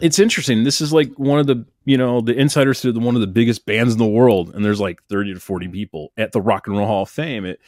it's 0.02 0.20
interesting. 0.20 0.64
This 0.64 0.82
is 0.82 0.92
like 0.92 1.14
one 1.18 1.40
of 1.40 1.46
the, 1.48 1.64
you 1.86 1.98
know, 1.98 2.20
the 2.20 2.34
insiders 2.36 2.82
to 2.82 2.92
the, 2.92 3.00
one 3.00 3.16
of 3.16 3.22
the 3.22 3.28
biggest 3.28 3.66
bands 3.66 3.94
in 3.94 4.00
the 4.00 4.08
world, 4.08 4.54
and 4.56 4.66
there's 4.66 4.82
like 4.82 5.02
30 5.10 5.36
to 5.36 5.40
40 5.40 5.68
people 5.70 6.12
at 6.18 6.32
the 6.32 6.42
Rock 6.42 6.68
and 6.68 6.76
Roll 6.76 6.88
Hall 6.88 7.04
of 7.04 7.10
Fame. 7.10 7.46
It, 7.46 7.62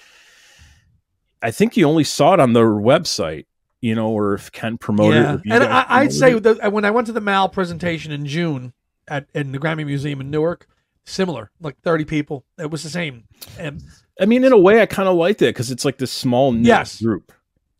I 1.41 1.51
think 1.51 1.77
you 1.77 1.85
only 1.87 2.03
saw 2.03 2.33
it 2.33 2.39
on 2.39 2.53
their 2.53 2.67
website, 2.69 3.45
you 3.81 3.93
know, 3.95 4.09
or 4.09 4.33
if 4.33 4.51
Ken 4.51 4.77
promoted 4.77 5.17
it. 5.21 5.23
yeah, 5.23 5.33
if 5.35 5.41
you 5.45 5.53
and 5.53 5.63
I, 5.63 5.85
I'd 5.87 6.13
say 6.13 6.33
it. 6.35 6.43
that 6.43 6.71
when 6.71 6.85
I 6.85 6.91
went 6.91 7.07
to 7.07 7.13
the 7.13 7.21
Mal 7.21 7.47
presentation 7.49 8.11
in 8.11 8.25
June 8.25 8.73
at 9.07 9.27
in 9.33 9.51
the 9.51 9.59
Grammy 9.59 9.85
Museum 9.85 10.19
in 10.21 10.29
Newark, 10.31 10.67
similar, 11.05 11.51
like 11.61 11.77
thirty 11.81 12.05
people. 12.05 12.43
It 12.57 12.71
was 12.71 12.83
the 12.83 12.89
same, 12.89 13.23
and 13.59 13.81
I 14.19 14.25
mean, 14.25 14.43
in 14.43 14.51
a 14.51 14.57
way, 14.57 14.81
I 14.81 14.85
kind 14.87 15.07
of 15.07 15.15
liked 15.15 15.41
it 15.41 15.53
because 15.53 15.69
it's 15.71 15.85
like 15.85 15.97
this 15.99 16.11
small 16.11 16.51
knit 16.51 16.65
Yes. 16.65 17.01
group. 17.01 17.31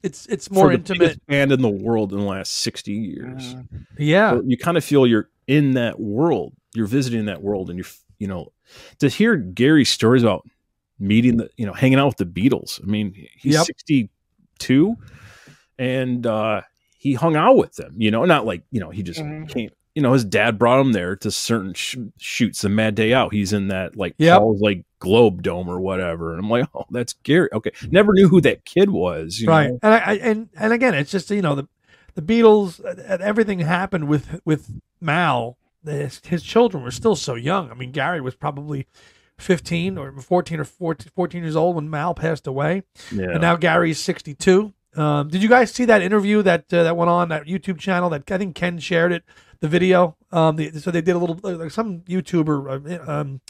it's 0.03 0.27
it's 0.27 0.51
more 0.51 0.65
for 0.65 0.69
the 0.69 0.75
intimate. 0.75 0.99
biggest 0.99 1.25
band 1.27 1.51
in 1.51 1.61
the 1.61 1.69
world 1.69 2.13
in 2.13 2.19
the 2.19 2.25
last 2.25 2.51
60 2.61 2.91
years. 2.93 3.55
Mhm. 3.55 3.67
Yeah, 3.97 4.31
So 4.33 4.43
you 4.45 4.57
kind 4.57 4.77
of 4.77 4.85
feel 4.85 5.07
you're 5.07 5.29
in 5.47 5.73
that 5.73 5.99
world. 5.99 6.53
You're 6.75 6.85
visiting 6.85 7.25
that 7.25 7.41
world, 7.41 7.69
and 7.71 7.79
you're, 7.79 7.87
you 8.19 8.27
know, 8.27 8.51
to 8.99 9.09
hear 9.09 9.35
Gary's 9.35 9.89
stories 9.89 10.21
about 10.21 10.47
meeting 10.99 11.37
the, 11.37 11.49
you 11.57 11.65
know, 11.65 11.73
hanging 11.73 11.99
out 11.99 12.07
with 12.07 12.17
the 12.17 12.25
Beatles. 12.25 12.81
I 12.83 12.85
mean, 12.87 13.13
he's 13.37 13.53
Yep. 13.55 13.65
62, 13.65 14.97
and 15.79 16.25
uh, 16.25 16.61
he 16.97 17.13
hung 17.13 17.35
out 17.35 17.57
with 17.57 17.75
them. 17.75 17.95
You 17.97 18.11
know, 18.11 18.25
not 18.25 18.45
like 18.45 18.63
you 18.71 18.79
know 18.79 18.89
he 18.89 19.03
just 19.03 19.19
Mhm. 19.19 19.47
came. 19.49 19.69
You 19.95 20.03
know, 20.03 20.13
his 20.13 20.23
dad 20.25 20.59
brought 20.59 20.79
him 20.79 20.91
there 20.91 21.15
to 21.17 21.31
certain 21.31 21.73
sh- 21.73 21.97
shoots. 22.19 22.61
The 22.61 22.69
Mad 22.69 22.93
Day 22.93 23.13
Out, 23.13 23.33
he's 23.33 23.51
in 23.51 23.69
that 23.69 23.95
like 23.95 24.13
Yep. 24.19 24.37
Paul's 24.39 24.61
like 24.61 24.85
Globe 24.99 25.41
Dome 25.41 25.67
or 25.67 25.79
whatever. 25.79 26.33
And 26.33 26.39
I'm 26.39 26.49
like, 26.51 26.67
oh, 26.75 26.85
that's 26.91 27.13
Gary. 27.13 27.49
Okay, 27.51 27.71
never 27.89 28.13
knew 28.13 28.27
who 28.27 28.39
that 28.41 28.63
kid 28.63 28.91
was. 28.91 29.39
You 29.39 29.47
right. 29.47 29.71
know? 29.71 29.79
And 29.81 29.93
I, 29.95 29.97
I 29.97 30.13
and 30.17 30.49
and 30.55 30.71
again, 30.73 30.93
it's 30.93 31.09
just 31.11 31.31
you 31.31 31.41
know 31.41 31.55
the 31.55 31.67
the 32.15 32.21
Beatles. 32.21 32.79
uh, 32.83 33.17
Everything 33.21 33.59
happened 33.59 34.07
with 34.07 34.39
with 34.45 34.69
Mal. 35.01 35.57
His, 35.85 36.21
his 36.25 36.43
children 36.43 36.83
were 36.83 36.91
still 36.91 37.15
so 37.15 37.35
young. 37.35 37.71
I 37.71 37.73
mean, 37.73 37.91
Gary 37.91 38.19
was 38.21 38.35
probably. 38.35 38.87
15 39.39 39.97
or 39.97 40.11
14 40.19 40.59
or 40.59 40.63
14, 40.63 41.11
14 41.15 41.43
years 41.43 41.55
old 41.55 41.75
when 41.75 41.89
Mal 41.89 42.13
passed 42.13 42.47
away. 42.47 42.83
Yeah. 43.11 43.31
and 43.31 43.41
now 43.41 43.55
Gary's 43.55 43.99
62. 43.99 44.73
Um, 44.95 45.27
did 45.29 45.43
you 45.43 45.49
guys 45.49 45.71
see 45.71 45.85
that 45.85 46.01
interview 46.01 46.41
that 46.41 46.73
uh, 46.73 46.83
that 46.83 46.97
went 46.97 47.09
on 47.09 47.29
that 47.29 47.45
YouTube 47.45 47.77
channel 47.77 48.09
that 48.09 48.29
I 48.31 48.37
think 48.39 48.55
Ken 48.55 48.79
shared 48.79 49.11
it, 49.11 49.23
the 49.59 49.67
video? 49.67 50.17
Um, 50.31 50.55
the, 50.55 50.71
so 50.79 50.89
they 50.89 51.01
did 51.01 51.15
a 51.15 51.19
little 51.19 51.37
like 51.43 51.69
some 51.71 51.99
YouTuber 52.01 53.07
uh, 53.07 53.11
um, 53.11 53.41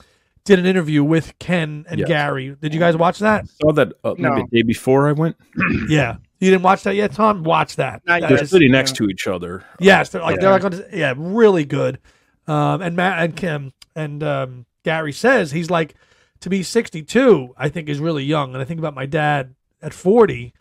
did 0.44 0.60
an 0.60 0.66
interview 0.66 1.04
with 1.06 1.38
Ken 1.40 1.86
and 1.90 2.00
Yes. 2.02 2.08
Gary. 2.10 2.56
Did 2.62 2.74
you 2.74 2.80
guys 2.82 2.98
watch 2.98 3.20
that? 3.20 3.48
saw 3.48 3.72
that 3.74 3.94
uh, 4.04 4.16
maybe 4.18 4.24
No. 4.24 4.36
the 4.36 4.58
day 4.58 4.62
before 4.64 5.08
I 5.08 5.14
went. 5.14 5.38
Yeah, 5.90 6.18
You 6.40 6.52
didn't 6.52 6.64
watch 6.64 6.84
that 6.84 6.96
yet, 6.96 7.14
Tom? 7.14 7.44
Watch 7.44 7.78
that. 7.78 8.02
Not 8.06 8.22
That 8.22 8.28
They're 8.28 8.38
yet. 8.38 8.44
is- 8.44 8.50
sitting 8.50 8.72
next 8.72 8.92
yeah. 8.92 9.06
to 9.06 9.10
each 9.10 9.28
other. 9.28 9.64
Yes, 9.80 10.10
they're 10.10 10.22
like 10.22 10.36
Yeah. 10.38 10.42
they're 10.42 10.52
like 10.52 10.64
on 10.66 10.84
yeah, 10.92 11.14
really 11.16 11.64
good. 11.64 12.00
Um, 12.46 12.82
and 12.82 12.96
Matt 12.98 13.24
and 13.24 13.36
Kim 13.38 13.72
and 13.96 14.22
um, 14.24 14.66
Gary 14.88 15.12
says 15.12 15.52
he's 15.52 15.70
like 15.70 15.96
to 16.40 16.50
be 16.50 16.64
62. 16.64 17.54
I 17.58 17.68
think 17.70 17.90
is 17.90 18.00
really 18.00 18.24
young, 18.24 18.54
and 18.54 18.62
I 18.62 18.66
think 18.66 18.80
about 18.80 18.96
my 18.96 19.06
dad 19.06 19.54
at 19.82 19.94
40. 19.94 20.54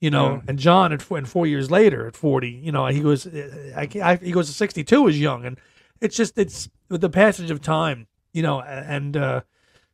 You 0.00 0.10
know, 0.10 0.34
Yeah. 0.34 0.40
and 0.48 0.58
John 0.58 0.92
at 0.92 1.00
four, 1.02 1.18
and 1.18 1.26
four 1.28 1.46
years 1.46 1.70
later 1.70 2.06
at 2.06 2.14
40. 2.14 2.50
You 2.50 2.70
know, 2.72 2.86
he 2.86 3.00
goes, 3.00 3.26
I, 3.26 3.88
I, 4.02 4.16
he 4.16 4.32
goes 4.32 4.46
to 4.48 4.52
62 4.54 5.08
is 5.08 5.18
young, 5.18 5.44
and 5.46 5.58
it's 6.00 6.16
just 6.16 6.38
it's 6.38 6.68
with 6.90 7.00
the 7.00 7.08
passage 7.10 7.50
of 7.50 7.60
time. 7.62 8.06
You 8.32 8.42
know, 8.42 8.60
and 8.60 9.16
uh, 9.16 9.40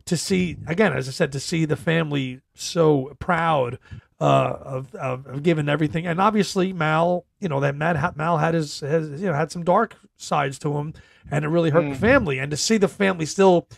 to 0.07 0.17
see 0.17 0.57
again, 0.67 0.93
as 0.93 1.09
I 1.09 1.13
said, 1.13 1.33
to 1.33 1.41
see 1.41 1.65
the 1.65 1.77
family 1.77 2.41
so 2.55 3.15
proud 3.19 3.79
uh, 4.21 4.57
of, 4.77 4.95
of 4.97 5.27
of 5.27 5.43
giving 5.43 5.69
everything, 5.69 6.07
and 6.07 6.21
obviously 6.21 6.73
Mal, 6.73 7.25
you 7.39 7.49
know 7.49 7.61
that 7.61 7.77
Mal, 7.77 8.13
Mal 8.17 8.37
had 8.39 8.55
his, 8.55 8.81
his 8.81 9.21
you 9.23 9.29
know 9.29 9.35
had 9.35 9.53
some 9.53 9.63
dark 9.65 9.95
sides 10.17 10.59
to 10.61 10.77
him, 10.77 10.93
and 11.31 11.45
it 11.45 11.49
really 11.49 11.71
hurt 11.71 11.85
Mm. 11.85 11.93
the 11.95 11.99
family, 11.99 12.39
and 12.39 12.51
to 12.51 12.57
see 12.57 12.77
the 12.79 12.89
family 12.89 13.27
still 13.27 13.69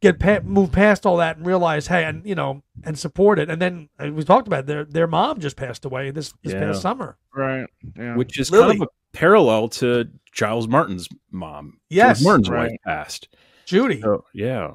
get 0.00 0.18
pa- 0.18 0.40
move 0.42 0.72
past 0.72 1.04
all 1.04 1.18
that 1.18 1.36
and 1.36 1.46
realize, 1.46 1.86
hey, 1.88 2.04
and 2.04 2.24
you 2.24 2.34
know, 2.34 2.62
and 2.84 2.98
support 2.98 3.38
it, 3.38 3.50
and 3.50 3.60
then 3.60 3.88
uh, 3.98 4.10
we 4.10 4.22
talked 4.24 4.46
about 4.46 4.60
it, 4.60 4.66
their 4.66 4.84
their 4.84 5.06
mom 5.06 5.38
just 5.40 5.56
passed 5.56 5.84
away 5.84 6.10
this 6.10 6.32
this 6.42 6.52
Yeah. 6.54 6.60
past 6.60 6.82
summer. 6.82 7.16
Right. 7.34 7.66
Yeah. 7.96 8.16
which 8.16 8.38
is 8.38 8.50
Lily. 8.50 8.78
kind 8.78 8.82
of 8.82 8.88
a 8.88 9.16
parallel 9.16 9.68
to 9.68 10.08
Giles 10.32 10.66
Martin's 10.68 11.08
mom. 11.30 11.78
Yes. 11.90 12.18
Giles 12.18 12.24
Martin's 12.24 12.50
Right. 12.50 12.70
wife 12.70 12.78
passed. 12.84 13.28
Judy, 13.66 14.00
So, 14.00 14.24
yeah, 14.32 14.74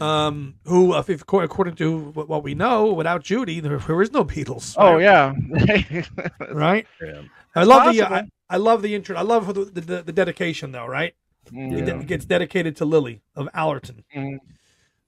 um, 0.00 0.54
who, 0.64 0.94
if, 0.96 1.08
if 1.08 1.22
according 1.22 1.76
to 1.76 1.98
what 2.12 2.28
what 2.28 2.42
we 2.42 2.54
know, 2.54 2.92
without 2.92 3.22
Judy, 3.22 3.60
there, 3.60 3.78
there 3.78 4.02
is 4.02 4.12
no 4.12 4.24
Beatles. 4.24 4.74
oh 4.76 4.98
yeah. 4.98 5.32
right. 6.52 6.86
yeah. 7.02 7.22
I 7.54 7.64
love 7.64 7.94
the 7.94 8.02
I. 8.02 8.28
I 8.50 8.56
love 8.56 8.80
the 8.80 8.94
intro. 8.94 9.14
I 9.16 9.20
love 9.22 9.46
the, 9.54 9.64
the, 9.66 9.80
the, 9.82 10.02
the 10.04 10.12
dedication 10.12 10.72
though, 10.72 10.86
right? 10.86 11.14
It 11.48 11.54
Mm, 11.54 11.86
de- 12.00 12.04
gets 12.04 12.24
dedicated 12.24 12.76
to 12.76 12.84
Lily 12.84 13.20
of 13.36 13.48
Allerton. 13.54 14.04
mm. 14.14 14.38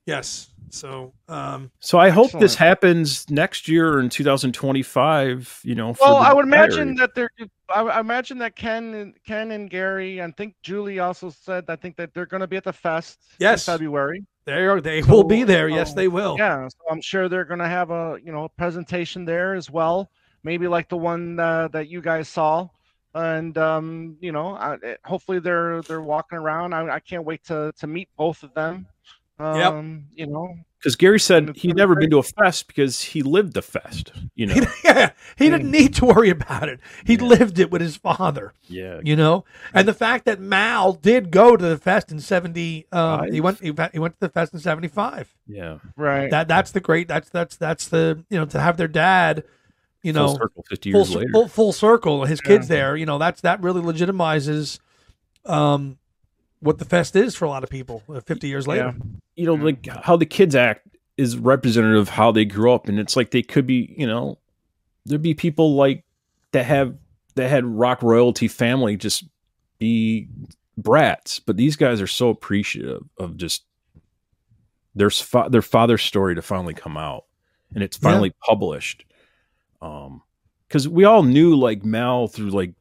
Yes. 0.05 0.49
So, 0.69 1.13
um, 1.27 1.69
So 1.79 1.99
I 1.99 2.09
hope 2.09 2.31
this 2.31 2.55
happens 2.55 3.29
next 3.29 3.67
year 3.67 3.99
in 3.99 4.09
2025. 4.09 5.59
You 5.63 5.75
know, 5.75 5.93
for 5.93 6.05
Well, 6.05 6.17
I 6.17 6.33
would 6.33 6.45
imagine 6.45 6.95
that 6.95 7.13
they're. 7.13 7.29
I, 7.69 7.81
I 7.81 7.99
imagine 7.99 8.37
that 8.39 8.55
Ken 8.55 8.93
and 8.93 9.13
Ken 9.25 9.51
and 9.51 9.69
Gary, 9.69 10.19
and 10.19 10.33
I 10.33 10.35
think 10.35 10.55
Julie 10.63 10.99
also 10.99 11.29
said. 11.29 11.65
I 11.67 11.75
think 11.75 11.97
that 11.97 12.13
they're 12.13 12.25
going 12.25 12.41
to 12.41 12.47
be 12.47 12.57
at 12.57 12.63
the 12.63 12.73
fest. 12.73 13.19
Yes. 13.39 13.67
In 13.67 13.73
February. 13.73 14.23
they 14.45 14.65
are, 14.65 14.79
they 14.81 15.01
will 15.03 15.23
be 15.23 15.41
So, 15.41 15.45
there. 15.47 15.67
Yes, 15.69 15.89
um, 15.89 15.95
they 15.95 16.07
will. 16.07 16.35
Yeah, 16.37 16.67
so 16.69 16.77
I'm 16.89 17.01
sure 17.01 17.27
they're 17.29 17.45
going 17.45 17.59
to 17.59 17.67
have 17.67 17.91
a 17.91 18.17
you 18.23 18.31
know 18.31 18.45
a 18.45 18.49
presentation 18.49 19.25
there 19.25 19.53
as 19.55 19.69
well. 19.69 20.09
Maybe 20.43 20.67
like 20.67 20.89
the 20.89 20.97
one 20.97 21.37
uh, 21.39 21.67
that 21.69 21.89
you 21.89 22.01
guys 22.01 22.27
saw, 22.27 22.67
and 23.13 23.57
um, 23.57 24.17
you 24.21 24.31
know, 24.31 24.55
I, 24.55 24.77
eh, 24.83 24.95
hopefully 25.03 25.39
they're 25.39 25.81
they're 25.83 26.01
walking 26.01 26.37
around. 26.37 26.73
I, 26.73 26.87
I 26.95 26.99
can't 26.99 27.23
wait 27.25 27.43
to 27.45 27.73
to 27.79 27.87
meet 27.87 28.09
both 28.17 28.43
of 28.43 28.53
them. 28.53 28.87
Yep. 29.39 29.73
Um, 29.73 30.05
You 30.13 30.27
know, 30.27 30.55
because 30.77 30.95
Gary 30.95 31.19
said 31.19 31.55
he'd 31.55 31.75
never 31.75 31.95
been 31.95 32.11
to 32.11 32.19
a 32.19 32.23
fest 32.23 32.67
because 32.67 33.01
he 33.01 33.23
lived 33.23 33.53
the 33.53 33.63
fest. 33.63 34.11
You 34.35 34.45
know, 34.47 34.55
yeah, 34.83 35.11
he 35.35 35.49
didn't 35.49 35.71
need 35.71 35.95
to 35.95 36.05
worry 36.05 36.29
about 36.29 36.69
it. 36.69 36.79
He 37.07 37.15
Yeah. 37.15 37.23
lived 37.23 37.57
it 37.57 37.71
with 37.71 37.81
his 37.81 37.97
father, 37.97 38.53
yeah, 38.67 38.99
you 39.03 39.15
know. 39.15 39.43
And 39.73 39.87
the 39.87 39.95
fact 39.95 40.25
that 40.25 40.39
Mal 40.39 40.93
did 40.93 41.31
go 41.31 41.57
to 41.57 41.65
the 41.65 41.77
fest 41.79 42.11
in 42.11 42.19
seventy, 42.19 42.85
um, 42.91 43.31
he 43.31 43.41
went 43.41 43.59
he, 43.61 43.71
went- 43.71 43.93
he 43.93 43.99
went 43.99 44.13
to 44.13 44.19
the 44.19 44.29
fest 44.29 44.53
in 44.53 44.59
seventy 44.59 44.87
five. 44.89 45.33
yeah. 45.47 45.79
right? 45.97 46.29
That 46.29 46.47
that's 46.47 46.69
the 46.71 46.79
great. 46.79 47.07
That's 47.07 47.29
that's 47.29 47.55
that's 47.57 47.87
the 47.87 48.23
you 48.29 48.37
know 48.37 48.45
to 48.45 48.59
have 48.59 48.77
their 48.77 48.87
dad, 48.87 49.43
you 50.03 50.13
Full 50.13 50.27
know, 50.27 50.33
circle 50.35 50.65
50 50.69 50.91
full, 50.91 50.99
years 51.01 51.09
cir- 51.11 51.19
later. 51.19 51.31
full 51.31 51.47
full 51.47 51.73
circle. 51.73 52.25
His 52.25 52.41
kids 52.41 52.67
there, 52.67 52.95
you 52.95 53.05
know, 53.05 53.17
that's 53.17 53.41
that 53.41 53.61
really 53.61 53.81
legitimizes, 53.81 54.79
um, 55.45 55.97
what 56.59 56.77
the 56.79 56.85
fest 56.85 57.15
is 57.15 57.35
for 57.35 57.45
a 57.45 57.49
lot 57.49 57.63
of 57.63 57.69
people. 57.69 58.03
uh, 58.09 58.19
Fifty 58.21 58.47
years 58.47 58.67
later, 58.67 58.95
you 59.35 59.45
know, 59.45 59.53
like 59.53 59.85
how 59.87 60.15
the 60.15 60.25
kids 60.25 60.55
act 60.55 60.87
is 61.17 61.37
representative 61.37 61.99
of 61.99 62.09
how 62.09 62.31
they 62.31 62.45
grew 62.45 62.71
up, 62.71 62.87
and 62.87 62.99
it's 62.99 63.15
like 63.15 63.31
they 63.31 63.43
could 63.43 63.67
be, 63.67 63.93
you 63.97 64.07
know, 64.07 64.37
there'd 65.05 65.21
be 65.21 65.33
people 65.33 65.75
like 65.75 66.03
that 66.51 66.65
have 66.65 66.95
that 67.35 67.49
had 67.49 67.63
rock 67.65 68.01
royalty 68.01 68.47
family 68.47 68.97
just 68.97 69.23
be 69.79 70.27
brats, 70.77 71.39
but 71.39 71.57
these 71.57 71.75
guys 71.75 72.01
are 72.01 72.07
so 72.07 72.29
appreciative 72.29 73.03
of 73.17 73.37
just 73.37 73.63
their 74.95 75.09
fa- 75.09 75.47
their 75.49 75.61
father's 75.61 76.01
story 76.01 76.35
to 76.35 76.41
finally 76.41 76.73
come 76.73 76.97
out, 76.97 77.25
and 77.73 77.83
it's 77.83 77.97
Yeah. 78.01 78.09
finally 78.09 78.33
published. 78.47 79.05
Um, 79.81 80.21
because 80.67 80.87
we 80.87 81.03
all 81.03 81.23
knew 81.23 81.55
like 81.55 81.83
Mal 81.83 82.27
through 82.27 82.51
like 82.51 82.73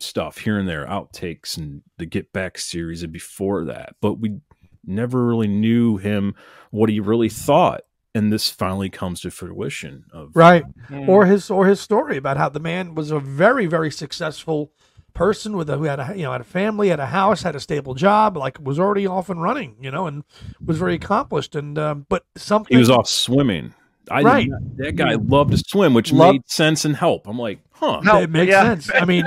stuff 0.00 0.38
here 0.38 0.58
and 0.58 0.68
there, 0.68 0.86
outtakes 0.86 1.56
and 1.56 1.82
the 1.98 2.06
Get 2.06 2.32
Back 2.32 2.58
series, 2.58 3.02
and 3.02 3.12
before 3.12 3.64
that, 3.66 3.94
but 4.00 4.14
we 4.14 4.40
never 4.84 5.24
really 5.24 5.48
knew 5.48 5.98
him 5.98 6.34
what 6.70 6.88
he 6.88 6.98
really 6.98 7.28
thought 7.28 7.82
and 8.14 8.32
this 8.32 8.50
finally 8.50 8.88
comes 8.88 9.20
to 9.20 9.30
fruition 9.30 10.04
of 10.12 10.34
right? 10.34 10.64
Mm. 10.88 11.08
Or 11.08 11.26
his 11.26 11.50
or 11.50 11.66
his 11.66 11.80
story 11.80 12.16
about 12.16 12.36
how 12.36 12.48
the 12.48 12.60
man 12.60 12.94
was 12.94 13.10
a 13.10 13.20
very 13.20 13.66
very 13.66 13.90
successful 13.90 14.72
person 15.14 15.56
with 15.56 15.68
a, 15.68 15.76
who 15.76 15.84
had 15.84 16.00
a 16.00 16.12
you 16.16 16.22
know 16.22 16.32
had 16.32 16.40
a 16.40 16.44
family, 16.44 16.88
had 16.88 17.00
a 17.00 17.06
house, 17.06 17.42
had 17.42 17.56
a 17.56 17.60
stable 17.60 17.94
job, 17.94 18.36
like 18.36 18.58
was 18.60 18.78
already 18.78 19.06
off 19.06 19.30
and 19.30 19.42
running, 19.42 19.76
you 19.80 19.90
know, 19.90 20.06
and 20.06 20.24
was 20.64 20.78
very 20.78 20.94
accomplished. 20.94 21.54
And 21.54 21.78
um, 21.78 22.06
but 22.08 22.24
something 22.36 22.74
he 22.74 22.78
was 22.78 22.90
off 22.90 23.08
swimming 23.08 23.74
I 24.10 24.22
Right. 24.22 24.48
not- 24.48 24.76
that 24.78 24.96
guy 24.96 25.14
loved 25.14 25.50
to 25.52 25.58
swim 25.58 25.94
which 25.94 26.12
Love- 26.12 26.34
made 26.34 26.48
sense 26.50 26.84
and 26.84 26.96
help 26.96 27.26
I'm 27.26 27.38
like 27.38 27.58
huh 27.72 28.00
No. 28.02 28.20
it 28.20 28.30
makes 28.30 28.50
yeah. 28.50 28.62
sense. 28.64 28.90
I 28.94 29.04
mean, 29.04 29.24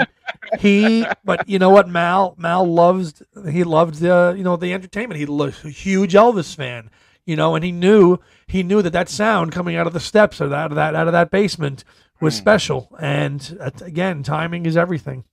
he, 0.60 1.06
but 1.24 1.48
you 1.48 1.58
know 1.60 1.70
what, 1.70 1.88
Mal, 1.90 2.36
Mal 2.38 2.66
loves, 2.66 3.22
he 3.50 3.64
loved 3.64 3.96
the, 3.96 4.34
you 4.38 4.44
know, 4.44 4.56
the 4.58 4.74
entertainment. 4.74 5.18
He 5.20 5.26
was 5.26 5.64
a 5.64 5.70
huge 5.70 6.14
Elvis 6.14 6.54
fan, 6.56 6.90
you 7.26 7.36
know, 7.38 7.56
and 7.56 7.64
he 7.64 7.72
knew, 7.72 8.18
he 8.48 8.62
knew 8.64 8.82
that 8.82 8.92
that 8.94 9.08
sound 9.08 9.52
coming 9.54 9.76
out 9.78 9.88
of 9.88 9.94
the 9.94 10.00
steps 10.02 10.42
or 10.42 10.50
that, 10.50 10.58
out 10.66 10.72
of 10.72 10.76
that, 10.76 10.96
out 10.96 11.08
of 11.08 11.14
that 11.14 11.32
basement 11.32 11.84
was 12.20 12.36
Hmm. 12.38 12.42
special. 12.42 12.96
And 13.00 13.58
uh, 13.62 13.72
again, 13.82 14.22
timing 14.24 14.66
is 14.66 14.76
everything. 14.76 15.24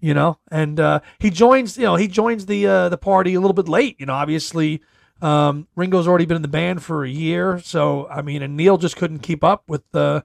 You 0.00 0.14
know, 0.14 0.38
and 0.50 0.78
uh, 0.78 1.00
he 1.18 1.28
joins, 1.30 1.76
you 1.76 1.82
know, 1.84 1.96
he 1.96 2.06
joins 2.06 2.46
the 2.46 2.64
uh, 2.68 2.88
the 2.88 2.96
party 2.98 3.34
a 3.34 3.40
little 3.40 3.52
bit 3.54 3.68
late. 3.68 3.96
You 3.98 4.06
know, 4.06 4.12
obviously, 4.14 4.80
um, 5.20 5.66
Ringo's 5.76 6.06
already 6.06 6.26
been 6.26 6.36
in 6.36 6.42
the 6.42 6.48
band 6.48 6.82
for 6.82 7.04
a 7.04 7.08
year, 7.08 7.60
so 7.60 8.06
I 8.08 8.22
mean, 8.22 8.42
and 8.42 8.56
Neil 8.56 8.78
just 8.78 8.96
couldn't 8.96 9.18
keep 9.20 9.42
up 9.44 9.64
with 9.68 9.82
the 9.92 10.24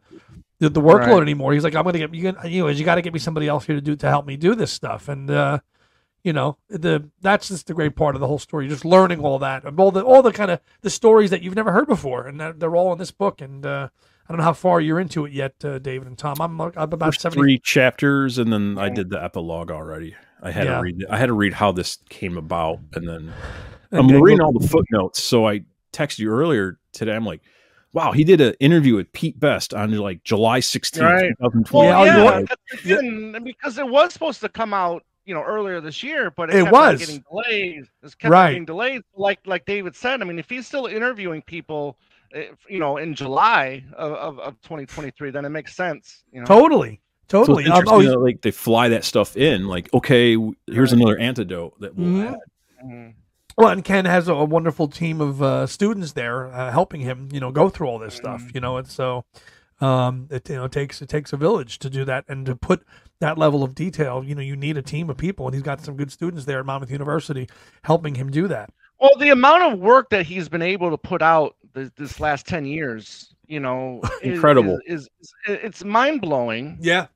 the, 0.60 0.70
the 0.70 0.82
workload 0.82 1.08
Right. 1.18 1.22
anymore. 1.24 1.54
He's 1.54 1.64
like, 1.64 1.76
I'm 1.76 1.84
gonna 1.84 1.98
get 1.98 2.14
you. 2.14 2.32
Can, 2.32 2.52
you 2.52 2.86
got 2.86 2.96
to 2.96 3.02
get 3.02 3.14
me 3.14 3.20
somebody 3.20 3.48
else 3.48 3.66
here 3.66 3.76
to 3.76 3.82
do 3.82 3.96
to 3.96 4.08
help 4.10 4.26
me 4.26 4.38
do 4.38 4.56
this 4.56 4.72
stuff. 4.72 5.10
And 5.10 5.30
uh, 5.32 5.60
you 6.24 6.32
know, 6.32 6.58
the 6.70 7.10
that's 7.22 7.50
just 7.50 7.68
the 7.68 7.74
great 7.74 7.96
part 7.96 8.16
of 8.16 8.22
the 8.22 8.28
whole 8.28 8.40
story. 8.40 8.68
Just 8.68 8.86
learning 8.86 9.20
all 9.20 9.40
that, 9.40 9.66
all 9.78 9.92
the 9.92 10.04
all 10.04 10.22
the 10.22 10.32
kind 10.32 10.52
of 10.52 10.60
the 10.82 10.90
stories 10.90 11.32
that 11.32 11.42
you've 11.42 11.56
never 11.56 11.72
heard 11.72 11.88
before, 11.88 12.28
and 12.28 12.40
they're, 12.40 12.54
they're 12.54 12.76
all 12.76 12.94
in 12.94 13.00
this 13.00 13.12
book. 13.12 13.42
And 13.42 13.66
uh, 13.66 13.90
I 14.30 14.32
don't 14.32 14.38
know 14.38 14.44
how 14.46 14.54
far 14.54 14.80
you're 14.80 15.02
into 15.02 15.26
it 15.26 15.34
yet, 15.34 15.56
uh, 15.66 15.80
David 15.80 16.08
and 16.08 16.18
Tom. 16.18 16.38
I'm, 16.40 16.62
I'm 16.62 16.72
about 16.78 17.00
First 17.08 17.22
seventy. 17.22 17.42
three 17.42 17.60
chapters 17.60 18.38
and 18.38 18.54
then 18.54 18.78
I 18.78 18.88
did 18.90 19.10
the 19.10 19.22
epilogue 19.22 19.70
already 19.70 20.16
I 20.42 20.52
had 20.52 20.66
Yeah. 20.68 20.76
to 20.76 20.82
read 20.82 21.06
I 21.10 21.18
had 21.18 21.26
to 21.26 21.34
read 21.34 21.54
how 21.56 21.74
this 21.74 21.98
came 22.10 22.38
about 22.38 22.80
and 22.94 23.06
then 23.06 23.34
I'm 23.94 24.08
then 24.08 24.22
reading 24.22 24.42
all 24.42 24.52
the 24.54 24.68
footnotes. 24.68 25.22
So 25.22 25.48
I 25.48 25.64
texted 25.92 26.20
you 26.20 26.30
earlier 26.30 26.80
today. 26.92 27.16
I'm 27.16 27.26
like, 27.26 27.42
wow, 27.94 28.12
he 28.12 28.24
did 28.24 28.42
an 28.42 28.56
interview 28.60 28.96
with 28.96 29.12
Pete 29.14 29.40
Best 29.40 29.74
on 29.74 29.92
like 29.98 30.24
July 30.24 30.60
16th, 30.60 31.02
Right. 31.02 31.30
2020. 31.40 31.88
Well, 31.88 32.06
yeah, 32.06 32.40
you- 32.40 32.46
that's 32.48 32.84
the 32.84 33.40
because 33.44 33.78
it 33.78 33.88
was 33.88 34.12
supposed 34.14 34.42
to 34.42 34.50
come 34.50 34.74
out, 34.74 35.04
you 35.26 35.34
know, 35.34 35.44
earlier 35.44 35.80
this 35.80 36.02
year, 36.04 36.32
but 36.32 36.50
it, 36.50 36.56
It 36.58 36.64
kept 36.64 36.74
was. 36.74 37.00
getting 37.00 37.24
delayed. 37.30 37.84
It's 38.02 38.16
kept 38.16 38.26
on 38.26 38.32
Right. 38.32 38.50
getting 38.52 38.66
delayed. 38.66 39.02
Like 39.16 39.40
like 39.46 39.66
David 39.66 39.96
said, 39.96 40.22
I 40.22 40.26
mean, 40.26 40.40
if 40.40 40.50
he's 40.50 40.66
still 40.68 40.88
interviewing 40.88 41.44
people, 41.44 41.98
eh, 42.34 42.48
you 42.68 42.80
know, 42.80 42.98
in 42.98 43.14
July 43.14 43.84
of, 43.96 44.12
of, 44.14 44.40
of 44.40 44.62
2023, 44.64 45.30
then 45.30 45.46
it 45.46 45.50
makes 45.50 45.76
sense. 45.76 46.24
You 46.32 46.40
know, 46.40 46.46
totally, 46.46 47.00
So 47.30 47.40
totally. 47.46 47.66
Um, 47.66 47.78
interesting 47.78 47.94
oh, 48.10 48.12
that, 48.12 48.20
like 48.20 48.42
they 48.42 48.52
fly 48.52 48.90
that 48.90 49.04
stuff 49.06 49.38
in. 49.38 49.68
Like, 49.68 49.94
okay, 49.94 50.32
here's 50.68 50.92
Right. 50.92 51.02
another 51.02 51.18
antidote 51.20 51.80
that 51.80 51.96
we'll 51.96 52.08
Mhm. 52.08 52.32
add. 52.34 52.40
Mhm. 52.86 53.14
Well, 53.58 53.70
and 53.70 53.84
Ken 53.84 54.06
has 54.06 54.28
a, 54.28 54.34
a 54.34 54.46
wonderful 54.46 54.88
team 54.88 55.22
of 55.22 55.42
uh, 55.42 55.68
students 55.68 56.14
there 56.14 56.48
uh, 56.52 56.72
helping 56.72 57.02
him, 57.02 57.30
you 57.32 57.40
know, 57.40 57.52
go 57.52 57.70
through 57.70 57.88
all 57.88 58.00
this 58.00 58.16
stuff. 58.16 58.44
You 58.54 58.62
know, 58.62 58.78
and 58.78 58.88
so 58.88 59.26
um, 59.82 60.28
it 60.32 60.50
you 60.50 60.56
know 60.56 60.66
it 60.66 60.72
takes 60.72 61.02
it 61.02 61.10
takes 61.10 61.34
a 61.34 61.38
village 61.38 61.80
to 61.80 61.90
do 61.90 62.06
that 62.06 62.26
and 62.28 62.46
to 62.46 62.56
put 62.56 62.84
that 63.20 63.38
level 63.38 63.64
of 63.64 63.76
detail. 63.76 64.24
You 64.24 64.36
know, 64.36 64.42
you 64.42 64.56
need 64.56 64.78
a 64.78 64.82
team 64.82 65.10
of 65.10 65.18
people, 65.18 65.46
and 65.46 65.54
he's 65.54 65.64
got 65.64 65.82
some 65.82 65.96
good 65.96 66.12
students 66.12 66.46
there 66.46 66.60
at 66.60 66.66
Monmouth 66.66 66.92
University 66.92 67.48
helping 67.84 68.16
him 68.16 68.32
do 68.32 68.48
that. 68.48 68.72
Well, 69.00 69.12
the 69.20 69.30
amount 69.30 69.74
of 69.74 69.80
work 69.80 70.10
that 70.12 70.26
he's 70.26 70.48
been 70.48 70.62
able 70.62 70.90
to 70.90 70.98
put 70.98 71.22
out 71.22 71.56
this, 71.74 71.90
this 71.98 72.20
last 72.22 72.48
10 72.48 72.66
years, 72.66 73.36
you 73.48 73.60
know, 73.60 74.00
is- 74.22 74.36
Incredible. 74.36 74.80
Is, 74.88 75.10
is, 75.20 75.34
it's 75.46 75.84
mind 75.84 76.22
blowing. 76.22 76.78
Yeah, 76.80 77.08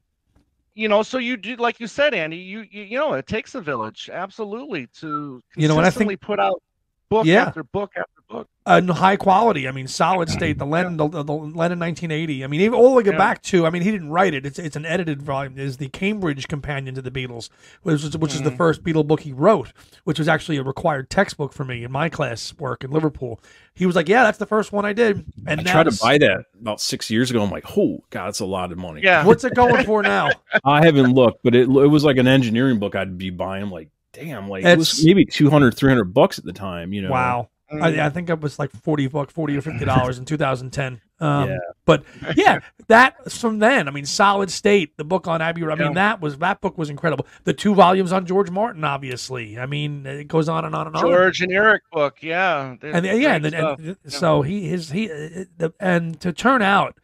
you 0.78 0.88
know 0.88 1.02
so 1.02 1.18
you 1.18 1.36
do 1.36 1.56
like 1.56 1.80
you 1.80 1.88
said 1.88 2.14
andy 2.14 2.38
you 2.38 2.64
you, 2.70 2.84
you 2.84 2.98
know 2.98 3.14
it 3.14 3.26
takes 3.26 3.56
a 3.56 3.62
village 3.62 4.10
absolutely 4.14 4.86
to 5.00 5.42
You 5.56 5.68
know, 5.68 5.74
and 5.74 5.82
I 5.82 5.86
consistently 5.90 6.14
think- 6.16 6.22
put 6.22 6.40
out 6.40 6.62
book 7.10 7.26
Yeah. 7.26 7.46
after 7.48 7.64
book 7.64 7.92
after 7.98 8.17
book. 8.30 8.48
uh, 8.66 8.82
high 8.94 9.16
quality. 9.16 9.68
I 9.68 9.72
mean, 9.72 9.88
solid 9.88 10.30
state. 10.30 10.58
The 10.58 10.66
Lennon, 10.66 10.98
the, 10.98 11.08
the, 11.08 11.24
the 11.24 11.32
Lennon 11.34 11.80
1980. 11.80 12.44
I 12.44 12.48
mean, 12.48 12.62
even 12.62 12.74
all 12.78 12.90
the 12.90 12.96
way 12.96 13.04
Yeah. 13.06 13.18
back 13.18 13.42
to. 13.44 13.66
I 13.66 13.70
mean, 13.70 13.82
he 13.82 13.92
didn't 13.92 14.10
write 14.10 14.34
it. 14.34 14.46
It's 14.46 14.60
it's 14.60 14.76
an 14.76 14.86
edited 14.86 15.22
volume. 15.22 15.58
Is 15.58 15.78
the 15.78 15.88
Cambridge 15.90 16.48
Companion 16.48 16.96
to 16.96 17.02
the 17.02 17.12
Beatles, 17.12 17.50
which 17.84 18.04
is 18.04 18.18
which 18.18 18.34
is 18.34 18.42
the 18.42 18.52
Mhm. 18.52 18.58
first 18.58 18.84
Beatle 18.84 19.08
book 19.08 19.22
he 19.22 19.32
wrote, 19.32 19.72
which 20.04 20.20
was 20.20 20.28
actually 20.28 20.58
a 20.58 20.64
required 20.64 21.10
textbook 21.10 21.54
for 21.54 21.64
me 21.64 21.84
in 21.84 21.92
my 21.92 22.10
class 22.10 22.54
work 22.60 22.84
in 22.84 22.92
Liverpool. 22.92 23.40
He 23.74 23.86
was 23.86 23.96
like, 23.96 24.10
"Yeah, 24.10 24.24
that's 24.24 24.38
the 24.40 24.46
first 24.46 24.72
one 24.74 24.84
I 24.86 24.94
did." 24.94 25.24
And 25.46 25.62
I 25.62 25.64
now 25.64 25.72
tried 25.72 25.90
to 25.90 25.98
buy 26.02 26.18
that 26.18 26.46
about 26.60 26.82
six 26.82 27.10
years 27.10 27.30
ago. 27.32 27.42
I'm 27.44 27.52
like, 27.52 27.78
oh 27.78 28.04
god, 28.10 28.28
that's 28.28 28.40
a 28.42 28.46
lot 28.46 28.72
of 28.72 28.78
money. 28.78 29.02
Yeah. 29.04 29.26
What's 29.26 29.44
it 29.44 29.54
going 29.56 29.86
for 29.86 30.02
now? 30.04 30.30
I 30.66 30.84
haven't 30.86 31.14
looked, 31.14 31.44
but 31.44 31.56
it 31.56 31.62
it 31.70 31.88
was 31.90 32.04
like 32.04 32.18
an 32.18 32.28
engineering 32.28 32.80
book. 32.80 32.96
I'd 32.96 33.18
be 33.18 33.30
buying 33.30 33.70
like, 33.70 33.90
damn, 34.12 34.50
like 34.50 34.66
it 34.66 34.78
was 34.78 35.06
maybe 35.06 35.24
200, 35.26 35.76
300 35.78 36.06
bucks 36.14 36.38
at 36.40 36.44
the 36.46 36.54
time. 36.54 36.92
You 36.92 37.04
know, 37.04 37.12
Wow. 37.12 37.50
I, 37.70 38.06
I 38.06 38.10
think 38.10 38.30
it 38.30 38.40
was 38.40 38.58
like 38.60 38.72
forty 38.72 39.08
bucks, 39.08 39.34
forty 39.34 39.58
or 39.58 39.62
fifty 39.62 39.84
dollars 39.86 40.18
in 40.18 40.26
2010. 40.26 41.02
Um, 41.20 41.50
Yeah. 41.50 41.58
But 41.86 42.04
yeah, 42.36 42.60
that 42.88 43.32
from 43.32 43.60
then. 43.60 43.88
I 43.88 43.92
mean, 43.92 44.06
Solid 44.06 44.50
State, 44.52 44.96
the 44.98 45.04
book 45.04 45.28
on 45.28 45.42
Abbey. 45.42 45.64
I 45.64 45.76
mean, 45.76 45.88
Yeah. 45.88 45.94
that 45.94 46.22
was 46.22 46.38
that 46.38 46.62
book 46.62 46.78
was 46.78 46.90
incredible. 46.90 47.28
The 47.44 47.54
two 47.54 47.76
volumes 47.76 48.12
on 48.12 48.26
George 48.26 48.50
Martin, 48.50 48.84
obviously. 48.84 49.60
I 49.60 49.66
mean, 49.66 50.06
it 50.06 50.28
goes 50.28 50.48
on 50.48 50.64
and 50.64 50.74
on 50.76 50.88
and 50.88 50.96
on. 50.96 51.02
George 51.02 51.42
and 51.42 51.52
Eric 51.52 51.84
book, 51.92 52.18
yeah. 52.22 52.76
And 52.82 53.06
yeah, 53.06 53.36
and, 53.36 53.46
and, 53.46 53.56
and 53.80 53.98
so 54.08 54.42
he 54.44 54.68
his 54.70 54.92
he 54.92 55.12
uh, 55.12 55.46
the, 55.58 55.74
and 55.80 56.20
to 56.22 56.32
turn 56.32 56.62
out 56.62 56.96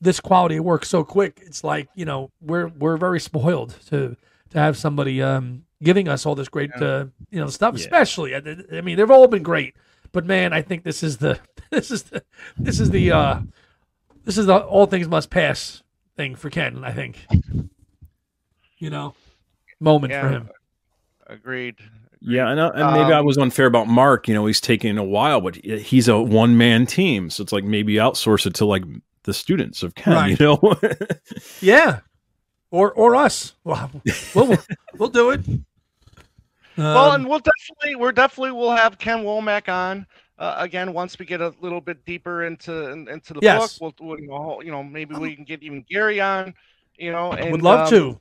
this 0.00 0.20
quality 0.20 0.58
of 0.58 0.64
work 0.64 0.84
so 0.84 1.02
quick, 1.02 1.40
it's 1.44 1.64
like 1.64 1.88
you 1.96 2.04
know 2.04 2.30
we're 2.40 2.68
we're 2.68 2.96
very 2.96 3.18
spoiled 3.20 3.74
to 3.86 4.16
to 4.50 4.58
have 4.58 4.76
somebody 4.76 5.20
um 5.20 5.64
giving 5.82 6.08
us 6.08 6.26
all 6.26 6.34
this 6.34 6.48
great 6.48 6.70
Yeah. 6.80 6.86
uh, 6.86 7.06
you 7.30 7.40
know 7.40 7.48
stuff. 7.48 7.74
Yeah. 7.74 7.80
Especially, 7.80 8.34
I, 8.34 8.42
I 8.72 8.80
mean, 8.80 8.96
they've 8.96 9.10
all 9.10 9.26
been 9.28 9.42
great, 9.42 9.74
but 10.12 10.24
man, 10.24 10.52
I 10.52 10.62
think 10.62 10.84
this 10.84 11.02
is 11.02 11.18
the 11.18 11.38
this 11.70 11.90
is 11.90 12.04
the 12.04 12.22
this 12.56 12.80
is 12.80 12.90
the 12.90 13.12
uh 13.12 13.40
this 14.24 14.38
is 14.38 14.46
the 14.46 14.58
all 14.58 14.86
things 14.86 15.08
must 15.08 15.30
pass 15.30 15.82
thing 16.16 16.34
for 16.34 16.50
Ken. 16.50 16.84
I 16.84 16.92
think 16.92 17.26
you 18.78 18.90
know 18.90 19.14
moment 19.80 20.12
for 20.12 20.28
him. 20.28 20.48
Agreed. 21.26 21.76
Yeah, 22.20 22.50
and, 22.50 22.58
uh, 22.58 22.72
and 22.74 22.92
maybe 22.94 23.12
I 23.12 23.20
Um, 23.20 23.26
was 23.26 23.38
unfair 23.38 23.66
about 23.66 23.86
Mark. 23.86 24.26
You 24.26 24.34
know, 24.34 24.46
he's 24.46 24.60
taking 24.60 24.98
a 24.98 25.04
while, 25.04 25.40
but 25.40 25.54
he's 25.54 26.08
a 26.08 26.18
one 26.18 26.56
man 26.58 26.84
team, 26.84 27.30
so 27.30 27.42
it's 27.44 27.52
like 27.52 27.62
maybe 27.62 27.94
outsource 27.94 28.44
it 28.44 28.54
to 28.54 28.64
like 28.64 28.82
the 29.22 29.32
students 29.32 29.84
of 29.84 29.94
Ken. 29.94 30.14
Right. 30.14 30.40
You 30.40 30.46
know, 30.46 30.74
Yeah, 31.60 32.00
or 32.72 32.90
or 32.92 33.14
us. 33.14 33.54
Well, 33.62 33.90
we'll 34.34 34.58
we'll 34.98 35.10
do 35.10 35.30
it. 35.30 35.42
Well, 36.92 37.12
Um, 37.12 37.14
and 37.14 37.28
we'll 37.28 37.40
definitely, 37.40 37.96
we're 37.96 38.12
definitely, 38.12 38.52
we'll 38.52 38.74
have 38.76 38.98
Ken 38.98 39.18
Womack 39.24 39.68
on 39.68 40.06
uh, 40.38 40.56
again 40.58 40.92
once 40.92 41.18
we 41.18 41.26
get 41.26 41.40
a 41.40 41.52
little 41.60 41.80
bit 41.80 42.04
deeper 42.04 42.44
into 42.44 42.88
in- 42.90 43.08
into 43.08 43.34
the 43.34 43.42
Yes. 43.42 43.78
book. 43.78 43.94
We'll, 44.00 44.08
we'll 44.08 44.20
you, 44.20 44.28
know, 44.28 44.62
you 44.62 44.70
know, 44.70 44.82
maybe 44.82 45.14
we 45.14 45.34
can 45.34 45.44
get 45.44 45.62
even 45.62 45.84
Gary 45.90 46.20
on. 46.20 46.54
You 46.98 47.12
know, 47.12 47.32
and 47.34 47.52
would 47.52 47.62
love 47.62 47.82
um, 47.86 47.90
to. 47.90 48.20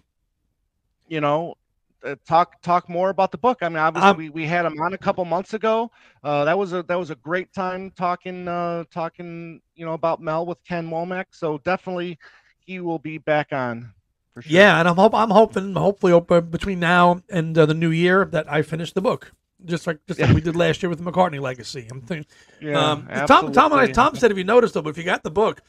you 1.08 1.22
know 1.22 1.56
uh, 2.04 2.16
talk 2.28 2.62
talk 2.62 2.88
more 2.90 3.10
about 3.10 3.32
the 3.32 3.38
book 3.38 3.58
i 3.62 3.70
mean 3.70 3.78
obviously 3.78 4.14
Um, 4.14 4.18
we, 4.18 4.30
we 4.30 4.46
had 4.46 4.66
him 4.66 4.80
on 4.82 4.94
a 4.94 4.98
couple 4.98 5.24
months 5.26 5.54
ago 5.54 5.90
uh 6.24 6.44
that 6.46 6.58
was 6.58 6.74
a 6.74 6.84
that 6.84 6.98
was 6.98 7.10
a 7.10 7.16
great 7.16 7.52
time 7.54 7.92
talking 7.96 8.48
uh 8.48 8.84
talking 8.92 9.60
you 9.76 9.86
know 9.86 9.94
about 9.94 10.22
mal 10.22 10.46
with 10.46 10.64
ken 10.68 10.90
womack 10.90 11.26
so 11.32 11.58
definitely 11.60 12.18
he 12.60 12.80
will 12.80 13.00
be 13.00 13.18
back 13.18 13.52
on 13.52 13.92
for 14.38 14.48
sure 14.50 14.60
Yeah, 14.60 14.80
and 14.80 14.88
I'm 14.88 14.96
hope 14.96 15.14
I'm 15.14 15.30
hoping 15.30 15.74
hopefully 15.74 16.12
open 16.12 16.50
between 16.50 16.80
now 16.80 17.22
and 17.30 17.58
uh, 17.58 17.66
the 17.66 17.74
new 17.74 17.90
year 17.92 18.26
that 18.26 18.52
I 18.52 18.62
finish 18.62 18.94
the 18.94 19.02
book. 19.02 19.32
Just 19.66 19.88
like 19.88 20.00
just 20.08 20.20
like 20.20 20.36
we 20.36 20.42
did 20.42 20.56
last 20.66 20.84
year 20.84 20.90
with 20.90 21.04
the 21.04 21.12
McCartney 21.12 21.40
Legacy. 21.40 21.88
I'm 21.90 22.02
thinking. 22.02 22.28
yeah 22.62 22.80
um, 22.80 23.08
Tom 23.26 23.52
Tom 23.52 23.72
and 23.72 23.82
I. 23.82 23.88
Tom 23.88 24.16
said 24.16 24.32
if 24.32 24.38
you 24.38 24.44
noticed 24.44 24.76
though, 24.76 24.82
but 24.84 24.92
if 24.92 24.98
you 24.98 25.04
got 25.04 25.24
the 25.24 25.32
book, 25.32 25.62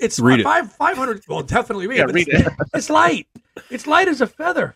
it's 0.00 0.18
Read 0.18 0.40
it. 0.40 0.42
five 0.42 0.72
five 0.72 0.96
hundred. 0.96 1.22
Well, 1.28 1.42
definitely 1.42 1.86
read 1.86 1.98
yeah 1.98 2.04
it. 2.04 2.12
read 2.12 2.28
it's, 2.28 2.46
it 2.46 2.52
it's 2.74 2.90
light. 2.90 3.28
It's 3.70 3.86
light 3.86 4.08
as 4.08 4.20
a 4.20 4.26
feather. 4.26 4.74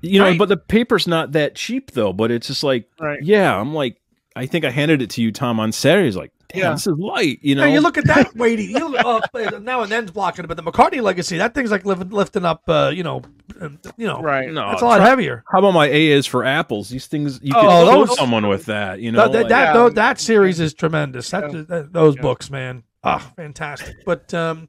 you 0.00 0.18
know, 0.18 0.36
but 0.38 0.48
the 0.48 0.56
paper's 0.56 1.06
not 1.06 1.32
that 1.32 1.54
cheap 1.54 1.90
though. 1.90 2.12
But 2.14 2.30
it's 2.30 2.46
just 2.46 2.64
like, 2.64 2.88
right 2.98 3.22
yeah, 3.22 3.54
I'm 3.58 3.74
like, 3.74 4.00
I 4.36 4.46
think 4.46 4.64
I 4.64 4.70
handed 4.70 5.00
it 5.00 5.10
to 5.10 5.22
you, 5.22 5.30
Tom, 5.30 5.60
on 5.60 5.70
Saturday. 5.70 6.06
He's 6.06 6.16
like, 6.16 6.32
damn, 6.48 6.58
Yeah. 6.62 6.70
this 6.72 6.86
is 6.88 6.94
light. 6.98 7.38
You 7.42 7.54
know, 7.54 7.62
Now 7.66 7.72
you 7.72 7.80
look 7.80 7.96
at 7.96 8.04
that 8.06 8.34
weighty. 8.34 8.64
You 8.64 8.88
look, 8.88 9.02
oh, 9.04 9.58
now 9.62 9.82
and 9.82 9.92
then's 9.92 10.10
blocking 10.10 10.44
it, 10.44 10.48
but 10.48 10.56
the 10.56 10.62
McCartney 10.62 11.00
Legacy, 11.00 11.38
that 11.38 11.54
thing's 11.54 11.70
like 11.70 11.84
lifting, 11.84 12.10
lifting 12.10 12.44
up. 12.44 12.62
Uh, 12.68 12.90
you 12.92 13.04
know, 13.04 13.22
uh, 13.60 13.68
you 13.96 14.06
know, 14.08 14.20
right 14.20 14.50
no, 14.50 14.68
that's 14.70 14.82
a 14.82 14.84
lot 14.84 14.96
try- 14.96 15.06
heavier. 15.08 15.44
How 15.52 15.60
about 15.60 15.72
my 15.74 15.86
A 15.86 16.08
is 16.10 16.26
for 16.26 16.44
apples? 16.44 16.88
These 16.88 17.06
things 17.06 17.38
you 17.42 17.52
Oh, 17.56 17.60
can 17.60 17.70
kill 17.86 18.06
those- 18.06 18.16
someone 18.16 18.48
with 18.48 18.64
that. 18.66 19.00
You 19.00 19.12
know, 19.12 19.18
That, 19.22 19.32
that, 19.32 19.38
like- 19.42 19.48
that, 19.50 19.64
Yeah. 19.66 19.72
tho- 19.72 19.90
that 19.90 20.20
series 20.20 20.58
is 20.58 20.74
tremendous. 20.74 21.30
That, 21.30 21.52
Yeah. 21.52 21.62
that- 21.68 21.92
those 21.92 22.16
Yeah. 22.16 22.22
books, 22.22 22.50
man, 22.50 22.82
ah, 23.04 23.30
fantastic. 23.36 23.96
But 24.04 24.34
um, 24.34 24.68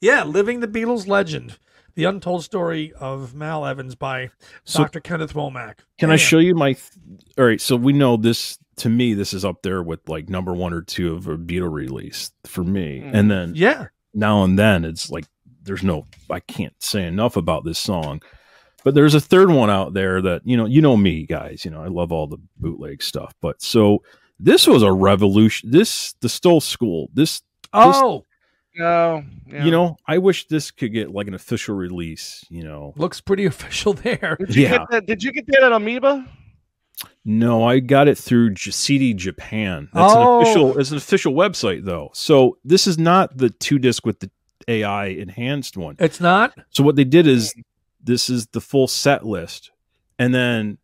yeah, 0.00 0.24
living 0.24 0.58
the 0.60 0.68
Beatles 0.68 1.06
legend, 1.06 1.58
the 1.94 2.04
untold 2.04 2.42
story 2.42 2.92
of 2.98 3.34
Mal 3.36 3.64
Evans 3.64 3.94
by 3.94 4.30
So- 4.64 4.80
Dr. 4.80 4.98
Kenneth 4.98 5.32
Womack. 5.34 5.74
Can 5.98 6.10
I 6.10 6.16
show 6.16 6.38
you 6.38 6.56
my? 6.56 6.72
Th- 6.72 6.82
All 7.38 7.44
right, 7.44 7.60
so 7.60 7.76
we 7.76 7.92
know 7.92 8.16
this. 8.16 8.58
To 8.78 8.88
me, 8.88 9.14
this 9.14 9.32
is 9.32 9.44
up 9.44 9.62
there 9.62 9.82
with 9.82 10.08
like 10.08 10.28
number 10.28 10.52
one 10.52 10.72
or 10.72 10.82
two 10.82 11.14
of 11.14 11.26
a 11.26 11.36
Beatle 11.36 11.72
release 11.72 12.30
for 12.44 12.62
me. 12.62 13.00
Mm. 13.04 13.10
And 13.14 13.30
then 13.30 13.52
Yeah, 13.54 13.86
now 14.14 14.42
and 14.44 14.58
then, 14.58 14.84
it's 14.84 15.10
like 15.10 15.24
there's 15.62 15.82
no. 15.82 16.06
I 16.30 16.40
can't 16.40 16.74
say 16.82 17.06
enough 17.06 17.36
about 17.36 17.64
this 17.64 17.78
song. 17.78 18.22
But 18.84 18.94
there's 18.94 19.14
a 19.14 19.20
third 19.20 19.50
one 19.50 19.70
out 19.70 19.94
there 19.94 20.22
that 20.22 20.42
you 20.44 20.56
know. 20.56 20.66
You 20.66 20.80
know 20.80 20.96
me, 20.96 21.26
guys. 21.26 21.64
You 21.64 21.70
know 21.70 21.82
I 21.82 21.88
love 21.88 22.12
all 22.12 22.26
the 22.26 22.38
bootleg 22.58 23.02
stuff. 23.02 23.34
But 23.40 23.60
so 23.62 24.02
this 24.38 24.66
was 24.66 24.82
a 24.82 24.92
revolution. 24.92 25.70
This 25.70 26.14
the 26.20 26.28
Stowe 26.28 26.60
School. 26.60 27.08
This 27.14 27.42
Oh, 27.72 28.24
no 28.78 29.24
yeah. 29.48 29.64
you 29.64 29.70
know 29.70 29.96
I 30.06 30.18
wish 30.18 30.48
this 30.48 30.70
could 30.70 30.92
get 30.92 31.10
like 31.10 31.28
an 31.28 31.34
official 31.34 31.74
release. 31.74 32.44
You 32.48 32.64
know. 32.64 32.92
looks 32.96 33.20
pretty 33.20 33.44
official 33.46 33.92
there. 33.92 34.36
did 34.38 34.54
you 34.54 34.62
yeah. 34.62 34.70
get 34.78 34.90
that 34.90 35.06
did 35.06 35.22
you 35.22 35.32
get 35.32 35.46
that 35.48 35.62
at 35.62 35.72
amoeba 35.72 36.26
No, 37.24 37.64
I 37.64 37.80
got 37.80 38.08
it 38.08 38.16
through 38.16 38.50
J- 38.54 38.70
CD 38.70 39.14
Japan. 39.14 39.88
That's 39.92 40.12
Oh. 40.14 40.36
an 40.36 40.42
official. 40.42 40.78
It's 40.78 40.90
an 40.90 40.96
official 40.96 41.34
website 41.34 41.84
though. 41.84 42.10
So 42.14 42.56
this 42.64 42.86
is 42.86 42.98
not 42.98 43.36
the 43.36 43.50
two 43.50 43.78
disc 43.78 44.06
with 44.06 44.20
the 44.20 44.30
AI 44.68 45.06
enhanced 45.06 45.76
one. 45.76 45.96
It's 45.98 46.20
not. 46.20 46.54
So 46.70 46.82
what 46.82 46.96
they 46.96 47.04
did 47.04 47.26
is 47.26 47.54
this 48.02 48.30
is 48.30 48.46
the 48.48 48.60
full 48.60 48.88
set 48.88 49.26
list, 49.26 49.70
and 50.18 50.34
then 50.34 50.78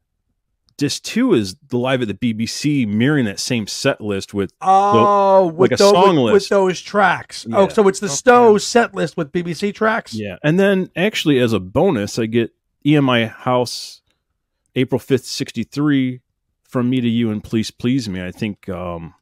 disc 0.76 1.02
two 1.02 1.32
is 1.32 1.56
the 1.68 1.78
live 1.78 2.02
at 2.02 2.08
the 2.08 2.14
BBC, 2.14 2.86
mirroring 2.86 3.24
that 3.24 3.40
same 3.40 3.66
set 3.66 4.00
list 4.00 4.34
with. 4.34 4.52
Oh, 4.60 5.46
with, 5.46 5.70
like 5.70 5.80
a 5.80 5.82
tho- 5.82 5.92
song 5.92 6.22
with, 6.22 6.34
with 6.34 6.48
those 6.50 6.80
tracks. 6.80 7.46
Oh, 7.52 7.68
so 7.68 7.88
it's 7.88 8.00
the 8.00 8.06
Okay. 8.06 8.14
Stowe 8.14 8.58
set 8.58 8.94
list 8.94 9.16
with 9.16 9.32
BBC 9.32 9.72
tracks. 9.74 10.12
Yeah, 10.14 10.36
and 10.44 10.60
then 10.60 10.90
actually 10.94 11.38
as 11.38 11.52
a 11.54 11.60
bonus, 11.60 12.18
I 12.18 12.26
get 12.26 12.52
EMI 12.84 13.30
House, 13.30 14.01
April 14.74 14.98
fifth, 14.98 15.24
sixty 15.24 15.64
three, 15.64 16.20
from 16.64 16.88
me 16.90 17.00
to 17.00 17.08
you 17.08 17.30
and 17.30 17.42
please 17.42 17.70
please 17.70 18.08
me. 18.08 18.22
I 18.24 18.30
think 18.30 18.68
um, 18.68 19.14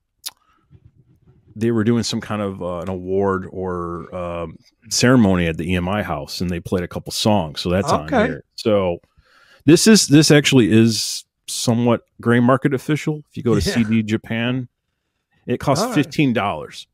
they 1.56 1.70
were 1.72 1.84
doing 1.84 2.02
some 2.04 2.20
kind 2.20 2.40
of 2.40 2.62
uh, 2.62 2.78
an 2.80 2.88
award 2.88 3.46
or 3.50 4.14
um, 4.14 4.56
ceremony 4.88 5.46
at 5.46 5.56
the 5.56 5.64
EMI 5.74 6.02
House, 6.04 6.40
and 6.40 6.48
they 6.50 6.60
played 6.60 6.84
a 6.84 6.88
couple 6.88 7.12
songs, 7.12 7.60
so 7.60 7.68
that's 7.70 7.92
Okay. 7.92 8.16
on 8.16 8.24
here. 8.26 8.44
So 8.54 8.98
this 9.64 9.86
is 9.86 10.06
this 10.06 10.30
actually 10.30 10.70
is 10.72 11.24
somewhat 11.48 12.02
gray 12.20 12.38
market 12.40 12.72
official. 12.72 13.22
If 13.30 13.36
you 13.36 13.42
go 13.42 13.58
to 13.58 13.66
Yeah. 13.66 13.74
CD 13.74 14.02
Japan, 14.04 14.68
it 15.46 15.58
costs 15.58 15.82
All 15.82 15.90
right. 15.90 15.94
fifteen 15.96 16.32
dollars 16.32 16.86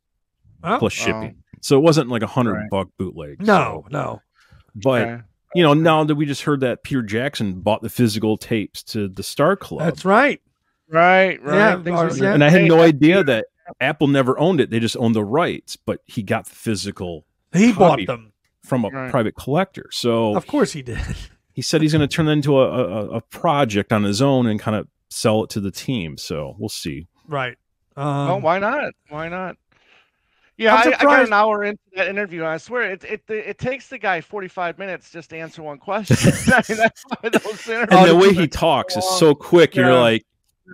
Oh, 0.64 0.78
plus 0.78 0.94
shipping. 0.94 1.42
So 1.60 1.76
it 1.76 1.80
wasn't 1.82 2.08
like 2.08 2.22
a 2.22 2.26
hundred 2.26 2.54
Right. 2.54 2.70
buck 2.70 2.88
bootleg. 2.96 3.40
no, 3.42 3.84
So- 3.84 3.88
no. 3.90 4.22
but 4.74 5.02
Okay. 5.08 5.22
You 5.54 5.62
know, 5.62 5.74
now 5.74 6.04
that 6.04 6.14
we 6.16 6.26
just 6.26 6.42
heard 6.42 6.60
that 6.60 6.82
Peter 6.82 7.02
Jackson 7.02 7.60
bought 7.60 7.82
the 7.82 7.88
physical 7.88 8.36
tapes 8.36 8.82
to 8.84 9.08
the 9.08 9.22
Star 9.22 9.56
Club, 9.56 9.80
That's 9.80 10.04
right. 10.04 10.40
right 10.88 11.42
right 11.42 11.78
Yeah, 11.84 11.92
are- 11.94 12.16
yeah. 12.16 12.34
and 12.34 12.44
I 12.44 12.50
had 12.50 12.64
no 12.64 12.80
idea 12.80 13.22
that 13.24 13.46
Apple 13.80 14.06
never 14.08 14.38
owned 14.38 14.60
it; 14.60 14.70
they 14.70 14.78
just 14.80 14.96
owned 14.96 15.14
the 15.14 15.24
rights. 15.24 15.76
But 15.76 16.00
he 16.04 16.22
got 16.22 16.46
the 16.46 16.54
physical 16.54 17.24
He 17.52 17.72
Copy. 17.72 18.06
bought 18.06 18.16
them. 18.16 18.32
from 18.62 18.84
a 18.84 18.88
Right. 18.88 19.10
private 19.10 19.34
collector. 19.36 19.88
So 19.92 20.36
Of 20.36 20.46
course 20.46 20.72
he 20.72 20.82
did. 20.82 20.98
he 21.52 21.62
said 21.62 21.82
he's 21.82 21.92
going 21.92 22.06
to 22.06 22.12
turn 22.12 22.26
that 22.26 22.32
into 22.32 22.58
a, 22.58 22.66
a, 22.68 23.08
a 23.16 23.20
project 23.20 23.92
on 23.92 24.02
his 24.04 24.20
own 24.20 24.46
and 24.46 24.58
kind 24.60 24.76
of 24.76 24.88
sell 25.08 25.44
it 25.44 25.50
to 25.50 25.60
the 25.60 25.70
team. 25.70 26.16
So 26.18 26.56
we'll 26.58 26.68
see. 26.68 27.06
right. 27.28 27.56
well, 27.96 28.34
Um, 28.34 28.42
why 28.42 28.58
not 28.58 28.92
why 29.08 29.28
not 29.28 29.56
yeah, 30.58 30.74
I'm 30.74 30.92
I, 30.92 30.96
I 30.96 31.02
got 31.02 31.26
an 31.26 31.32
hour 31.32 31.64
into 31.64 31.80
that 31.94 32.08
interview. 32.08 32.40
And 32.40 32.48
I 32.48 32.56
swear, 32.56 32.92
it, 32.92 33.04
it 33.04 33.22
it 33.28 33.58
takes 33.58 33.88
the 33.88 33.98
guy 33.98 34.20
forty 34.20 34.48
five 34.48 34.78
minutes 34.78 35.10
just 35.10 35.30
to 35.30 35.38
answer 35.38 35.62
one 35.62 35.78
question. 35.78 36.16
I 36.52 36.62
mean, 36.68 36.78
that's 36.78 37.04
why 37.04 37.28
those 37.28 37.68
And 37.68 38.08
the 38.08 38.16
way 38.16 38.32
he 38.32 38.48
talks 38.48 38.96
is 38.96 39.08
so 39.18 39.34
quick. 39.34 39.74
Yeah. 39.74 39.86
You're 39.86 39.98
like, 39.98 40.24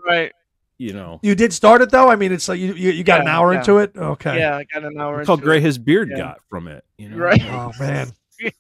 right. 0.07 0.33
you 0.79 0.93
know, 0.93 1.19
you 1.23 1.35
did 1.35 1.53
start 1.53 1.83
it 1.83 1.91
though. 1.91 2.09
I 2.09 2.17
mean, 2.17 2.33
it's 2.33 2.49
like 2.49 2.61
you 2.61 2.75
you, 2.75 2.93
you 2.93 3.05
got 3.05 3.21
an 3.21 3.29
hour 3.29 3.53
yeah. 3.53 3.59
into 3.59 3.79
it. 3.79 3.93
Okay. 3.97 4.39
Yeah, 4.39 4.57
I 4.57 4.65
got 4.65 4.85
an 4.85 5.01
hour. 5.01 5.19
look 5.19 5.27
how 5.27 5.35
into 5.35 5.45
gray 5.45 5.59
it. 5.59 5.63
his 5.63 5.79
beard 5.79 6.11
Yeah. 6.11 6.19
got 6.19 6.41
from 6.49 6.69
it. 6.69 6.85
You 6.97 7.09
know, 7.09 7.17
Right. 7.17 7.43
Oh 7.47 7.73
man. 7.79 8.13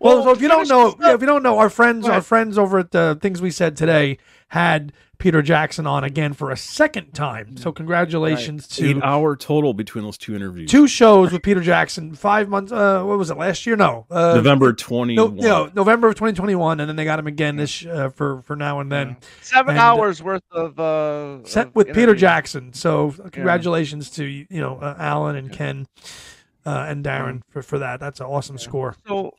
Well, 0.00 0.22
so 0.24 0.30
if 0.32 0.42
you 0.42 0.48
don't 0.48 0.68
know, 0.68 0.94
yeah, 1.00 1.14
if 1.14 1.20
you 1.20 1.26
don't 1.26 1.42
know, 1.42 1.58
our 1.58 1.70
friends, 1.70 2.06
our 2.08 2.20
friends 2.20 2.58
over 2.58 2.80
at 2.80 2.90
the 2.90 3.16
things 3.22 3.40
we 3.40 3.50
said 3.50 3.76
today 3.76 4.18
had 4.48 4.92
Peter 5.22 5.40
Jackson 5.40 5.86
on 5.86 6.02
again 6.02 6.32
for 6.32 6.50
a 6.50 6.56
second 6.56 7.12
time. 7.14 7.56
So 7.56 7.70
congratulations 7.70 8.66
to 8.66 8.90
Eight 8.90 9.02
hour 9.04 9.36
total 9.36 9.72
between 9.72 10.02
those 10.02 10.18
two 10.18 10.34
interviews. 10.34 10.68
two 10.68 10.88
shows 10.88 11.30
with 11.30 11.42
Peter 11.42 11.60
Jackson. 11.60 12.12
Five 12.16 12.48
months. 12.48 12.72
Uh, 12.72 13.04
what 13.04 13.18
was 13.18 13.30
it 13.30 13.36
last 13.36 13.64
year? 13.64 13.76
No, 13.76 14.04
uh, 14.10 14.34
November 14.34 14.72
twenty 14.72 15.14
No, 15.14 15.26
one. 15.26 15.36
no, 15.36 15.70
November 15.76 16.08
of 16.08 16.16
2021, 16.16 16.80
and 16.80 16.88
then 16.88 16.96
they 16.96 17.04
got 17.04 17.20
him 17.20 17.28
again 17.28 17.54
this 17.54 17.86
uh, 17.86 18.08
for 18.08 18.42
for 18.42 18.56
now 18.56 18.80
and 18.80 18.90
then. 18.90 19.16
Seven 19.42 19.70
And- 19.70 19.78
hours 19.78 20.20
worth 20.24 20.42
of 20.50 20.80
uh, 20.80 21.44
Set 21.46 21.68
of 21.68 21.74
with 21.76 21.94
Peter. 21.94 22.16
Jackson. 22.16 22.72
So 22.72 23.12
congratulations 23.30 24.10
to 24.10 24.24
you 24.24 24.46
know 24.50 24.78
uh, 24.78 24.96
Alan 24.98 25.36
and 25.36 25.52
Ken 25.52 25.86
uh, 26.66 26.86
and 26.88 27.04
Darren 27.04 27.42
for, 27.48 27.62
for 27.62 27.78
that. 27.78 28.00
That's 28.00 28.18
an 28.18 28.26
awesome 28.26 28.58
score. 28.58 28.96
So, 29.06 29.34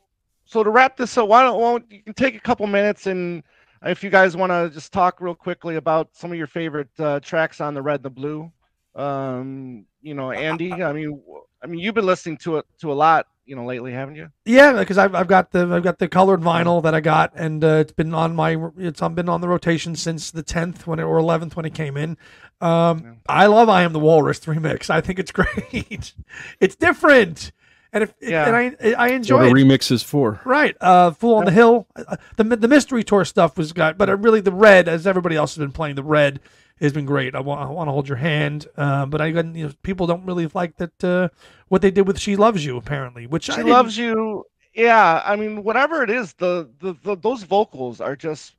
so 0.46 0.62
to 0.64 0.70
wrap 0.70 0.96
this 0.96 1.18
up, 1.18 1.28
why 1.28 1.42
don't, 1.42 1.60
why 1.60 1.72
don't 1.72 1.92
you 1.92 2.02
can 2.02 2.14
take 2.14 2.34
a 2.36 2.40
couple 2.40 2.66
minutes 2.66 3.06
and 3.06 3.42
if 3.84 4.02
you 4.02 4.10
guys 4.10 4.36
want 4.36 4.50
to 4.50 4.70
just 4.72 4.92
talk 4.92 5.20
real 5.20 5.34
quickly 5.34 5.76
about 5.76 6.08
some 6.12 6.30
of 6.32 6.38
your 6.38 6.46
favorite 6.46 6.88
uh, 6.98 7.20
tracks 7.20 7.60
on 7.60 7.74
the 7.74 7.82
Red 7.82 7.96
and 7.96 8.04
the 8.04 8.10
Blue. 8.10 8.52
Um, 8.94 9.86
you 10.02 10.14
know, 10.14 10.30
Andy. 10.30 10.72
I 10.72 10.92
mean, 10.92 11.20
I 11.62 11.66
mean, 11.66 11.80
you've 11.80 11.94
been 11.94 12.06
listening 12.06 12.36
to 12.38 12.58
it 12.58 12.66
to 12.80 12.92
a 12.92 12.94
lot, 12.94 13.26
you 13.44 13.56
know, 13.56 13.64
lately, 13.64 13.92
haven't 13.92 14.14
you? 14.14 14.28
Yeah, 14.44 14.72
because 14.74 14.98
I've, 14.98 15.14
I've 15.14 15.26
got 15.26 15.50
the 15.50 15.66
I've 15.72 15.82
got 15.82 15.98
the 15.98 16.08
colored 16.08 16.40
vinyl 16.42 16.82
that 16.82 16.94
I 16.94 17.00
got, 17.00 17.32
and 17.34 17.64
uh, 17.64 17.68
it's 17.80 17.92
been 17.92 18.14
on 18.14 18.36
my 18.36 18.56
it's 18.78 19.02
on, 19.02 19.14
been 19.14 19.28
on 19.28 19.40
the 19.40 19.48
rotation 19.48 19.96
since 19.96 20.30
the 20.30 20.42
tenth 20.42 20.86
when 20.86 20.98
it, 20.98 21.02
or 21.02 21.18
eleventh 21.18 21.56
when 21.56 21.64
it 21.64 21.74
came 21.74 21.96
in. 21.96 22.16
Um, 22.60 23.02
Yeah. 23.02 23.12
I 23.28 23.46
love 23.46 23.68
I 23.68 23.82
Am 23.82 23.92
the 23.92 23.98
Walrus 23.98 24.40
remix. 24.40 24.90
I 24.90 25.00
think 25.00 25.18
it's 25.18 25.32
great. 25.32 26.14
it's 26.60 26.76
different, 26.76 27.50
and 27.94 28.02
if 28.02 28.12
Yeah. 28.20 28.46
and 28.46 28.54
I 28.54 28.64
I 28.98 29.08
That's 29.08 29.12
enjoy 29.12 29.36
what 29.38 29.46
it. 29.46 29.52
a 29.52 29.54
remix 29.54 29.90
is 29.90 30.02
for. 30.02 30.40
Right, 30.44 30.76
uh, 30.82 31.12
Fool 31.12 31.36
on 31.36 31.46
the 31.46 31.50
Hill. 31.50 31.86
Uh, 31.96 32.16
the 32.36 32.44
the 32.44 32.68
mystery 32.68 33.02
tour 33.04 33.24
stuff 33.24 33.56
was 33.56 33.72
got, 33.72 33.96
but 33.96 34.10
uh, 34.10 34.16
really 34.18 34.42
the 34.42 34.52
red, 34.52 34.86
as 34.88 35.06
everybody 35.06 35.36
else 35.36 35.54
has 35.54 35.60
been 35.60 35.72
playing, 35.72 35.94
the 35.94 36.02
red 36.02 36.40
has 36.80 36.92
been 36.92 37.06
great. 37.06 37.34
I 37.34 37.40
want 37.40 37.62
I 37.62 37.72
want 37.72 37.88
to 37.88 37.92
hold 37.92 38.08
your 38.08 38.18
hand, 38.18 38.66
uh, 38.76 39.06
but 39.06 39.22
I 39.22 39.28
you 39.28 39.42
know 39.42 39.72
people 39.82 40.06
don't 40.06 40.26
really 40.26 40.48
like 40.52 40.76
that 40.76 41.02
uh, 41.04 41.28
what 41.68 41.80
they 41.80 41.90
did 41.90 42.06
with 42.06 42.18
She 42.18 42.36
Loves 42.36 42.66
You 42.66 42.76
apparently, 42.76 43.26
which 43.26 43.48
I 43.48 43.54
She 43.54 43.56
didn't- 43.60 43.72
loves 43.72 43.96
you. 43.96 44.44
Yeah, 44.74 45.22
I 45.24 45.36
mean, 45.36 45.62
whatever 45.62 46.02
it 46.02 46.10
is, 46.10 46.32
the, 46.34 46.68
the 46.80 46.94
the 47.04 47.16
those 47.16 47.44
vocals 47.44 48.00
are 48.00 48.16
just 48.16 48.56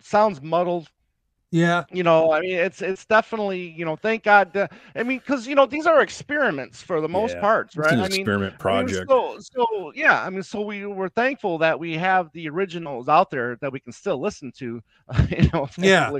sounds 0.00 0.40
muddled. 0.40 0.88
Yeah, 1.52 1.84
You 1.90 2.02
know, 2.04 2.32
I 2.32 2.40
mean, 2.40 2.56
it's 2.56 2.80
it's 2.80 3.04
definitely 3.04 3.60
you 3.68 3.84
know, 3.84 3.96
thank 3.96 4.22
God. 4.24 4.52
That, 4.54 4.72
I 4.96 5.02
mean, 5.02 5.18
because 5.18 5.46
you 5.46 5.54
know 5.54 5.66
these 5.66 5.86
are 5.86 6.00
experiments 6.00 6.82
for 6.82 7.00
the 7.02 7.08
most 7.08 7.38
Yeah, 7.38 7.38
parts, 7.38 7.76
It's 7.76 7.76
right? 7.76 7.92
an 7.92 8.00
I 8.00 8.08
mean, 8.08 8.30
experiment 8.30 8.58
I 8.70 8.82
mean, 8.82 8.88
project. 8.88 9.08
so, 9.08 9.38
so 9.40 9.92
yeah, 9.94 10.22
I 10.24 10.30
mean, 10.30 10.42
so 10.42 10.62
we 10.62 10.86
were 10.86 11.10
thankful 11.10 11.58
that 11.58 11.78
we 11.78 11.94
have 11.98 12.30
the 12.32 12.48
originals 12.48 13.08
out 13.08 13.30
there 13.30 13.56
that 13.60 13.72
we 13.72 13.80
can 13.80 13.92
still 13.92 14.18
listen 14.20 14.52
to, 14.58 14.80
you 15.30 15.50
know. 15.52 15.68
Yeah. 15.76 16.14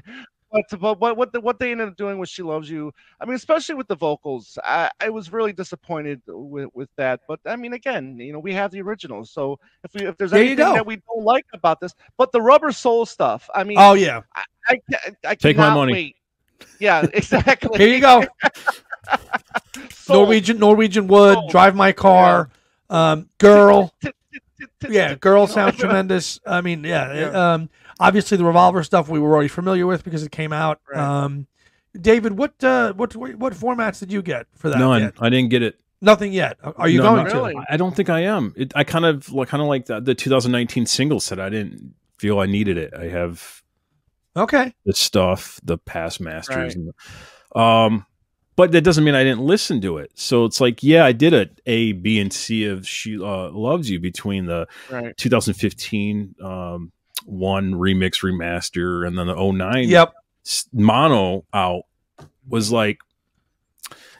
Thankfully. 0.53 0.81
But 0.81 0.81
but 0.81 1.01
what 1.01 1.17
what 1.17 1.33
the, 1.33 1.41
what 1.41 1.59
they 1.59 1.73
ended 1.73 1.89
up 1.89 1.97
doing 1.97 2.19
was 2.19 2.29
"She 2.29 2.43
Loves 2.43 2.71
You," 2.71 2.93
I 3.21 3.25
mean, 3.25 3.35
especially 3.35 3.75
with 3.75 3.89
the 3.89 3.97
vocals, 3.97 4.59
I, 4.65 4.91
I 5.01 5.09
was 5.11 5.33
really 5.33 5.53
disappointed 5.53 6.23
with, 6.27 6.69
with 6.75 6.89
that. 6.97 7.21
But 7.29 7.41
I 7.47 7.57
mean, 7.57 7.73
again, 7.73 8.19
you 8.19 8.33
know, 8.33 8.39
we 8.39 8.53
have 8.55 8.71
the 8.71 8.81
originals, 8.83 9.31
so 9.31 9.59
if 9.85 9.95
we 9.95 10.07
if 10.07 10.17
there's 10.17 10.31
There 10.31 10.41
anything 10.41 10.73
that 10.75 10.87
we 10.87 10.97
don't 10.97 11.25
like 11.25 11.47
about 11.55 11.81
this, 11.81 11.95
but 12.17 12.33
the 12.33 12.41
Rubber 12.41 12.73
Soul 12.73 13.07
stuff, 13.07 13.49
I 13.55 13.65
mean, 13.65 13.79
Oh 13.79 13.95
yeah, 13.95 14.23
I, 14.69 14.77
ca- 14.91 15.13
I 15.25 15.35
Take 15.35 15.57
my 15.57 15.75
money. 15.75 15.93
Wait. 15.93 16.17
Yeah, 16.79 17.07
exactly. 17.13 17.79
here 17.79 17.95
you 17.95 18.01
go. 18.01 18.25
Soul. 19.91 20.23
Norwegian 20.25 20.59
Norwegian 20.59 21.07
Wood, 21.09 21.35
Soul. 21.35 21.49
Drive 21.49 21.75
My 21.75 21.93
Car, 21.93 22.51
um, 22.91 23.29
Girl. 23.39 23.93
Yeah, 24.89 25.17
Girl 25.17 25.49
sounds 25.49 25.77
tremendous. 25.77 26.39
I 26.47 26.61
mean, 26.61 26.85
yeah, 26.85 27.13
Yeah. 27.13 27.53
Um, 27.55 27.71
obviously 28.01 28.37
the 28.37 28.45
Revolver 28.45 28.83
stuff 28.83 29.09
we 29.09 29.19
were 29.19 29.33
already 29.33 29.49
familiar 29.49 29.87
with 29.87 30.05
because 30.05 30.23
it 30.23 30.33
came 30.33 30.53
out. 30.53 30.81
Right. 30.91 31.01
Um, 31.01 31.47
David, 32.01 32.39
what 32.39 32.63
uh, 32.65 32.93
what 32.95 33.15
what 33.17 33.53
formats 33.53 34.01
did 34.01 34.13
you 34.13 34.23
get 34.23 34.47
for 34.57 34.71
that? 34.71 34.79
None. 34.79 35.03
yet? 35.03 35.15
I 35.21 35.29
didn't 35.29 35.51
get 35.51 35.63
it. 35.63 35.79
Nothing 36.01 36.33
yet. 36.33 36.59
Are 36.63 36.89
you 36.89 36.99
No, 36.99 37.11
going 37.11 37.25
not 37.25 37.31
to? 37.31 37.37
really. 37.37 37.55
I 37.71 37.77
don't 37.77 37.95
think 37.95 38.09
I 38.11 38.21
am. 38.21 38.55
It, 38.57 38.73
I 38.75 38.83
kind 38.83 39.05
of 39.05 39.31
like 39.33 39.49
kind 39.49 39.63
of 39.63 39.69
like 39.69 39.87
the, 39.87 40.01
the 40.01 40.15
2019 40.15 40.87
single 40.87 41.21
said. 41.21 41.39
I 41.39 41.49
didn't 41.49 41.95
feel 42.19 42.41
I 42.41 42.47
needed 42.47 42.77
it. 42.79 42.93
I 42.95 43.05
have 43.09 43.63
Okay. 44.37 44.73
the 44.87 44.95
stuff, 44.95 45.61
the 45.63 45.77
past 45.79 46.21
masters, 46.21 46.57
Right. 46.57 46.75
and 46.75 46.89
the- 47.55 47.61
um, 47.61 48.07
but 48.57 48.73
that 48.73 48.83
doesn't 48.83 49.05
mean 49.05 49.15
I 49.15 49.23
didn't 49.25 49.43
listen 49.43 49.81
to 49.83 49.99
it. 49.99 50.11
So 50.15 50.45
it's 50.47 50.61
like, 50.61 50.83
yeah, 50.83 51.05
I 51.05 51.13
did 51.13 51.35
a 51.35 51.49
A, 51.67 51.93
B, 51.93 52.19
and 52.19 52.33
C 52.33 52.65
of 52.65 52.89
"She 52.89 53.17
uh, 53.23 53.51
Loves 53.51 53.89
You" 53.91 54.01
between 54.01 54.47
the 54.47 54.67
Right. 54.91 55.15
2015 55.17 56.35
um, 56.43 56.93
one 57.27 57.73
remix 57.75 58.23
remaster 58.23 59.07
and 59.07 59.17
then 59.19 59.27
the 59.27 59.35
09 59.53 59.89
Yep. 59.89 60.13
mono 60.73 61.45
out 61.55 61.85
was 62.49 62.73
like 62.73 62.99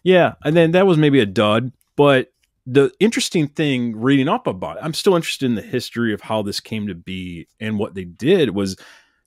yeah 0.03 0.35
and 0.45 0.57
then 0.57 0.73
that 0.73 0.87
was 0.87 0.99
maybe 0.99 1.21
a 1.21 1.27
dud 1.27 1.73
but 1.97 2.33
the 2.67 2.93
interesting 3.01 3.49
thing 3.49 3.97
reading 3.97 4.29
up 4.29 4.47
about 4.47 4.77
it 4.77 4.85
i'm 4.85 4.95
still 4.95 5.17
interested 5.17 5.47
in 5.47 5.55
the 5.55 5.63
history 5.63 6.13
of 6.15 6.21
how 6.21 6.43
this 6.43 6.61
came 6.61 6.87
to 6.87 6.95
be 6.95 7.47
and 7.61 7.79
what 7.79 7.95
they 7.95 8.05
did 8.05 8.51
was 8.51 8.77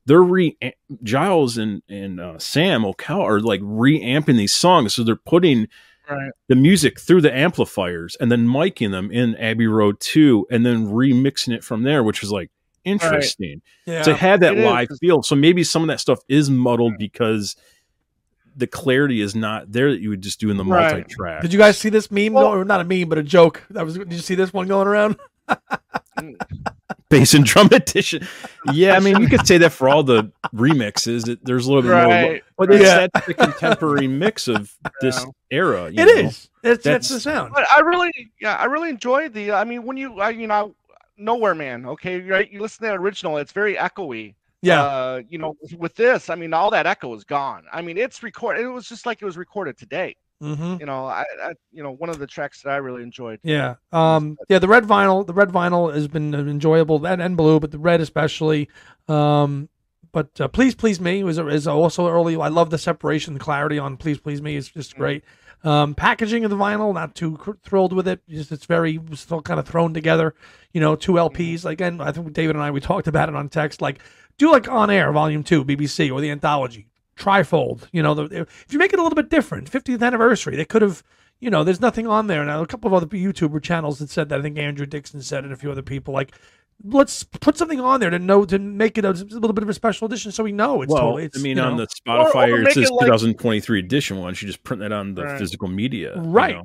they're 0.06 0.24
re 0.24 0.58
giles 1.04 1.58
and 1.58 1.82
and 1.90 2.20
uh, 2.20 2.38
sam 2.40 2.84
Okell 2.84 3.20
are 3.20 3.40
like 3.42 3.62
reamping 3.64 4.38
these 4.38 4.54
songs 4.54 4.94
so 4.94 5.04
they're 5.04 5.16
putting 5.16 5.68
Right. 6.08 6.30
the 6.50 6.56
music 6.56 7.00
through 7.00 7.22
the 7.22 7.36
amplifiers 7.36 8.16
and 8.20 8.32
then 8.32 8.48
miking 8.48 8.92
them 8.92 9.10
in 9.10 9.36
abbey 9.38 9.66
road 9.66 10.00
2 10.02 10.46
and 10.52 10.64
then 10.64 10.86
remixing 10.86 11.52
it 11.52 11.64
from 11.64 11.82
there 11.82 12.04
which 12.04 12.22
was 12.22 12.32
like 12.32 12.52
interesting 12.86 13.62
Yeah. 13.86 14.04
to 14.04 14.16
have 14.16 14.40
that 14.42 14.54
It 14.54 14.60
is. 14.60 14.66
live 14.66 14.88
feel. 15.02 15.24
So 15.24 15.36
maybe 15.36 15.64
some 15.64 15.82
of 15.82 15.88
that 15.90 16.00
stuff 16.00 16.20
is 16.30 16.50
muddled 16.50 16.98
because 16.98 17.56
the 18.56 18.68
clarity 18.68 19.20
is 19.20 19.36
not 19.36 19.72
there 19.72 19.92
that 19.92 20.00
you 20.00 20.10
would 20.10 20.22
just 20.22 20.40
do 20.40 20.50
in 20.50 20.56
the 20.58 20.64
Right. 20.64 20.94
multi-track. 20.94 21.42
Did 21.42 21.52
you 21.52 21.60
guys 21.60 21.78
see 21.78 21.90
this 21.90 22.10
meme? 22.10 22.32
Well- 22.34 22.54
go, 22.54 22.64
not 22.64 22.80
a 22.80 22.84
meme, 22.86 23.10
but 23.10 23.18
a 23.18 23.24
joke. 23.24 23.64
That 23.72 23.84
was. 23.86 23.96
Did 23.98 24.14
you 24.14 24.20
see 24.20 24.36
this 24.36 24.54
one 24.54 24.68
going 24.68 24.88
around? 24.88 25.18
bass 27.10 27.34
and 27.34 27.46
drum 27.46 27.68
edition? 27.72 28.28
Yeah, 28.74 28.96
I 28.96 29.00
mean 29.00 29.20
you 29.22 29.28
could 29.28 29.46
say 29.46 29.58
that 29.60 29.72
for 29.72 29.90
all 29.90 30.04
the 30.04 30.32
remixes. 30.54 31.28
It, 31.28 31.44
there's 31.44 31.68
a 31.68 31.74
little 31.74 31.84
bit 31.90 31.92
more, 31.92 32.40
but 32.58 32.72
it's, 32.74 32.84
Yeah. 32.84 33.08
that's 33.14 33.28
the 33.28 33.34
contemporary 33.34 34.08
mix 34.08 34.48
of 34.48 34.74
this 35.02 35.20
Yeah. 35.20 35.58
era. 35.58 35.86
It 35.86 35.94
you 35.96 36.04
is. 36.06 36.26
It's, 36.26 36.50
that's 36.64 36.84
That's- 36.84 37.10
the 37.10 37.20
sound. 37.20 37.54
But 37.54 37.68
I 37.76 37.82
really, 37.82 38.12
yeah, 38.42 38.56
I 38.56 38.66
really 38.66 38.90
enjoyed 38.90 39.34
the. 39.34 39.52
I 39.52 39.64
mean, 39.66 39.84
when 39.84 39.98
you, 39.98 40.20
I, 40.20 40.32
you 40.32 40.48
know, 40.48 40.76
Nowhere 41.18 41.56
Man. 41.56 41.86
Okay, 41.86 42.22
right. 42.22 42.50
You 42.50 42.62
listen 42.62 42.84
to 42.86 42.92
that 42.92 42.98
original; 42.98 43.38
it's 43.38 43.52
very 43.52 43.76
echoey. 43.76 44.36
Yeah. 44.62 44.84
Uh, 44.84 45.22
you 45.30 45.38
know, 45.38 45.56
with, 45.78 45.96
this, 45.96 46.30
I 46.30 46.36
mean, 46.36 46.52
all 46.54 46.72
that 46.72 46.88
echo 46.88 47.14
is 47.14 47.24
gone. 47.24 47.66
I 47.72 47.82
mean, 47.82 47.98
it's 47.98 48.24
recorded. 48.24 48.64
It 48.64 48.70
was 48.70 48.88
just 48.88 49.06
like 49.06 49.22
it 49.22 49.26
was 49.26 49.38
recorded 49.38 49.78
today. 49.78 50.16
mm-hmm. 50.42 50.78
You 50.80 50.88
know, 50.88 51.06
I, 51.06 51.24
I, 51.42 51.54
you 51.72 51.84
know, 51.84 51.92
one 51.92 52.10
of 52.10 52.18
the 52.18 52.26
tracks 52.26 52.64
that 52.64 52.72
I 52.72 52.78
really 52.78 53.04
enjoyed. 53.04 53.40
Yeah. 53.44 53.76
Um, 53.92 54.38
yeah, 54.50 54.60
the 54.60 54.68
red 54.68 54.84
vinyl, 54.84 55.26
the 55.26 55.34
red 55.34 55.50
vinyl 55.50 55.94
has 55.94 56.08
been 56.08 56.34
enjoyable, 56.34 56.98
that 57.00 57.22
and 57.22 57.38
blue, 57.38 57.60
but 57.60 57.72
the 57.72 57.78
red 57.78 58.02
especially. 58.02 58.70
Um, 59.08 59.70
but 60.12 60.40
uh, 60.42 60.48
please, 60.48 60.76
please 60.76 61.00
me 61.00 61.24
was 61.24 61.38
is 61.38 61.68
also 61.68 62.08
early. 62.08 62.36
I 62.38 62.48
love 62.48 62.70
the 62.70 62.78
separation, 62.78 63.34
the 63.34 63.40
clarity 63.40 63.78
on 63.78 63.98
please, 63.98 64.18
please 64.18 64.42
me 64.42 64.56
is 64.56 64.70
just 64.70 64.96
great. 64.96 65.24
Um, 65.66 65.96
packaging 65.96 66.44
of 66.44 66.52
the 66.52 66.56
vinyl, 66.56 66.94
not 66.94 67.16
too 67.16 67.38
cr- 67.38 67.54
thrilled 67.64 67.92
with 67.92 68.08
it. 68.08 68.22
Just 68.30 68.52
it's 68.52 68.66
very 68.66 69.00
still 69.16 69.42
kind 69.42 69.60
of 69.60 69.68
thrown 69.68 69.94
together. 69.94 70.36
You 70.74 70.80
know, 70.80 70.96
two 70.96 71.14
LPs. 71.14 71.66
Again, 71.66 72.00
I 72.00 72.12
think 72.12 72.32
David 72.34 72.56
and 72.56 72.64
I 72.64 72.70
we 72.70 72.80
talked 72.80 73.08
about 73.08 73.30
it 73.30 73.36
on 73.36 73.50
text. 73.50 73.82
Like, 73.82 74.00
do 74.38 74.52
like 74.52 74.70
on 74.70 74.92
air, 74.92 75.12
volume 75.12 75.44
two, 75.44 75.66
BBC 75.66 76.12
or 76.12 76.22
the 76.22 76.30
anthology 76.30 76.88
trifold. 77.18 77.88
You 77.92 78.04
know, 78.04 78.14
the, 78.14 78.42
if 78.42 78.68
you 78.70 78.78
make 78.78 78.94
it 78.94 79.00
a 79.00 79.02
little 79.02 79.16
bit 79.16 79.30
different, 79.30 79.72
50th 79.72 80.04
anniversary, 80.04 80.56
they 80.56 80.66
could 80.66 80.82
have 80.84 81.04
you 81.40 81.50
know, 81.50 81.64
there's 81.64 81.82
nothing 81.82 82.08
on 82.08 82.28
there. 82.28 82.46
Now, 82.46 82.62
a 82.62 82.68
couple 82.68 82.88
of 82.88 82.94
other 82.94 83.06
YouTuber 83.06 83.62
channels 83.62 84.00
that 84.00 84.10
said 84.10 84.30
that. 84.30 84.40
I 84.40 84.42
think 84.42 84.58
Andrew 84.58 84.86
Dixon 84.86 85.22
said 85.22 85.46
it, 85.46 85.52
a 85.52 85.56
few 85.56 85.72
other 85.72 85.82
people. 85.82 86.14
Like, 86.14 86.34
let's 86.84 87.24
put 87.24 87.58
something 87.58 87.80
on 87.80 88.00
there 88.00 88.10
to 88.10 88.20
know 88.20 88.46
to 88.46 88.60
make 88.60 88.98
it 88.98 89.06
a, 89.06 89.12
little 89.12 89.54
bit 89.54 89.64
of 89.64 89.70
a 89.70 89.74
special 89.74 90.06
edition, 90.06 90.32
so 90.32 90.44
we 90.44 90.52
know 90.52 90.82
it's 90.82 90.92
well, 90.92 91.02
totally. 91.04 91.26
It's, 91.26 91.40
I 91.40 91.42
mean, 91.42 91.58
you 91.58 91.64
on 91.64 91.78
know. 91.78 91.86
the 91.86 91.88
Spotify, 91.88 92.52
or 92.52 92.58
it 92.60 92.64
make 92.64 92.74
says 92.74 92.90
it 92.90 92.94
like- 92.94 93.06
2023 93.08 93.80
edition 93.80 94.18
one. 94.18 94.30
You 94.34 94.48
just 94.48 94.64
print 94.64 94.82
that 94.82 94.92
on 94.92 95.16
the 95.16 95.24
Right. 95.24 95.40
physical 95.40 95.68
media, 95.68 96.14
you 96.16 96.22
Right. 96.22 96.56
know? 96.56 96.64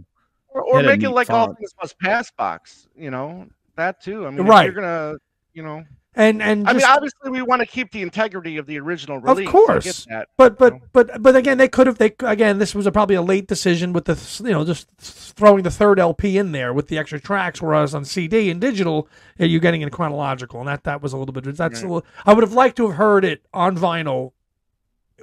Or, 0.52 0.62
or 0.64 0.82
make 0.82 0.96
it 0.96 1.06
neat 1.06 1.08
like 1.14 1.30
all 1.30 1.46
font. 1.46 1.58
things 1.58 1.72
must 1.80 1.98
pass 2.00 2.30
box. 2.32 2.88
You 2.96 3.10
know, 3.10 3.46
that 3.76 4.02
too. 4.02 4.26
I 4.26 4.30
mean, 4.30 4.40
if 4.40 4.48
Right. 4.48 4.64
you're 4.64 4.74
gonna, 4.74 5.14
you 5.54 5.62
know, 5.62 5.84
and 6.14 6.42
and 6.42 6.68
I 6.68 6.72
mean, 6.72 6.82
obviously 6.84 7.30
we 7.30 7.40
want 7.42 7.60
to 7.60 7.66
keep 7.66 7.92
the 7.92 8.02
integrity 8.02 8.56
of 8.56 8.66
the 8.66 8.80
original 8.80 9.18
release. 9.18 9.46
Of 9.46 9.52
course. 9.52 9.84
get 9.84 10.06
that. 10.10 10.28
But 10.36 10.58
but 10.58 10.74
know? 10.74 10.80
but 10.92 11.22
but 11.22 11.36
again, 11.36 11.58
they 11.58 11.68
could 11.68 11.86
have. 11.86 11.98
They 11.98 12.12
again, 12.20 12.58
this 12.58 12.74
was 12.74 12.86
a, 12.86 12.92
probably 12.92 13.14
a 13.14 13.22
late 13.22 13.46
decision 13.46 13.92
with 13.92 14.06
the 14.06 14.42
you 14.44 14.50
know 14.52 14.64
just 14.64 14.88
throwing 14.98 15.62
the 15.62 15.70
third 15.70 16.00
LP 16.00 16.36
in 16.36 16.50
there 16.50 16.72
with 16.72 16.88
the 16.88 16.98
extra 16.98 17.20
tracks, 17.20 17.62
whereas 17.62 17.94
on 17.94 18.04
CD 18.04 18.50
and 18.50 18.60
digital, 18.60 19.08
you're 19.38 19.60
getting 19.60 19.82
it 19.82 19.92
chronological, 19.92 20.58
and 20.58 20.68
that 20.68 20.82
that 20.84 21.00
was 21.00 21.12
a 21.12 21.16
little 21.16 21.32
bit. 21.32 21.44
That's 21.56 21.80
a 21.80 21.86
little, 21.86 22.04
I 22.26 22.34
would 22.34 22.42
have 22.42 22.52
liked 22.52 22.76
to 22.78 22.88
have 22.88 22.96
heard 22.96 23.24
it 23.24 23.46
on 23.54 23.78
vinyl 23.78 24.32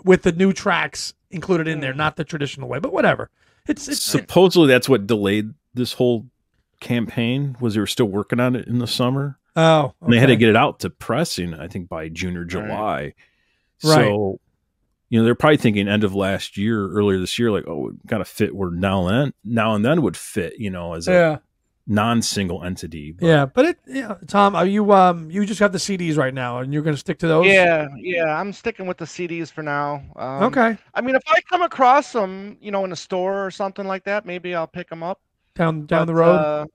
with 0.04 0.24
the 0.24 0.32
new 0.32 0.54
tracks 0.54 1.14
included 1.30 1.68
in 1.68 1.82
there, 1.82 1.94
Mm. 1.94 1.98
not 1.98 2.16
the 2.16 2.24
traditional 2.24 2.70
way. 2.70 2.80
But 2.80 2.94
whatever, 2.94 3.30
it's 3.68 3.88
it's 3.90 4.02
Supposedly, 4.02 4.70
that's 4.70 4.88
what 4.88 5.06
delayed 5.06 5.54
this 5.74 5.94
whole 5.94 6.28
campaign. 6.80 7.58
Was 7.60 7.74
they 7.74 7.80
were 7.82 7.88
still 7.88 8.06
working 8.06 8.40
on 8.40 8.56
it 8.56 8.68
in 8.68 8.80
the 8.80 8.88
summer. 8.88 9.38
Oh, 9.58 9.94
And 10.02 10.14
they 10.14 10.20
had 10.20 10.28
to 10.28 10.38
get 10.38 10.50
it 10.50 10.56
out 10.56 10.80
to 10.82 10.90
pressing, 10.90 11.54
I 11.54 11.68
think, 11.68 11.90
by 11.90 12.08
June 12.08 12.38
or 12.38 12.46
July. 12.46 13.14
Right. 13.84 13.96
So 13.96 14.40
you 15.10 15.20
know, 15.20 15.26
they're 15.26 15.36
probably 15.36 15.58
thinking 15.58 15.88
end 15.88 16.04
of 16.04 16.14
last 16.14 16.58
year, 16.58 16.90
earlier 16.90 17.20
this 17.20 17.40
year, 17.40 17.52
like, 17.52 17.66
oh, 17.68 17.90
it 17.90 18.06
got 18.06 18.18
to 18.18 18.26
fit 18.26 18.54
where 18.54 18.72
now 18.72 19.08
and 19.08 19.18
then, 19.18 19.34
now 19.44 19.74
and 19.74 19.86
then 19.86 20.02
would 20.02 20.18
fit, 20.18 20.60
you 20.60 20.70
know, 20.70 20.94
as 20.96 21.08
a 21.08 21.12
Yeah, 21.12 21.38
non-single 21.88 22.64
entity. 22.66 23.14
But 23.14 23.26
yeah, 23.26 23.46
but 23.46 23.66
it, 23.66 23.80
yeah, 23.88 24.16
Tom, 24.28 24.54
are 24.54 24.66
you 24.66 24.92
um, 24.92 25.32
you 25.32 25.46
just 25.46 25.62
have 25.62 25.72
the 25.72 25.78
CDs 25.78 26.18
right 26.18 26.34
now, 26.34 26.60
and 26.60 26.74
you're 26.74 26.82
going 26.82 26.96
to 26.96 27.00
stick 27.00 27.20
to 27.20 27.28
those? 27.28 27.46
Yeah, 27.46 27.88
yeah, 27.98 28.38
I'm 28.38 28.52
sticking 28.52 28.86
with 28.86 28.98
the 28.98 29.06
CDs 29.06 29.50
for 29.50 29.64
now. 29.64 30.04
Um, 30.18 30.44
Okay. 30.44 30.78
I 30.94 31.02
mean, 31.02 31.16
if 31.16 31.24
I 31.28 31.40
come 31.50 31.62
across 31.62 32.12
them, 32.12 32.58
you 32.60 32.72
know, 32.72 32.84
in 32.84 32.92
a 32.92 32.98
store 32.98 33.46
or 33.46 33.52
something 33.52 33.88
like 33.88 34.04
that, 34.04 34.26
maybe 34.26 34.56
I'll 34.56 34.68
pick 34.68 34.90
them 34.90 35.04
up. 35.04 35.22
Down 35.56 35.86
down 35.86 36.06
the 36.06 36.14
road. 36.14 36.36
Uh, 36.36 36.66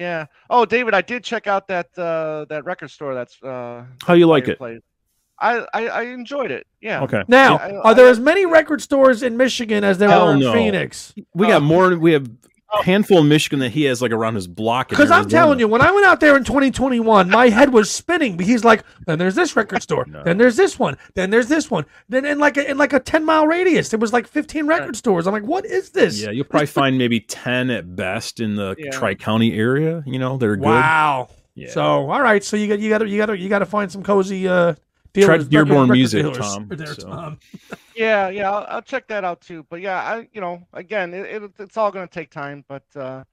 yeah. 0.00 0.26
Oh, 0.48 0.64
David, 0.64 0.94
I 0.94 1.02
did 1.02 1.22
check 1.22 1.46
out 1.46 1.68
that 1.68 1.86
uh, 1.98 2.46
that 2.48 2.64
record 2.64 2.90
store. 2.90 3.14
That's 3.14 3.40
uh, 3.42 3.84
How 4.04 4.14
you 4.14 4.26
like 4.26 4.48
it? 4.48 4.58
place. 4.58 4.80
I, 5.38 5.66
I 5.72 5.86
I 5.88 6.02
enjoyed 6.02 6.50
it. 6.50 6.66
Yeah. 6.80 7.02
Okay. 7.02 7.22
now, 7.28 7.56
I- 7.58 7.76
are 7.76 7.94
there 7.94 8.06
I- 8.06 8.10
as 8.10 8.18
many 8.18 8.46
record 8.46 8.82
stores 8.82 9.22
in 9.22 9.36
Michigan 9.36 9.84
as 9.84 9.98
there 9.98 10.08
Hell 10.08 10.28
are 10.28 10.32
in 10.34 10.40
no. 10.40 10.52
Phoenix? 10.52 11.14
We 11.34 11.46
got 11.46 11.62
more. 11.62 11.96
We 11.96 12.12
have 12.12 12.26
a 12.26 12.30
handful 12.84 13.18
in 13.18 13.28
Michigan 13.28 13.58
that 13.60 13.70
he 13.70 13.84
has 13.84 14.00
like 14.00 14.12
around 14.12 14.34
his 14.36 14.46
block. 14.46 14.88
Because 14.88 15.10
I'm 15.10 15.28
telling 15.28 15.58
you, 15.58 15.68
when 15.68 15.80
I 15.80 15.90
went 15.90 16.06
out 16.06 16.20
there 16.20 16.36
in 16.36 16.44
2021, 16.44 17.28
my 17.28 17.48
head 17.48 17.72
was 17.72 17.90
spinning. 17.90 18.36
But 18.36 18.46
he's 18.46 18.64
like, 18.64 18.84
then 19.06 19.18
there's 19.18 19.34
this 19.34 19.56
record 19.56 19.82
store, 19.82 20.06
No. 20.06 20.22
then 20.22 20.38
there's 20.38 20.56
this 20.56 20.78
one, 20.78 20.96
then 21.14 21.30
there's 21.30 21.48
this 21.48 21.70
one, 21.70 21.84
then 22.08 22.24
in 22.24 22.38
like 22.38 22.56
a, 22.56 22.70
in 22.70 22.78
like 22.78 22.92
a 22.92 23.00
10 23.00 23.24
mile 23.24 23.46
radius, 23.46 23.88
there 23.88 23.98
was 23.98 24.12
like 24.12 24.26
15 24.26 24.66
record 24.66 24.96
stores. 24.96 25.26
I'm 25.26 25.32
like, 25.32 25.42
what 25.44 25.64
is 25.66 25.90
this? 25.90 26.20
Yeah, 26.22 26.30
you'll 26.30 26.44
probably 26.44 26.66
find 26.66 26.96
maybe 26.98 27.20
ten 27.20 27.70
at 27.70 27.96
best 27.96 28.40
in 28.40 28.56
the 28.56 28.74
Yeah. 28.78 28.90
Tri 28.90 29.14
County 29.14 29.52
area. 29.54 30.02
You 30.06 30.18
know, 30.18 30.36
they're 30.36 30.56
good. 30.56 30.64
Wow. 30.64 31.28
Yeah. 31.54 31.70
So 31.70 31.82
all 32.10 32.22
right, 32.22 32.42
so 32.42 32.56
you 32.56 32.68
got 32.68 32.78
you 32.78 32.88
got 32.88 32.98
to 32.98 33.08
you 33.08 33.18
got 33.18 33.26
to 33.26 33.36
you 33.36 33.48
got 33.48 33.58
to 33.58 33.66
find 33.66 33.90
some 33.90 34.02
cozy 34.02 34.46
uh 34.48 34.74
dealers. 35.12 35.26
Try 35.26 35.34
record- 35.36 35.50
Dearborn 35.50 35.88
Music, 35.90 36.22
dealers. 36.22 36.38
Tom, 36.38 36.68
There, 36.68 36.94
so. 36.94 37.08
Tom. 37.08 37.38
Yeah, 37.96 38.28
yeah. 38.30 38.50
I'll, 38.50 38.66
I'll 38.76 38.82
check 38.82 39.08
that 39.08 39.24
out 39.24 39.42
too. 39.42 39.66
But 39.68 39.80
yeah, 39.82 39.98
I 40.00 40.28
you 40.32 40.40
know, 40.40 40.66
again, 40.72 41.12
it, 41.12 41.42
it 41.42 41.52
it's 41.58 41.76
all 41.76 41.90
gonna 41.90 42.06
take 42.06 42.30
time. 42.30 42.64
But 42.66 42.84
uh, 42.96 43.24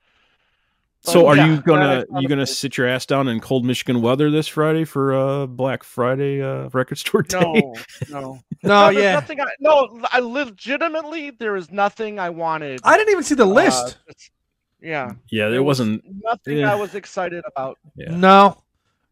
So, 1.01 1.25
are 1.27 1.37
yeah, 1.37 1.45
you 1.47 1.61
gonna 1.61 2.03
I- 2.11 2.17
I- 2.17 2.19
you 2.19 2.27
gonna 2.27 2.45
sit 2.45 2.75
your 2.77 2.85
ass 2.87 3.05
down 3.05 3.29
in 3.29 3.39
cold 3.39 3.63
Michigan 3.63 4.01
weather 4.01 4.29
this 4.29 4.47
Friday 4.47 4.83
for 4.83 5.13
uh 5.15 5.45
Black 5.45 5.83
Friday 5.83 6.41
uh 6.41 6.69
record 6.73 6.97
store 6.97 7.21
day? 7.21 7.39
No, 7.39 7.75
no. 8.09 8.39
No, 8.63 8.85
there's 8.91 8.97
yeah. 9.03 9.13
Nothing. 9.13 9.39
I, 9.39 9.45
no, 9.61 10.01
I 10.11 10.19
legitimately 10.19 11.29
there 11.31 11.55
is 11.55 11.71
nothing 11.71 12.19
I 12.19 12.29
wanted. 12.31 12.81
I 12.83 12.97
didn't 12.97 13.11
even 13.11 13.23
see 13.23 13.35
the 13.35 13.45
uh, 13.45 13.49
list. 13.61 13.97
it's- 14.09 14.31
yeah, 14.81 15.13
Yeah, 15.31 15.47
there 15.49 15.57
it 15.57 15.61
was 15.61 15.79
wasn't. 15.79 16.03
nothing 16.23 16.57
yeah. 16.57 16.71
I 16.71 16.75
was 16.75 16.93
excited 16.93 17.43
about. 17.47 17.79
Yeah. 17.95 18.15
No. 18.15 18.57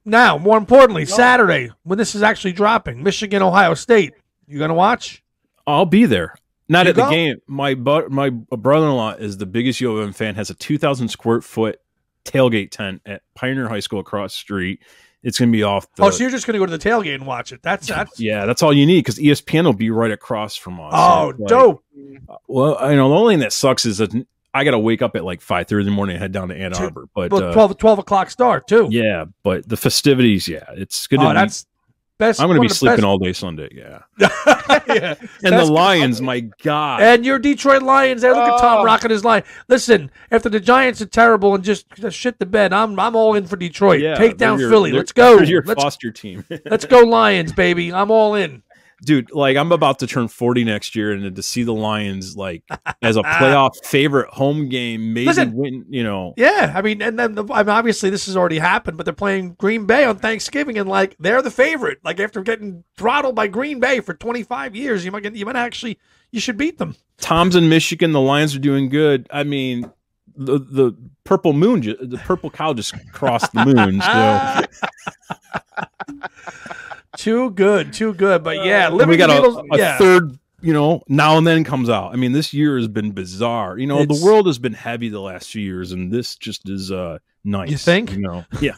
Now, 0.05 0.37
more 0.37 0.57
importantly, 0.57 1.05
Saturday 1.05 1.71
when 1.83 1.97
this 1.97 2.13
is 2.15 2.21
actually 2.21 2.53
dropping, 2.53 3.01
Michigan, 3.03 3.41
Ohio 3.41 3.73
State. 3.73 4.13
You 4.47 4.59
gonna 4.59 4.75
watch? 4.75 5.23
I'll 5.65 5.85
be 5.85 6.05
there. 6.05 6.35
Not 6.69 6.85
You 6.85 6.91
at 6.91 6.95
the 6.95 7.09
game. 7.09 7.37
My 7.47 7.73
bu- 7.73 8.09
my 8.09 8.29
brother-in-law 8.29 9.15
is 9.15 9.37
the 9.37 9.45
biggest 9.45 9.81
U 9.81 9.97
of 9.97 10.05
M 10.07 10.13
fan. 10.13 10.35
Has 10.35 10.49
a 10.49 10.53
two 10.53 10.77
thousand 10.77 11.07
square 11.09 11.41
foot 11.41 11.79
tailgate 12.23 12.71
tent 12.71 13.01
at 13.05 13.21
Pioneer 13.35 13.67
High 13.67 13.79
School 13.79 13.99
across 13.99 14.33
the 14.33 14.39
street. 14.39 14.81
It's 15.23 15.39
gonna 15.39 15.51
be 15.51 15.63
off. 15.63 15.87
The, 15.95 16.03
oh, 16.03 16.09
so 16.11 16.21
you're 16.23 16.29
just 16.29 16.45
gonna 16.45 16.59
go 16.59 16.67
to 16.67 16.77
the 16.77 16.89
tailgate 16.89 17.15
and 17.15 17.25
watch 17.25 17.51
it? 17.51 17.61
That's 17.63 17.87
that's. 17.87 18.19
yeah, 18.19 18.45
that's 18.45 18.61
all 18.61 18.71
you 18.73 18.85
need 18.85 18.99
because 18.99 19.17
ESPN 19.17 19.63
will 19.65 19.73
be 19.73 19.89
right 19.89 20.11
across 20.11 20.55
from 20.55 20.79
us. 20.79 20.91
Oh, 20.93 21.33
like- 21.37 21.47
dope. 21.49 21.83
Uh, 22.29 22.35
well, 22.47 22.77
I 22.79 22.95
know 22.95 23.09
the 23.09 23.15
only 23.15 23.33
thing 23.33 23.39
that 23.39 23.53
sucks 23.53 23.85
is 23.85 23.97
that 23.97 24.13
I 24.55 24.63
got 24.63 24.71
to 24.71 24.79
wake 24.79 25.01
up 25.01 25.15
at 25.15 25.23
like 25.25 25.41
five 25.41 25.67
thirty 25.67 25.81
in 25.81 25.85
the 25.85 25.91
morning 25.91 26.15
and 26.15 26.21
head 26.23 26.31
down 26.31 26.47
to 26.47 26.55
Ann 26.55 26.73
Arbor. 26.73 27.07
But 27.13 27.31
Well, 27.31 27.49
uh, 27.49 27.53
12, 27.53 27.77
12 27.77 27.99
o'clock 27.99 28.29
start 28.31 28.67
too. 28.67 28.87
yeah, 28.89 29.25
but 29.43 29.67
the 29.67 29.77
festivities, 29.77 30.47
yeah, 30.47 30.63
it's 30.73 31.05
good. 31.07 31.19
Oh, 31.19 31.23
to 31.23 31.29
be- 31.29 31.33
that's 31.35 31.65
best. 32.17 32.39
I'm 32.39 32.47
going 32.47 32.55
to 32.55 32.61
be 32.61 32.69
sleeping 32.69 32.95
best- 32.97 33.03
all 33.05 33.17
day 33.17 33.33
Sunday. 33.33 33.67
Yeah, 33.73 33.99
yeah. 34.87 35.15
and 35.43 35.53
the 35.59 35.65
Lions, 35.65 36.21
my 36.21 36.39
God, 36.63 37.01
And 37.01 37.25
your 37.25 37.37
Detroit 37.39 37.81
Lions 37.83 38.21
there. 38.21 38.33
Look 38.33 38.47
at 38.47 38.59
Tom 38.61 38.79
Oh. 38.79 38.83
rocking 38.85 39.11
his 39.11 39.25
line. 39.25 39.43
Listen, 39.67 40.09
after 40.31 40.47
the 40.47 40.59
Giants 40.61 41.01
are 41.01 41.05
terrible 41.07 41.53
and 41.55 41.63
just, 41.63 41.89
just 41.95 42.17
shit 42.17 42.39
the 42.39 42.45
bed, 42.45 42.71
I'm 42.71 42.97
I'm 42.99 43.15
all 43.17 43.35
in 43.35 43.45
for 43.47 43.57
Detroit. 43.57 43.99
yeah, 43.99 44.15
Take 44.15 44.37
down 44.37 44.59
your- 44.59 44.69
Philly. 44.69 44.93
Let's 44.93 45.11
go. 45.11 45.39
Your 45.39 45.63
Let's 45.63 45.83
foster 45.83 46.11
team, 46.11 46.45
let's 46.65 46.85
go 46.85 47.01
Lions, 47.01 47.51
baby. 47.51 47.91
I'm 47.91 48.09
all 48.11 48.35
in. 48.35 48.63
Dude. 49.03 49.31
Like 49.31 49.57
I'm 49.57 49.71
about 49.71 49.99
to 49.99 50.07
turn 50.07 50.27
40 50.27 50.63
next 50.63 50.95
year, 50.95 51.11
and 51.11 51.35
to 51.35 51.41
see 51.41 51.63
the 51.63 51.73
Lions 51.73 52.35
like 52.35 52.63
as 53.01 53.17
a 53.17 53.21
playoff 53.21 53.71
favorite 53.85 54.29
home 54.29 54.69
game, 54.69 55.13
maybe 55.13 55.27
Listen. 55.27 55.53
win. 55.53 55.85
You 55.89 56.03
know, 56.03 56.33
Yeah, 56.37 56.73
I 56.75 56.81
mean, 56.81 57.01
and 57.01 57.17
then 57.17 57.35
the, 57.35 57.45
I 57.51 57.63
mean, 57.63 57.69
obviously 57.69 58.09
this 58.09 58.25
has 58.27 58.37
already 58.37 58.59
happened, 58.59 58.97
but 58.97 59.05
they're 59.05 59.13
playing 59.13 59.53
Green 59.53 59.85
Bay 59.85 60.05
on 60.05 60.17
Thanksgiving, 60.17 60.77
and 60.77 60.89
like 60.89 61.15
they're 61.19 61.41
the 61.41 61.51
favorite. 61.51 61.99
Like 62.03 62.19
after 62.19 62.41
getting 62.41 62.83
throttled 62.97 63.35
by 63.35 63.47
Green 63.47 63.79
Bay 63.79 63.99
for 63.99 64.13
25 64.13 64.75
years, 64.75 65.05
you 65.05 65.11
might 65.11 65.23
get, 65.23 65.35
you 65.35 65.45
might 65.45 65.55
actually 65.55 65.99
you 66.31 66.39
should 66.39 66.57
beat 66.57 66.77
them. 66.77 66.95
Tom's 67.17 67.55
in 67.55 67.69
Michigan. 67.69 68.11
The 68.11 68.21
Lions 68.21 68.55
are 68.55 68.59
doing 68.59 68.89
good. 68.89 69.27
I 69.31 69.43
mean, 69.43 69.91
the 70.35 70.59
the 70.59 70.95
purple 71.23 71.53
moon, 71.53 71.81
the 71.81 72.21
purple 72.23 72.49
cow 72.49 72.73
just 72.73 72.93
crossed 73.11 73.51
the 73.53 73.65
moon. 73.65 74.01
So. 74.01 74.61
too 77.17 77.51
good, 77.51 77.93
too 77.93 78.13
good. 78.13 78.43
But 78.43 78.65
yeah, 78.65 78.87
And 78.87 78.95
living 78.95 79.09
we 79.11 79.17
got 79.17 79.29
a, 79.29 79.33
Beatles, 79.33 79.65
a 79.71 79.77
yeah. 79.77 79.97
third, 79.97 80.37
you 80.61 80.73
know, 80.73 81.01
now 81.07 81.37
and 81.37 81.45
then 81.45 81.63
comes 81.63 81.89
out. 81.89 82.11
I 82.13 82.15
mean, 82.15 82.31
this 82.31 82.53
year 82.53 82.77
has 82.77 82.87
been 82.87 83.11
bizarre. 83.11 83.77
You 83.77 83.87
know, 83.87 83.99
It's- 84.01 84.19
the 84.19 84.25
world 84.25 84.47
has 84.47 84.59
been 84.59 84.73
heavy 84.73 85.09
the 85.09 85.21
last 85.21 85.49
few 85.51 85.61
years, 85.61 85.91
and 85.91 86.11
this 86.11 86.35
just 86.35 86.69
is 86.69 86.91
uh 86.91 87.19
nice. 87.43 87.69
You 87.69 87.77
think? 87.77 88.11
You 88.11 88.19
know, 88.21 88.45
yeah. 88.61 88.75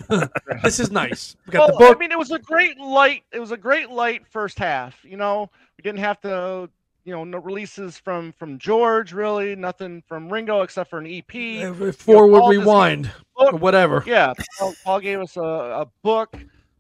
This 0.64 0.80
is 0.80 0.92
nice. 0.92 1.36
We 1.46 1.52
got 1.52 1.60
Well, 1.60 1.68
the 1.80 1.86
book. 1.86 1.96
I 1.98 2.00
mean, 2.00 2.12
it 2.12 2.18
was 2.20 2.32
a 2.32 2.40
great 2.40 2.78
light. 2.80 3.24
It 3.32 3.40
was 3.40 3.52
a 3.52 3.58
great 3.58 3.90
light 3.90 4.28
first 4.30 4.60
half. 4.60 4.98
You 5.04 5.18
know, 5.18 5.50
we 5.78 5.82
didn't 5.84 6.00
have 6.00 6.20
to, 6.22 6.70
you 7.06 7.14
know, 7.14 7.24
no 7.24 7.38
releases 7.38 7.98
from 7.98 8.34
from 8.34 8.58
George 8.60 9.14
really, 9.14 9.56
nothing 9.56 10.04
from 10.08 10.30
Ringo 10.32 10.64
except 10.64 10.90
for 10.90 11.00
an 11.00 11.08
EP. 11.08 11.64
Uh, 11.64 11.92
forward 11.94 12.42
all 12.42 12.50
this- 12.50 12.60
rewind 12.60 13.10
book. 13.38 13.62
whatever. 13.62 14.04
Yeah, 14.06 14.34
Paul, 14.60 14.74
Paul 14.84 15.00
gave 15.00 15.20
us 15.22 15.38
a, 15.38 15.42
a 15.42 15.88
book, 16.04 16.36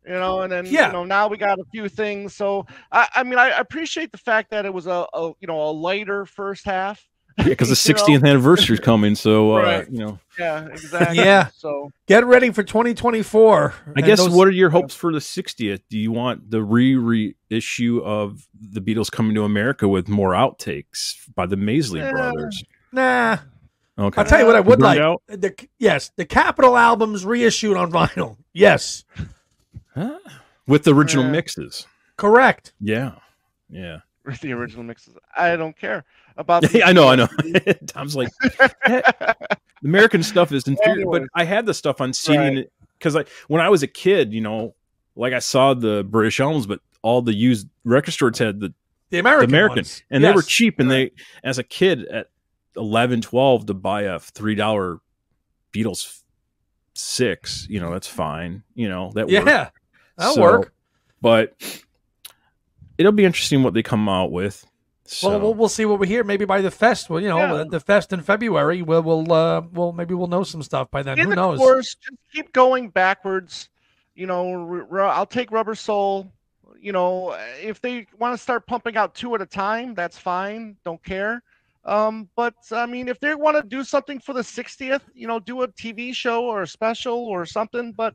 you 0.07 0.13
know, 0.13 0.41
and 0.41 0.51
then 0.51 0.65
Yeah. 0.65 0.87
you 0.87 0.93
know 0.93 1.03
now 1.03 1.27
we 1.27 1.37
got 1.37 1.59
a 1.59 1.63
few 1.71 1.89
things. 1.89 2.35
So 2.35 2.65
I, 2.91 3.07
I 3.15 3.23
mean, 3.23 3.37
I 3.39 3.49
appreciate 3.49 4.11
the 4.11 4.17
fact 4.17 4.51
that 4.51 4.65
it 4.65 4.73
was 4.73 4.87
a, 4.87 5.05
a 5.13 5.31
you 5.39 5.47
know 5.47 5.69
a 5.69 5.71
lighter 5.71 6.25
first 6.25 6.65
half. 6.65 7.05
Yeah, 7.37 7.43
because 7.49 7.69
the 7.69 7.93
You 8.09 8.17
know? 8.17 8.19
60th 8.21 8.27
anniversary 8.29 8.73
is 8.73 8.79
coming. 8.79 9.13
So, 9.13 9.57
uh, 9.57 9.61
Right. 9.61 9.91
you 9.91 9.99
know, 9.99 10.19
Yeah, 10.39 10.65
exactly. 10.71 11.17
Yeah. 11.17 11.49
So 11.55 11.91
Get 12.07 12.25
ready 12.25 12.49
for 12.51 12.63
2024. 12.63 13.73
I 13.95 14.01
guess 14.01 14.17
those- 14.17 14.29
what 14.31 14.47
are 14.47 14.51
your 14.51 14.71
hopes 14.71 14.95
for 14.95 15.13
the 15.13 15.19
60th? 15.19 15.81
Do 15.89 15.99
you 15.99 16.11
want 16.11 16.49
the 16.49 16.63
re 16.63 16.95
reissue 16.95 18.01
of 18.03 18.47
the 18.59 18.81
Beatles 18.81 19.11
coming 19.11 19.35
to 19.35 19.43
America 19.43 19.87
with 19.87 20.07
more 20.07 20.31
outtakes 20.31 21.13
by 21.35 21.45
the 21.45 21.57
Maysles 21.57 21.97
Yeah. 21.97 22.11
brothers? 22.11 22.63
Nah, 22.91 23.37
Okay. 23.99 24.19
I'll 24.21 24.25
tell 24.27 24.39
you 24.39 24.45
what 24.47 24.55
I 24.55 24.59
would 24.59 24.79
Burned 24.79 24.97
like. 24.97 24.99
out? 24.99 25.21
The 25.27 25.53
yes, 25.79 26.11
the 26.17 26.25
Capitol 26.25 26.75
albums 26.77 27.23
reissued 27.25 27.77
on 27.77 27.91
vinyl. 27.91 28.37
Yes, 28.53 29.03
Huh? 29.97 30.19
With 30.67 30.83
the 30.83 30.93
original 30.93 31.25
Yeah. 31.25 31.31
mixes. 31.31 31.87
correct. 32.17 32.73
Yeah. 32.79 33.15
Yeah. 33.69 33.99
with 34.25 34.39
the 34.41 34.51
original 34.53 34.83
mixes, 34.83 35.15
I 35.37 35.55
don't 35.55 35.75
care 35.77 36.03
about. 36.37 36.63
I 36.83 36.91
know, 36.93 37.07
I 37.07 37.15
know. 37.15 37.27
Tom's 37.87 38.15
like, 38.15 38.29
American 39.83 40.23
stuff 40.23 40.51
is 40.51 40.67
inferior, 40.67 41.05
but 41.05 41.23
I 41.33 41.43
had 41.43 41.65
the 41.65 41.73
stuff 41.73 42.01
on 42.01 42.13
CD 42.13 42.65
because 42.97 43.15
I 43.15 43.25
when 43.47 43.61
I 43.61 43.69
was 43.69 43.83
a 43.83 43.87
kid, 43.87 44.33
you 44.33 44.41
know, 44.41 44.75
like 45.15 45.33
I 45.33 45.39
saw 45.39 45.73
the 45.73 46.03
British 46.03 46.39
albums, 46.39 46.65
but 46.67 46.79
all 47.01 47.21
the 47.21 47.33
used 47.33 47.67
record 47.85 48.11
stores 48.11 48.37
had 48.39 48.59
the, 48.59 48.67
The 48.69 48.73
the 49.11 49.19
American, 49.19 49.49
American, 49.49 49.75
ones. 49.77 50.03
and 50.09 50.23
they 50.23 50.31
were 50.31 50.41
cheap. 50.41 50.79
And 50.79 50.91
they, 50.91 51.11
as 51.43 51.57
a 51.59 51.63
kid 51.63 52.05
at 52.07 52.27
11, 52.75 53.21
12, 53.21 53.67
to 53.67 53.73
buy 53.73 54.01
a 54.03 54.19
three 54.19 54.55
dollar 54.55 54.99
Beatles 55.71 56.21
six, 56.93 57.65
you 57.69 57.79
know, 57.79 57.91
that's 57.91 58.07
fine. 58.07 58.63
You 58.75 58.89
know, 58.89 59.11
that 59.15 59.27
worked. 59.45 59.73
Yeah, 60.17 60.25
that'll 60.25 60.33
So, 60.35 60.41
work. 60.41 60.73
But 61.21 61.55
it'll 62.97 63.11
be 63.11 63.25
interesting 63.25 63.63
what 63.63 63.73
they 63.73 63.83
come 63.83 64.07
out 64.09 64.31
with. 64.31 64.65
So. 65.05 65.29
Well, 65.29 65.39
we'll 65.39 65.53
we'll 65.53 65.69
see 65.69 65.85
what 65.85 65.99
we 65.99 66.07
hear. 66.07 66.23
Maybe 66.25 66.43
by 66.43 66.59
the 66.61 66.69
fest, 66.71 67.09
well, 67.09 67.21
you 67.21 67.29
know, 67.29 67.37
Yeah. 67.37 67.53
the, 67.63 67.65
the 67.65 67.79
fest 67.79 68.11
in 68.11 68.21
February, 68.21 68.81
we'll 68.81 69.01
we'll 69.03 69.31
uh, 69.31 69.61
we'll 69.71 69.93
maybe 69.93 70.13
we'll 70.13 70.27
know 70.27 70.43
some 70.43 70.61
stuff 70.61 70.91
by 70.91 71.01
then. 71.01 71.17
in 71.17 71.25
Who 71.25 71.29
the 71.29 71.35
knows? 71.37 71.57
course, 71.59 71.95
just 71.95 72.17
keep 72.33 72.51
going 72.51 72.89
backwards. 72.89 73.69
You 74.15 74.27
know, 74.27 74.51
r- 74.51 74.87
r- 74.91 75.07
I'll 75.07 75.25
take 75.25 75.51
Rubber 75.51 75.75
Soul. 75.75 76.29
You 76.81 76.91
know, 76.91 77.37
if 77.61 77.79
they 77.81 78.05
want 78.19 78.33
to 78.33 78.37
start 78.37 78.67
pumping 78.67 78.97
out 78.97 79.15
two 79.15 79.33
at 79.33 79.41
a 79.41 79.45
time, 79.45 79.93
that's 79.95 80.17
fine. 80.17 80.75
Don't 80.83 81.01
care. 81.03 81.41
Um, 81.87 82.27
but 82.35 82.53
I 82.71 82.85
mean, 82.85 83.07
if 83.07 83.17
they 83.21 83.33
want 83.33 83.55
to 83.55 83.63
do 83.63 83.81
something 83.83 84.19
for 84.19 84.33
the 84.33 84.41
60th, 84.41 85.01
you 85.13 85.25
know, 85.27 85.39
do 85.39 85.61
a 85.61 85.67
TV 85.69 86.13
show 86.13 86.43
or 86.43 86.61
a 86.63 86.67
special 86.67 87.17
or 87.17 87.45
something. 87.45 87.93
But 87.93 88.13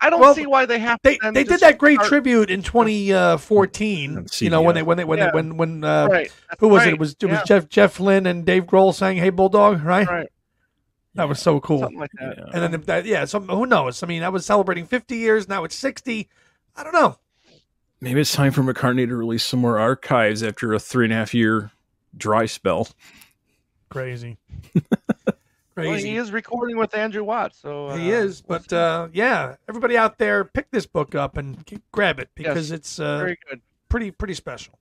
I 0.00 0.08
don't 0.08 0.20
Well, 0.20 0.36
see 0.36 0.46
why 0.46 0.66
they 0.66 0.78
have. 0.78 1.00
They 1.02 1.16
to 1.18 1.32
they 1.32 1.42
did 1.42 1.58
that 1.60 1.78
great 1.78 1.96
start- 1.96 2.08
tribute 2.08 2.48
in 2.48 2.62
2014. 2.62 4.16
On 4.18 4.26
you 4.38 4.50
know 4.50 4.62
when 4.62 4.74
they 4.76 4.82
when 4.82 4.96
they 4.96 5.04
when 5.04 5.18
Yeah. 5.18 5.26
they, 5.26 5.30
when 5.32 5.56
when 5.56 5.84
uh, 5.84 6.06
Right. 6.08 6.32
who 6.60 6.68
was 6.68 6.82
it? 6.82 6.86
right, 6.86 6.94
It 6.94 7.00
was 7.00 7.12
it 7.12 7.22
yeah, 7.24 7.30
was 7.40 7.42
Jeff 7.48 7.68
Jeff 7.68 7.98
Lynne 8.00 8.26
and 8.26 8.44
Dave 8.44 8.64
Grohl 8.66 8.94
saying 8.94 9.18
"Hey 9.18 9.30
Bulldog," 9.30 9.82
right? 9.82 10.06
Right. 10.08 10.28
That 11.14 11.28
was 11.28 11.40
so 11.40 11.58
cool. 11.58 11.80
Something 11.80 11.98
like 11.98 12.12
that. 12.20 12.36
Yeah. 12.38 12.44
And 12.62 12.72
then 12.72 12.80
that, 12.82 13.04
yeah, 13.04 13.24
some 13.24 13.48
who 13.48 13.66
knows? 13.66 14.02
I 14.04 14.06
mean, 14.06 14.22
I 14.22 14.28
was 14.28 14.46
celebrating 14.46 14.86
50 14.86 15.16
years. 15.16 15.48
Now 15.48 15.64
it's 15.64 15.74
60. 15.74 16.28
I 16.76 16.84
don't 16.84 16.92
know. 16.92 17.16
maybe 18.00 18.20
it's 18.20 18.30
time 18.32 18.52
for 18.52 18.62
McCartney 18.62 19.08
to 19.08 19.16
release 19.16 19.42
some 19.44 19.58
more 19.58 19.80
archives 19.80 20.44
after 20.44 20.72
a 20.72 20.78
three 20.78 21.06
and 21.06 21.12
a 21.12 21.16
half 21.16 21.34
year 21.34 21.72
dry 22.16 22.46
spell. 22.46 22.88
Crazy. 23.90 24.38
Well, 25.86 25.94
he 25.94 26.16
is 26.16 26.32
recording 26.32 26.76
with 26.76 26.94
Andrew 26.96 27.22
Watts, 27.22 27.58
so 27.58 27.86
uh, 27.86 27.96
he 27.96 28.10
is. 28.10 28.42
we'll 28.48 28.58
But 28.58 28.72
uh, 28.72 29.08
yeah, 29.12 29.54
everybody 29.68 29.96
out 29.96 30.18
there, 30.18 30.44
pick 30.44 30.68
this 30.72 30.86
book 30.86 31.14
up 31.14 31.36
and 31.36 31.64
grab 31.92 32.18
it 32.18 32.30
because 32.34 32.72
it's 32.72 32.98
uh, 32.98 33.18
very 33.18 33.38
good. 33.48 33.60
pretty 33.88 34.10
pretty 34.10 34.34
special. 34.34 34.76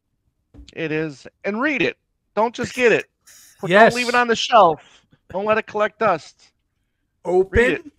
It 0.73 0.91
is, 0.91 1.27
and 1.43 1.61
read 1.61 1.83
it. 1.83 1.97
Don't 2.35 2.53
just 2.53 2.73
get 2.73 2.91
it. 2.91 3.05
Yes. 3.67 3.91
Don't 3.93 3.97
leave 3.97 4.09
it 4.09 4.13
on 4.13 4.27
the 4.27 4.35
shelf. 4.35 5.03
Don't 5.29 5.43
let 5.43 5.57
it 5.57 5.65
collect 5.65 5.97
dust. 5.97 6.51
Open, 7.25 7.91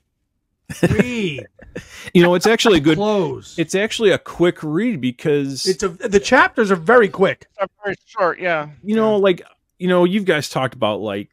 read, 0.83 1.47
You 2.15 2.23
know, 2.23 2.35
it's 2.35 2.47
actually 2.47 2.79
a 2.79 2.81
good. 2.81 2.97
close. 2.97 3.59
It's 3.59 3.75
actually 3.75 4.11
a 4.11 4.19
quick 4.19 4.63
read 4.63 5.01
because 5.01 5.67
It's 5.67 5.83
a 5.83 5.89
the 5.89 6.21
chapters 6.21 6.71
are 6.71 6.77
very 6.77 7.09
quick. 7.09 7.47
It's 7.61 7.73
very 7.85 7.97
short, 8.07 8.41
yeah. 8.41 8.71
you 8.83 8.97
know, 8.97 9.17
like 9.17 9.43
you 9.79 9.89
know, 9.89 10.05
you 10.05 10.21
guys 10.23 10.49
talked 10.49 10.75
about 10.75 11.01
like 11.01 11.31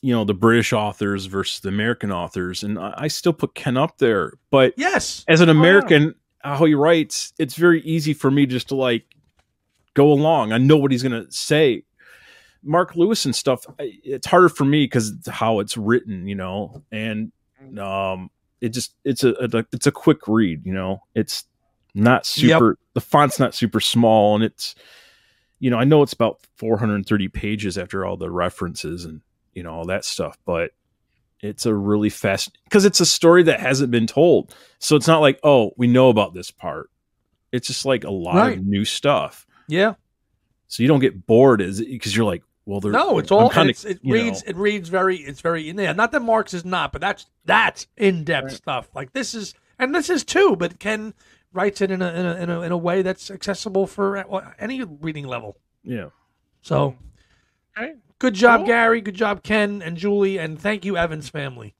you 0.00 0.12
know 0.14 0.24
the 0.24 0.34
British 0.34 0.72
authors 0.72 1.26
versus 1.26 1.60
the 1.60 1.68
American 1.70 2.12
authors, 2.12 2.62
and 2.62 2.78
I, 2.78 2.94
I 2.96 3.08
still 3.08 3.32
put 3.32 3.54
Ken 3.54 3.76
up 3.76 3.98
there. 3.98 4.32
But 4.50 4.74
Yes. 4.76 5.24
as 5.28 5.40
an 5.40 5.48
Oh, 5.48 5.52
yeah. 5.52 5.58
American, 5.58 6.14
how 6.40 6.64
he 6.64 6.74
writes, 6.74 7.32
it's 7.38 7.56
very 7.56 7.80
easy 7.82 8.14
for 8.14 8.30
me 8.30 8.46
just 8.46 8.68
to 8.68 8.76
like 8.76 9.04
go 9.94 10.12
along. 10.12 10.52
I 10.52 10.58
know 10.58 10.76
what 10.76 10.92
he's 10.92 11.02
gonna 11.02 11.26
say. 11.30 11.82
Mark 12.62 12.94
Lewis 12.96 13.24
and 13.24 13.34
stuff, 13.34 13.64
it's 13.78 14.26
harder 14.26 14.48
for 14.48 14.64
me 14.64 14.84
because 14.84 15.12
how 15.28 15.58
it's 15.60 15.76
written, 15.76 16.26
you 16.28 16.34
know, 16.34 16.82
and 16.92 17.30
um, 17.78 18.30
it 18.60 18.70
just 18.70 18.94
it's 19.04 19.24
a, 19.24 19.34
a 19.34 19.64
it's 19.72 19.86
a 19.86 19.92
quick 19.92 20.26
read, 20.28 20.64
you 20.66 20.72
know. 20.72 21.02
It's 21.14 21.44
not 21.94 22.26
super. 22.26 22.78
The 22.94 23.00
font's 23.00 23.38
not 23.38 23.54
super 23.54 23.80
small, 23.80 24.34
and 24.34 24.44
it's 24.44 24.74
you 25.58 25.70
know 25.70 25.78
I 25.78 25.84
know 25.84 26.02
it's 26.02 26.12
about 26.12 26.40
430 26.56 27.28
pages 27.28 27.78
after 27.78 28.04
all 28.04 28.16
the 28.16 28.30
references 28.30 29.04
and 29.04 29.20
you 29.54 29.62
know 29.62 29.72
all 29.72 29.86
that 29.86 30.04
stuff, 30.04 30.36
but 30.44 30.72
it's 31.40 31.66
a 31.66 31.74
really 31.74 32.10
fast 32.10 32.58
because 32.64 32.84
it's 32.84 33.00
a 33.00 33.06
story 33.06 33.44
that 33.44 33.60
hasn't 33.60 33.90
been 33.92 34.06
told. 34.08 34.54
So 34.80 34.96
it's 34.96 35.06
not 35.08 35.20
like 35.20 35.38
oh 35.44 35.72
we 35.76 35.86
know 35.86 36.08
about 36.08 36.34
this 36.34 36.50
part. 36.50 36.90
It's 37.52 37.66
just 37.68 37.84
like 37.84 38.04
a 38.04 38.10
lot 38.10 38.34
Right. 38.36 38.58
of 38.58 38.64
new 38.66 38.84
stuff. 38.84 39.46
Yeah. 39.68 39.94
So 40.66 40.82
you 40.82 40.88
don't 40.88 41.00
get 41.00 41.26
bored 41.26 41.62
as 41.62 41.80
because 41.80 42.14
you're 42.14 42.26
like 42.26 42.42
well 42.68 42.80
they're 42.80 42.92
No, 42.92 43.18
it's 43.18 43.30
all 43.32 43.50
kinda, 43.50 43.70
it's, 43.70 43.84
it 43.84 43.98
reads 44.04 44.44
know, 44.44 44.50
it 44.50 44.56
reads 44.56 44.88
very 44.88 45.16
it's 45.16 45.40
very 45.40 45.68
in 45.68 45.76
there. 45.76 45.92
not 45.94 46.12
that 46.12 46.20
Marx 46.22 46.52
is 46.54 46.64
not, 46.64 46.92
but 46.92 47.00
that's 47.00 47.26
that's 47.44 47.86
in 47.96 48.22
depth 48.24 48.52
stuff. 48.52 48.88
Like 48.94 49.12
this 49.12 49.34
is 49.34 49.54
and 49.78 49.94
this 49.94 50.10
is 50.10 50.24
too, 50.24 50.54
but 50.56 50.78
Ken 50.78 51.14
writes 51.52 51.80
it 51.80 51.90
in 51.90 52.02
a 52.02 52.08
in 52.12 52.26
a 52.26 52.34
in 52.36 52.50
a, 52.50 52.60
in 52.62 52.72
a 52.72 52.76
way 52.76 53.02
that's 53.02 53.30
accessible 53.30 53.86
for 53.86 54.18
uh, 54.18 54.52
any 54.58 54.84
reading 54.84 55.26
level. 55.26 55.56
yeah. 55.82 56.10
So 56.62 56.96
Okay. 57.76 57.94
good 58.18 58.34
job, 58.34 58.60
Cool. 58.60 58.66
Gary. 58.66 59.00
Good 59.00 59.14
job, 59.14 59.42
Ken 59.42 59.80
and 59.80 59.96
Julie, 59.96 60.38
and 60.38 60.60
thank 60.60 60.84
you, 60.84 60.96
Evans 60.96 61.28
family. 61.28 61.74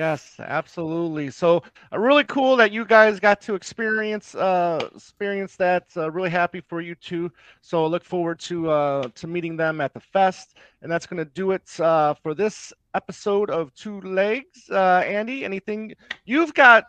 Yes, 0.00 0.36
absolutely. 0.38 1.30
So 1.30 1.62
uh, 1.92 1.98
really 1.98 2.24
cool 2.24 2.56
that 2.56 2.72
you 2.72 2.86
guys 2.86 3.20
got 3.20 3.38
to 3.42 3.54
experience 3.54 4.34
uh, 4.34 4.88
experience 4.94 5.56
that. 5.56 5.88
Uh, 5.94 6.10
really 6.10 6.30
happy 6.30 6.62
for 6.62 6.80
you 6.80 6.94
too. 6.94 7.30
So 7.60 7.86
look 7.86 8.02
forward 8.02 8.38
to 8.48 8.70
uh, 8.70 9.08
to 9.14 9.26
meeting 9.26 9.58
them 9.58 9.78
at 9.82 9.92
the 9.92 10.00
fest, 10.00 10.56
and 10.80 10.90
that's 10.90 11.04
going 11.04 11.18
to 11.18 11.26
do 11.26 11.50
it 11.50 11.78
uh, 11.80 12.14
for 12.14 12.32
this 12.32 12.72
episode 12.94 13.50
of 13.50 13.74
Two 13.74 14.00
Legs. 14.00 14.70
Uh, 14.70 15.02
Andy, 15.04 15.44
anything? 15.44 15.92
You've 16.24 16.54
got 16.54 16.84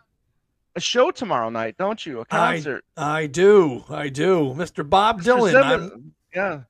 a 0.74 0.80
show 0.80 1.10
tomorrow 1.10 1.50
night, 1.50 1.76
don't 1.76 2.06
you? 2.06 2.20
A 2.20 2.24
concert. 2.24 2.82
I 2.96 3.26
do, 3.26 3.84
I 3.90 4.08
do, 4.08 4.54
Mr. 4.56 4.88
Bob 4.88 5.20
Mr. 5.20 5.52
Dylan. 5.52 5.62
I'm- 5.62 6.14
Yeah. 6.34 6.60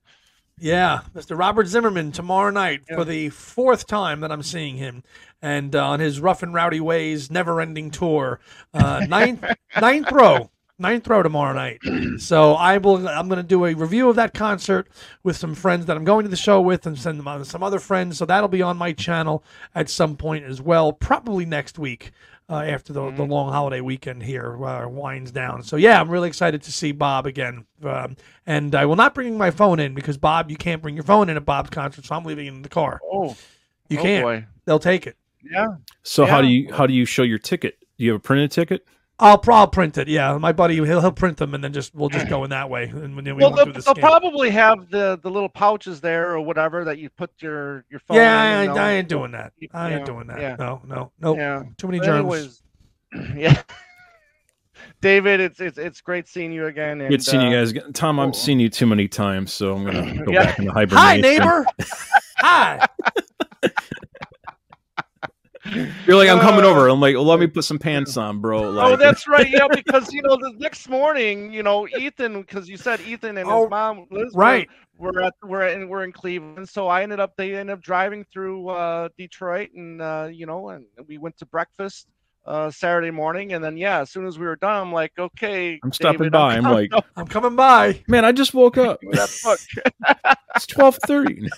Yeah, 0.59 1.01
Mr. 1.15 1.37
Robert 1.37 1.65
Zimmerman 1.67 2.11
tomorrow 2.11 2.51
night 2.51 2.81
Yeah. 2.89 2.95
for 2.97 3.05
the 3.05 3.29
fourth 3.29 3.87
time 3.87 4.19
that 4.21 4.31
I'm 4.31 4.43
seeing 4.43 4.77
him, 4.77 5.03
and 5.43 5.75
uh, 5.75 5.85
on 5.87 5.99
his 5.99 6.19
rough 6.19 6.41
and 6.41 6.53
rowdy 6.55 6.79
ways, 6.79 7.29
never-ending 7.29 7.91
tour. 7.91 8.39
Uh, 8.73 9.05
ninth, 9.09 9.43
ninth 9.79 10.11
row, 10.11 10.49
ninth 10.79 11.07
row 11.07 11.21
tomorrow 11.21 11.53
night. 11.53 11.79
So 12.17 12.53
I 12.53 12.77
will. 12.79 13.07
I'm 13.07 13.27
going 13.27 13.37
to 13.41 13.43
do 13.47 13.65
a 13.65 13.73
review 13.75 14.09
of 14.09 14.15
that 14.15 14.33
concert 14.33 14.87
with 15.21 15.35
some 15.35 15.53
friends 15.53 15.85
that 15.85 15.97
I'm 15.97 16.05
going 16.05 16.23
to 16.23 16.29
the 16.29 16.35
show 16.37 16.61
with, 16.61 16.87
and 16.87 16.97
send 16.97 17.19
them 17.19 17.27
on 17.27 17.43
some 17.45 17.61
other 17.61 17.79
friends. 17.79 18.17
So 18.17 18.25
that'll 18.25 18.47
be 18.47 18.61
on 18.61 18.77
my 18.77 18.93
channel 18.93 19.43
at 19.75 19.89
some 19.89 20.15
point 20.15 20.45
as 20.45 20.61
well, 20.61 20.93
probably 20.93 21.45
next 21.45 21.77
week. 21.77 22.11
Uh, 22.49 22.61
after 22.61 22.91
the, 22.91 23.09
the 23.11 23.23
long 23.23 23.53
holiday 23.53 23.79
weekend 23.79 24.21
here 24.21 24.63
uh, 24.65 24.85
winds 24.87 25.31
down. 25.31 25.63
So, 25.63 25.77
yeah, 25.77 25.99
I'm 25.99 26.09
really 26.09 26.27
excited 26.27 26.61
to 26.63 26.73
see 26.73 26.91
Bob 26.91 27.25
again. 27.25 27.65
Um, 27.81 28.17
and 28.45 28.75
I 28.75 28.85
will 28.85 28.97
not 28.97 29.15
bring 29.15 29.37
my 29.37 29.49
phone 29.49 29.79
in 29.79 29.93
because, 29.95 30.17
Bob, 30.17 30.51
you 30.51 30.57
can't 30.57 30.81
bring 30.81 30.93
your 30.93 31.05
phone 31.05 31.29
in 31.29 31.37
at 31.37 31.45
Bob's 31.45 31.69
concert, 31.69 32.03
so 32.05 32.13
I'm 32.13 32.25
leaving 32.25 32.47
it 32.47 32.49
in 32.53 32.61
the 32.61 32.67
car. 32.69 32.99
Oh, 33.09 33.37
You 33.87 33.97
oh 33.97 34.01
can't. 34.01 34.23
boy. 34.25 34.45
They'll 34.65 34.77
take 34.77 35.07
it. 35.07 35.15
Yeah. 35.51 35.67
So 36.03 36.25
how 36.25 36.41
do 36.41 36.47
you 36.47 36.73
how 36.73 36.87
do 36.87 36.93
you 36.93 37.05
show 37.05 37.23
your 37.23 37.37
ticket? 37.39 37.77
Do 37.97 38.03
you 38.05 38.11
have 38.13 38.19
a 38.19 38.23
printed 38.23 38.51
ticket? 38.51 38.85
I'll, 39.19 39.37
pro- 39.37 39.55
I'll 39.55 39.67
print 39.67 39.97
it. 39.99 40.07
Yeah, 40.07 40.35
my 40.39 40.51
buddy, 40.51 40.73
he'll, 40.73 40.85
he'll 40.85 41.11
print 41.11 41.37
them, 41.37 41.53
and 41.53 41.63
then 41.63 41.71
just 41.71 41.93
we'll 41.93 42.09
just 42.09 42.27
go 42.27 42.43
in 42.43 42.49
that 42.49 42.69
way. 42.69 42.85
And 42.85 43.15
then 43.15 43.23
we 43.35 43.43
Well, 43.43 43.51
won't 43.51 43.55
they'll, 43.57 43.65
do 43.67 43.71
the 43.73 43.81
they'll 43.81 43.93
probably 43.95 44.49
have 44.49 44.89
the, 44.89 45.19
the 45.21 45.29
little 45.29 45.47
pouches 45.47 46.01
there 46.01 46.31
or 46.31 46.41
whatever 46.41 46.83
that 46.85 46.97
you 46.97 47.09
put 47.11 47.29
your, 47.37 47.85
your 47.91 47.99
phone 47.99 48.17
yeah, 48.17 48.41
I, 48.41 48.45
in. 48.47 48.63
ain't- 48.69 48.75
know. 48.75 48.81
I 48.81 48.91
ain't 48.93 49.07
doing 49.07 49.31
that. 49.31 49.53
I 49.71 49.91
ain't 49.91 49.99
Yeah, 49.99 50.05
doing 50.05 50.27
that. 50.27 50.41
yeah. 50.41 50.55
No, 50.57 50.81
no, 50.85 51.11
no. 51.19 51.35
Yeah. 51.37 51.63
Too 51.77 51.87
many 51.87 51.99
But 51.99 52.05
germs. 52.07 52.19
anyways, 53.13 53.35
yeah. 53.37 53.61
David, 54.99 55.39
it's 55.39 55.59
it's 55.61 55.77
it's 55.77 56.01
great 56.01 56.27
seeing 56.27 56.51
you 56.51 56.65
again. 56.65 56.99
And, 56.99 57.09
Good 57.09 57.23
seeing 57.23 57.43
you 57.49 57.55
uh, 57.55 57.65
guys. 57.65 57.73
Tom, 57.93 58.19
I've 58.19 58.27
cool. 58.27 58.33
seen 58.33 58.59
you 58.59 58.67
too 58.69 58.87
many 58.87 59.07
times, 59.07 59.53
so 59.53 59.75
I'm 59.75 59.85
gonna 59.85 60.23
go 60.25 60.31
Yeah. 60.31 60.45
back 60.45 60.59
into 60.59 60.71
hibernation. 60.71 60.97
Hi, 60.97 61.17
neighbor. 61.21 61.65
Hi. 62.39 62.87
You're 66.05 66.15
like, 66.17 66.29
I'm 66.29 66.39
coming 66.39 66.65
Uh, 66.65 66.69
over. 66.69 66.87
I'm 66.87 66.99
like, 66.99 67.15
well, 67.15 67.25
let 67.25 67.39
me 67.39 67.47
put 67.47 67.63
some 67.65 67.79
pants 67.79 68.17
on, 68.17 68.39
bro. 68.39 68.69
Like, 68.71 68.93
Oh, 68.93 68.95
that's 68.95 69.27
right. 69.27 69.49
Yeah, 69.49 69.67
because 69.69 70.11
you 70.13 70.21
know 70.21 70.35
the 70.37 70.53
next 70.57 70.89
morning, 70.89 71.51
you 71.53 71.63
know 71.63 71.87
Ethan, 71.87 72.41
because 72.41 72.67
you 72.69 72.77
said 72.77 73.01
Ethan 73.01 73.37
and 73.37 73.49
Oh, 73.49 73.63
his 73.63 73.69
mom 73.69 74.05
Liz 74.11 74.33
were- 74.33 74.39
right. 74.41 74.69
Were, 74.99 75.21
at 75.23 75.33
we're 75.43 75.67
in 75.67 75.89
we're 75.89 76.03
in 76.03 76.11
Cleveland, 76.11 76.69
so 76.69 76.87
I 76.87 77.01
ended 77.01 77.19
up 77.19 77.35
they 77.35 77.55
ended 77.55 77.73
up 77.73 77.81
driving 77.81 78.23
through 78.31 78.69
uh, 78.69 79.09
Detroit, 79.17 79.71
and 79.75 79.99
uh, 80.01 80.29
you 80.31 80.45
know, 80.45 80.69
and 80.69 80.85
we 81.07 81.17
went 81.17 81.35
to 81.39 81.47
breakfast 81.47 82.07
uh, 82.45 82.69
Saturday 82.69 83.09
morning, 83.09 83.53
and 83.53 83.63
then 83.63 83.75
yeah, 83.75 84.01
as 84.01 84.11
soon 84.11 84.27
as 84.27 84.37
we 84.37 84.45
were 84.45 84.55
done, 84.55 84.79
I'm 84.79 84.93
like, 84.93 85.11
okay, 85.17 85.79
I'm 85.83 85.91
stopping 85.91 86.19
David, 86.19 86.33
by. 86.33 86.55
I'm 86.57 86.63
coming 86.63 86.89
like, 86.91 87.03
I'm 87.17 87.27
coming 87.27 87.55
by. 87.55 88.03
man, 88.07 88.23
I 88.23 88.31
just 88.31 88.53
woke 88.53 88.77
up. 88.77 88.99
that 89.11 89.35
book. 89.43 89.59
It's 90.55 90.67
twelve 90.67 90.99
thirty. 91.07 91.49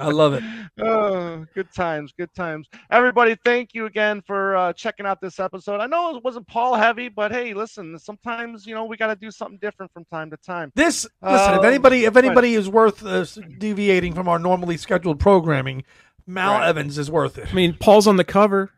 I 0.00 0.10
love 0.10 0.34
it. 0.34 0.42
Oh, 0.82 1.44
good 1.54 1.70
times, 1.74 2.12
good 2.16 2.32
times. 2.32 2.66
Everybody, 2.90 3.36
thank 3.44 3.74
you 3.74 3.84
again 3.84 4.22
for 4.26 4.56
uh, 4.56 4.72
checking 4.72 5.04
out 5.04 5.20
this 5.20 5.38
episode. 5.38 5.80
I 5.80 5.86
know 5.86 6.16
it 6.16 6.24
wasn't 6.24 6.46
Paul 6.46 6.74
heavy, 6.74 7.10
but 7.10 7.30
hey, 7.32 7.52
listen, 7.52 7.98
sometimes 7.98 8.64
you 8.66 8.74
know 8.74 8.84
we 8.86 8.96
got 8.96 9.08
to 9.08 9.16
do 9.16 9.30
something 9.30 9.58
different 9.60 9.92
from 9.92 10.06
time 10.06 10.30
to 10.30 10.38
time. 10.38 10.72
This 10.74 11.06
listen. 11.20 11.52
if 11.54 11.58
Um, 11.60 11.64
anybody, 11.66 12.04
if 12.06 12.16
anybody 12.16 12.54
is 12.54 12.68
worth 12.68 13.04
uh, 13.04 13.26
deviating 13.58 14.14
from 14.14 14.26
our 14.26 14.38
normally 14.38 14.78
scheduled 14.78 15.20
programming, 15.20 15.84
Mal 16.26 16.54
Right. 16.60 16.68
Evans 16.68 16.96
is 16.96 17.10
worth 17.10 17.36
it. 17.36 17.48
I 17.50 17.54
mean, 17.54 17.76
Paul's 17.78 18.06
on 18.06 18.16
the 18.16 18.24
cover. 18.24 18.70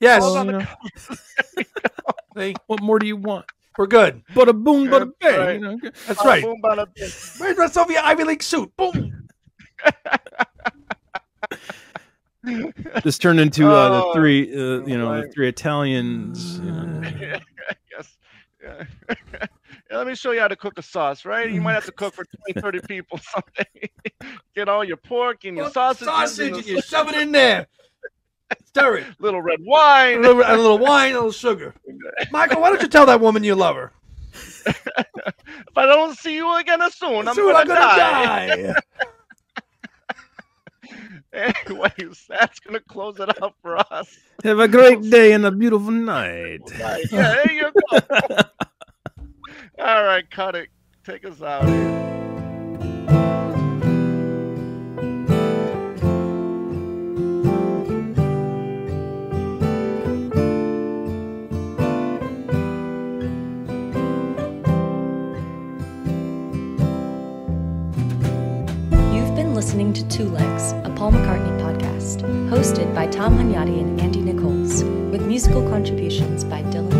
Yes, 0.00 0.20
Paul's 0.20 0.34
Well, 0.34 0.40
on 0.40 0.46
the 0.48 0.52
know, 0.58 1.64
see, 2.36 2.54
what 2.66 2.82
more 2.82 2.98
do 2.98 3.06
you 3.06 3.16
want? 3.16 3.46
we're 3.78 3.86
good. 3.86 4.22
But 4.34 4.48
a 4.48 4.52
boom, 4.52 4.90
but 4.90 5.02
a 5.02 5.06
That's 5.06 5.36
bang. 5.36 5.38
right. 5.38 5.54
You 5.54 5.60
know? 5.60 5.78
That's 6.06 6.24
right. 6.24 6.42
boom, 6.42 6.60
bada, 6.62 6.86
bing. 6.94 7.10
Where's 7.38 7.56
my 7.58 7.66
Soviet 7.68 8.04
Ivy 8.06 8.24
League 8.24 8.42
suit? 8.42 8.70
Boom. 8.76 9.25
This 13.02 13.18
turned 13.18 13.40
into 13.40 13.68
uh, 13.68 13.88
the 13.88 14.04
Oh, 14.06 14.12
three, 14.14 14.52
uh, 14.54 14.84
you 14.86 14.96
know, 14.96 15.20
the 15.22 15.28
three 15.32 15.48
Italians. 15.48 16.60
You 16.60 16.70
know. 16.70 17.02
yes. 17.90 18.16
Yeah. 18.62 18.84
Yeah, 19.88 19.98
let 19.98 20.08
me 20.08 20.16
show 20.16 20.32
you 20.32 20.40
how 20.40 20.48
to 20.48 20.56
cook 20.56 20.78
a 20.78 20.82
sauce, 20.82 21.24
right? 21.24 21.48
You 21.48 21.60
might 21.60 21.74
have 21.74 21.84
to 21.84 21.92
cook 21.92 22.12
for 22.12 22.24
20, 22.52 22.60
30 22.60 22.80
people 22.88 23.20
someday. 23.22 23.88
Get 24.52 24.68
all 24.68 24.82
your 24.82 24.96
pork 24.96 25.44
and 25.44 25.56
your 25.56 25.70
sausages 25.70 26.08
sausage, 26.08 26.46
and 26.48 26.56
and 26.56 26.66
you 26.66 26.80
shove 26.82 27.08
it 27.08 27.14
in 27.14 27.30
there. 27.30 27.68
Stir 28.66 28.96
it. 28.96 29.06
little 29.20 29.40
red 29.40 29.60
A 29.60 29.64
wine. 29.64 30.22
little, 30.22 30.42
a 30.44 30.56
little 30.56 30.78
wine, 30.78 31.12
a 31.12 31.14
little 31.14 31.30
sugar. 31.30 31.72
Michael, 32.32 32.60
why 32.62 32.70
don't 32.70 32.82
you 32.82 32.88
tell 32.88 33.06
that 33.06 33.20
woman 33.20 33.44
you 33.44 33.54
love 33.54 33.76
her? 33.76 33.92
If 34.66 35.76
I 35.76 35.86
don't 35.86 36.18
see 36.18 36.34
you 36.34 36.52
again 36.56 36.80
soon, 36.90 37.28
I'm 37.28 37.34
Soon 37.36 37.52
gonna, 37.52 37.58
I'm 37.60 37.66
gonna 37.68 37.80
die. 37.80 38.46
die. 38.72 38.74
Anyways, 41.32 42.24
that's 42.28 42.60
gonna 42.60 42.80
close 42.80 43.20
it 43.20 43.42
up 43.42 43.54
for 43.62 43.76
us. 43.92 44.16
Have 44.44 44.58
a 44.58 44.68
great 44.68 45.02
day 45.02 45.32
and 45.32 45.44
a 45.44 45.50
beautiful 45.50 45.90
night. 45.90 46.60
Yeah, 47.10 47.34
there 47.34 47.52
you 47.52 47.72
go. 47.90 47.98
All 49.78 50.04
right, 50.04 50.28
cut 50.30 50.54
it. 50.54 50.68
Take 51.04 51.24
us 51.24 51.42
out. 51.42 51.66
here. 51.68 52.42
Listening 69.66 69.92
to 69.92 70.06
Two 70.06 70.28
Legs, 70.28 70.70
a 70.84 70.94
Paul 70.94 71.10
McCartney 71.10 71.60
podcast, 71.60 72.22
hosted 72.48 72.94
by 72.94 73.04
Tom 73.08 73.36
Hunyadi 73.36 73.80
and 73.80 74.00
Andy 74.00 74.20
Nichols, 74.20 74.84
with 75.10 75.26
musical 75.26 75.60
contributions 75.68 76.44
by 76.44 76.62
Dylan 76.62 76.95